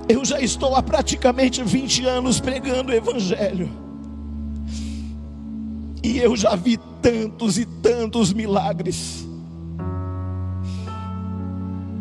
Eu 0.09 0.25
já 0.25 0.41
estou 0.41 0.75
há 0.75 0.83
praticamente 0.83 1.63
20 1.63 2.05
anos 2.07 2.41
pregando 2.41 2.91
o 2.91 2.95
Evangelho. 2.95 3.71
E 6.03 6.19
eu 6.19 6.37
já 6.37 6.57
vi 6.57 6.77
tantos 7.01 7.57
e 7.57 7.65
tantos 7.65 8.33
milagres, 8.33 9.25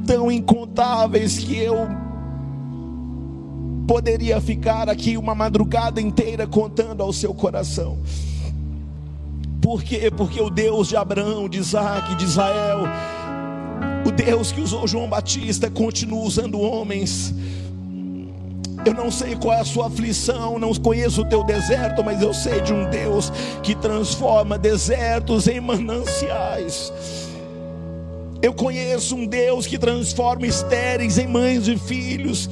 tão 0.07 0.31
incontáveis 0.31 1.37
que 1.37 1.57
eu 1.57 1.87
poderia 3.87 4.41
ficar 4.41 4.89
aqui 4.89 5.15
uma 5.15 5.35
madrugada 5.35 6.01
inteira 6.01 6.47
contando 6.47 7.03
ao 7.03 7.13
seu 7.13 7.35
coração. 7.35 7.99
Por 9.65 9.81
quê? 9.81 10.11
Porque 10.15 10.39
o 10.39 10.51
Deus 10.51 10.89
de 10.89 10.95
Abraão, 10.95 11.49
de 11.49 11.57
Isaac, 11.57 12.13
de 12.13 12.23
Israel, 12.23 12.83
o 14.05 14.11
Deus 14.11 14.51
que 14.51 14.61
usou 14.61 14.87
João 14.87 15.09
Batista, 15.09 15.71
continua 15.71 16.23
usando 16.23 16.61
homens. 16.61 17.33
Eu 18.85 18.93
não 18.93 19.09
sei 19.09 19.35
qual 19.35 19.55
é 19.55 19.61
a 19.61 19.65
sua 19.65 19.87
aflição, 19.87 20.59
não 20.59 20.71
conheço 20.75 21.23
o 21.23 21.25
teu 21.25 21.43
deserto, 21.43 22.03
mas 22.03 22.21
eu 22.21 22.31
sei 22.31 22.61
de 22.61 22.71
um 22.71 22.87
Deus 22.91 23.33
que 23.63 23.73
transforma 23.73 24.55
desertos 24.55 25.47
em 25.47 25.59
mananciais. 25.59 26.93
Eu 28.43 28.53
conheço 28.53 29.15
um 29.15 29.25
Deus 29.25 29.65
que 29.65 29.79
transforma 29.79 30.45
estéreis 30.45 31.17
em 31.17 31.25
mães 31.25 31.67
e 31.67 31.75
filhos. 31.75 32.47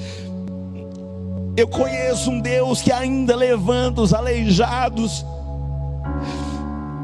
Eu 1.55 1.67
conheço 1.67 2.31
um 2.31 2.39
Deus 2.39 2.81
que 2.81 2.91
ainda 2.91 3.35
levanta 3.35 4.01
os 4.01 4.15
aleijados. 4.15 5.23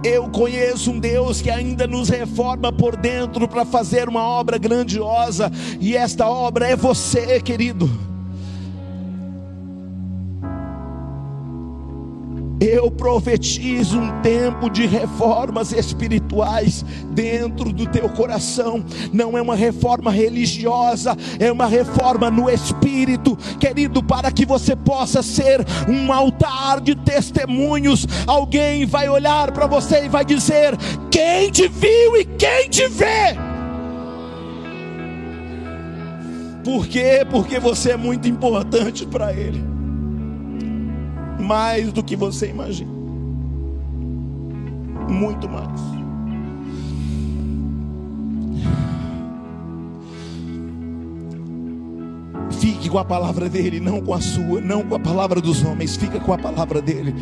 Eu 0.03 0.29
conheço 0.29 0.91
um 0.91 0.99
Deus 0.99 1.41
que 1.41 1.49
ainda 1.49 1.85
nos 1.85 2.07
reforma 2.07 2.71
por 2.71 2.95
dentro 2.95 3.47
para 3.47 3.65
fazer 3.65 4.07
uma 4.07 4.23
obra 4.23 4.57
grandiosa, 4.57 5.51
e 5.79 5.95
esta 5.95 6.27
obra 6.27 6.67
é 6.67 6.75
você, 6.75 7.41
querido. 7.41 8.08
Eu 12.59 12.91
profetizo 12.91 13.97
um 13.97 14.21
tempo 14.21 14.69
de 14.69 14.85
reformas 14.85 15.71
espirituais 15.71 16.83
dentro 17.11 17.71
do 17.71 17.87
teu 17.87 18.09
coração. 18.09 18.83
Não 19.13 19.37
é 19.37 19.41
uma 19.41 19.55
reforma 19.55 20.11
religiosa, 20.11 21.15
é 21.39 21.49
uma 21.49 21.67
reforma 21.67 22.29
no 22.29 22.49
espírito, 22.49 23.37
querido, 23.59 24.03
para 24.03 24.29
que 24.29 24.45
você 24.45 24.75
possa 24.75 25.23
ser 25.23 25.65
um 25.87 26.11
altar 26.11 26.81
de 26.81 26.95
testemunhos. 26.95 28.05
Alguém 28.27 28.85
vai 28.85 29.07
olhar 29.07 29.53
para 29.53 29.65
você 29.65 30.05
e 30.05 30.09
vai 30.09 30.25
dizer: 30.25 30.75
Quem 31.09 31.49
te 31.49 31.69
viu 31.69 32.17
e 32.17 32.25
quem 32.25 32.69
te 32.69 32.87
vê? 32.89 33.37
Por 36.61 36.87
quê? 36.87 37.25
Porque 37.31 37.57
você 37.57 37.91
é 37.91 37.97
muito 37.97 38.27
importante 38.27 39.05
para 39.05 39.31
Ele 39.33 39.78
mais 41.39 41.91
do 41.91 42.03
que 42.03 42.15
você 42.15 42.49
imagina. 42.49 42.91
Muito 45.07 45.49
mais. 45.49 45.79
Fique 52.59 52.89
com 52.89 52.99
a 52.99 53.05
palavra 53.05 53.49
dele, 53.49 53.79
não 53.79 54.01
com 54.01 54.13
a 54.13 54.21
sua, 54.21 54.59
não 54.59 54.83
com 54.83 54.95
a 54.95 54.99
palavra 54.99 55.39
dos 55.39 55.63
homens, 55.63 55.95
fica 55.95 56.19
com 56.19 56.33
a 56.33 56.37
palavra 56.37 56.81
dele. 56.81 57.15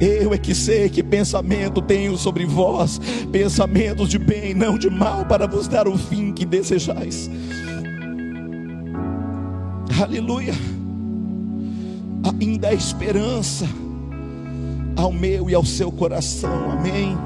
Eu 0.00 0.34
é 0.34 0.38
que 0.38 0.54
sei 0.54 0.88
que 0.88 1.02
pensamento 1.02 1.80
tenho 1.80 2.16
sobre 2.16 2.44
vós, 2.44 3.00
pensamentos 3.30 4.08
de 4.08 4.18
bem, 4.18 4.52
não 4.52 4.76
de 4.76 4.90
mal, 4.90 5.24
para 5.24 5.46
vos 5.46 5.68
dar 5.68 5.86
o 5.86 5.96
fim 5.96 6.32
que 6.32 6.44
desejais. 6.44 7.30
Aleluia 10.02 10.73
ainda 12.24 12.68
há 12.68 12.74
esperança 12.74 13.66
ao 14.96 15.12
meu 15.12 15.50
e 15.50 15.54
ao 15.54 15.64
seu 15.64 15.90
coração, 15.90 16.70
amém. 16.70 17.16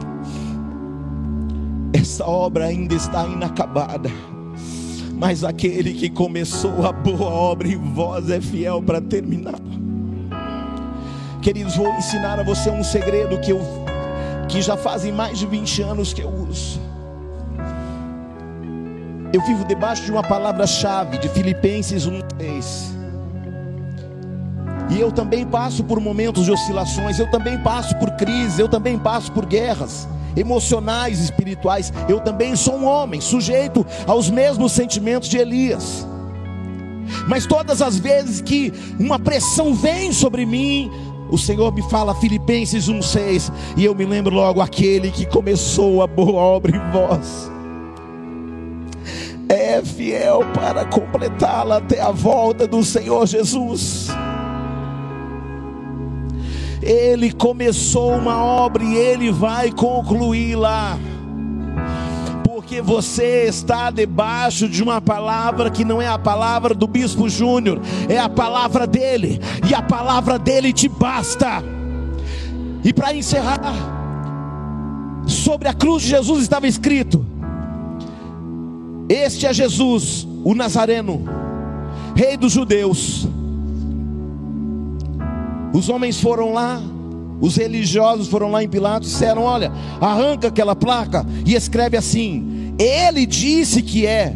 Essa 1.92 2.26
obra 2.26 2.66
ainda 2.66 2.94
está 2.94 3.26
inacabada, 3.26 4.11
mas 5.14 5.44
aquele 5.44 5.94
que 5.94 6.09
começou 6.09 6.86
a 6.86 6.92
boa 6.92 7.26
obra 7.26 7.68
em 7.68 7.76
vós 7.76 8.30
é 8.30 8.40
fiel 8.40 8.82
para 8.82 9.01
terminar. 9.01 9.61
Queridos, 11.40 11.76
vou 11.76 11.88
ensinar 11.94 12.40
a 12.40 12.42
você 12.42 12.70
um 12.70 12.82
segredo 12.82 13.38
que 13.40 13.53
eu 13.53 13.61
que 14.49 14.62
já 14.62 14.76
fazem 14.76 15.12
mais 15.12 15.38
de 15.38 15.46
20 15.46 15.82
anos 15.82 16.12
que 16.14 16.22
eu 16.22 16.30
uso. 16.30 16.80
Eu 19.32 19.42
vivo 19.42 19.64
debaixo 19.66 20.05
de 20.05 20.11
uma 20.11 20.22
palavra-chave 20.22 21.18
de 21.18 21.28
Filipenses 21.28 22.07
1:3 22.07 22.97
e 24.91 25.01
eu 25.01 25.12
também 25.12 25.47
passo 25.47 25.84
por 25.84 26.01
momentos 26.01 26.45
de 26.45 26.53
oscilações, 26.53 27.18
eu 27.18 27.30
também 27.30 27.59
passo 27.59 27.97
por 27.99 28.11
crises, 28.12 28.59
eu 28.59 28.68
também 28.68 28.99
passo 28.99 29.30
por 29.32 29.45
guerras 29.47 30.09
emocionais, 30.36 31.20
espirituais. 31.20 31.93
Eu 32.09 32.20
também 32.20 32.55
sou 32.55 32.76
um 32.76 32.86
homem 32.86 33.20
sujeito 33.20 33.84
aos 34.07 34.30
mesmos 34.30 34.72
sentimentos 34.72 35.28
de 35.28 35.39
Elias. 35.39 36.07
Mas 37.26 37.47
todas 37.47 37.82
as 37.82 37.99
vezes 37.99 38.41
que 38.41 38.72
uma 38.99 39.18
pressão 39.18 39.74
vem 39.74 40.12
sobre 40.12 40.45
mim, 40.45 40.91
o 41.30 41.39
Senhor 41.39 41.72
me 41.72 41.82
fala 41.91 42.14
Filipenses 42.14 42.89
1:6 42.89 43.51
e 43.76 43.84
eu 43.84 43.95
me 43.95 44.05
lembro 44.05 44.34
logo 44.34 44.61
aquele 44.61 45.11
que 45.11 45.26
começou 45.26 46.03
a 46.03 46.07
boa 46.07 46.41
obra 46.41 46.76
em 46.76 46.91
vós. 46.91 47.51
É 49.49 49.82
fiel 49.82 50.41
para 50.53 50.84
completá-la 50.84 51.78
até 51.78 52.01
a 52.01 52.11
volta 52.11 52.66
do 52.66 52.84
Senhor 52.84 53.26
Jesus. 53.26 54.09
Ele 56.83 57.33
começou 57.33 58.14
uma 58.14 58.43
obra 58.43 58.83
e 58.83 58.97
ele 58.97 59.31
vai 59.31 59.70
concluí-la. 59.70 60.99
Porque 62.45 62.83
você 62.83 63.47
está 63.47 63.91
debaixo 63.91 64.68
de 64.68 64.83
uma 64.83 65.01
palavra 65.01 65.70
que 65.70 65.85
não 65.85 66.03
é 66.03 66.07
a 66.07 66.18
palavra 66.18 66.74
do 66.74 66.87
bispo 66.87 67.29
Júnior, 67.29 67.81
é 68.09 68.18
a 68.18 68.29
palavra 68.29 68.87
dele, 68.87 69.41
e 69.68 69.74
a 69.74 69.81
palavra 69.81 70.39
dele 70.39 70.72
te 70.72 70.89
basta. 70.89 71.62
E 72.85 72.93
para 72.93 73.14
encerrar, 73.14 73.61
sobre 75.26 75.68
a 75.68 75.74
cruz 75.74 76.03
de 76.03 76.09
Jesus 76.09 76.43
estava 76.43 76.66
escrito: 76.66 77.24
Este 79.09 79.47
é 79.47 79.53
Jesus, 79.53 80.26
o 80.45 80.55
Nazareno, 80.55 81.24
Rei 82.14 82.37
dos 82.37 82.53
Judeus. 82.53 83.29
Os 85.72 85.88
homens 85.88 86.20
foram 86.20 86.52
lá, 86.52 86.80
os 87.40 87.56
religiosos 87.56 88.28
foram 88.28 88.50
lá 88.50 88.62
em 88.62 88.68
Pilatos 88.68 89.08
e 89.08 89.12
disseram: 89.12 89.42
Olha, 89.42 89.70
arranca 90.00 90.48
aquela 90.48 90.74
placa 90.74 91.24
e 91.46 91.54
escreve 91.54 91.96
assim: 91.96 92.74
Ele 92.78 93.26
disse 93.26 93.82
que 93.82 94.06
é. 94.06 94.34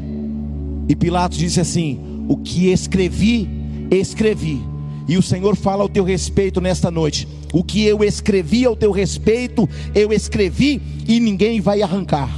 E 0.89 0.95
Pilatos 0.95 1.39
disse 1.39 1.61
assim: 1.61 2.25
O 2.29 2.37
que 2.37 2.71
escrevi, 2.71 3.49
escrevi. 3.91 4.63
E 5.09 5.17
o 5.17 5.23
Senhor 5.23 5.57
fala 5.57 5.83
ao 5.83 5.89
teu 5.89 6.05
respeito 6.05 6.61
nesta 6.61 6.91
noite: 6.91 7.27
O 7.53 7.65
que 7.65 7.85
eu 7.85 8.05
escrevi 8.05 8.65
ao 8.65 8.77
teu 8.77 8.93
respeito, 8.93 9.69
eu 9.95 10.13
escrevi 10.13 10.81
e 11.09 11.19
ninguém 11.19 11.61
vai 11.61 11.83
arrancar. 11.83 12.31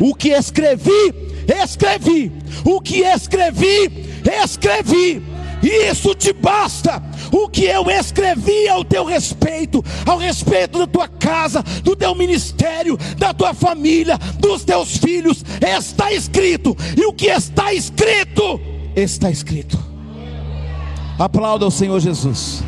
O 0.00 0.14
que 0.14 0.30
escrevi, 0.30 1.14
escrevi. 1.62 2.32
O 2.64 2.80
que 2.80 3.00
escrevi, 3.00 3.90
escrevi. 4.42 5.22
E 5.62 5.90
isso 5.90 6.14
te 6.14 6.32
basta. 6.32 7.02
O 7.32 7.48
que 7.48 7.64
eu 7.64 7.90
escrevi 7.90 8.68
ao 8.68 8.84
teu 8.84 9.04
respeito, 9.04 9.84
ao 10.06 10.18
respeito 10.18 10.78
da 10.78 10.86
tua 10.86 11.08
casa, 11.08 11.62
do 11.82 11.94
teu 11.94 12.14
ministério, 12.14 12.98
da 13.16 13.32
tua 13.32 13.54
família, 13.54 14.18
dos 14.38 14.64
teus 14.64 14.96
filhos, 14.96 15.44
está 15.60 16.12
escrito. 16.12 16.76
E 16.96 17.04
o 17.06 17.12
que 17.12 17.26
está 17.26 17.72
escrito, 17.72 18.60
está 18.96 19.30
escrito. 19.30 19.78
Aplauda 21.18 21.66
o 21.66 21.70
Senhor 21.70 22.00
Jesus. 22.00 22.62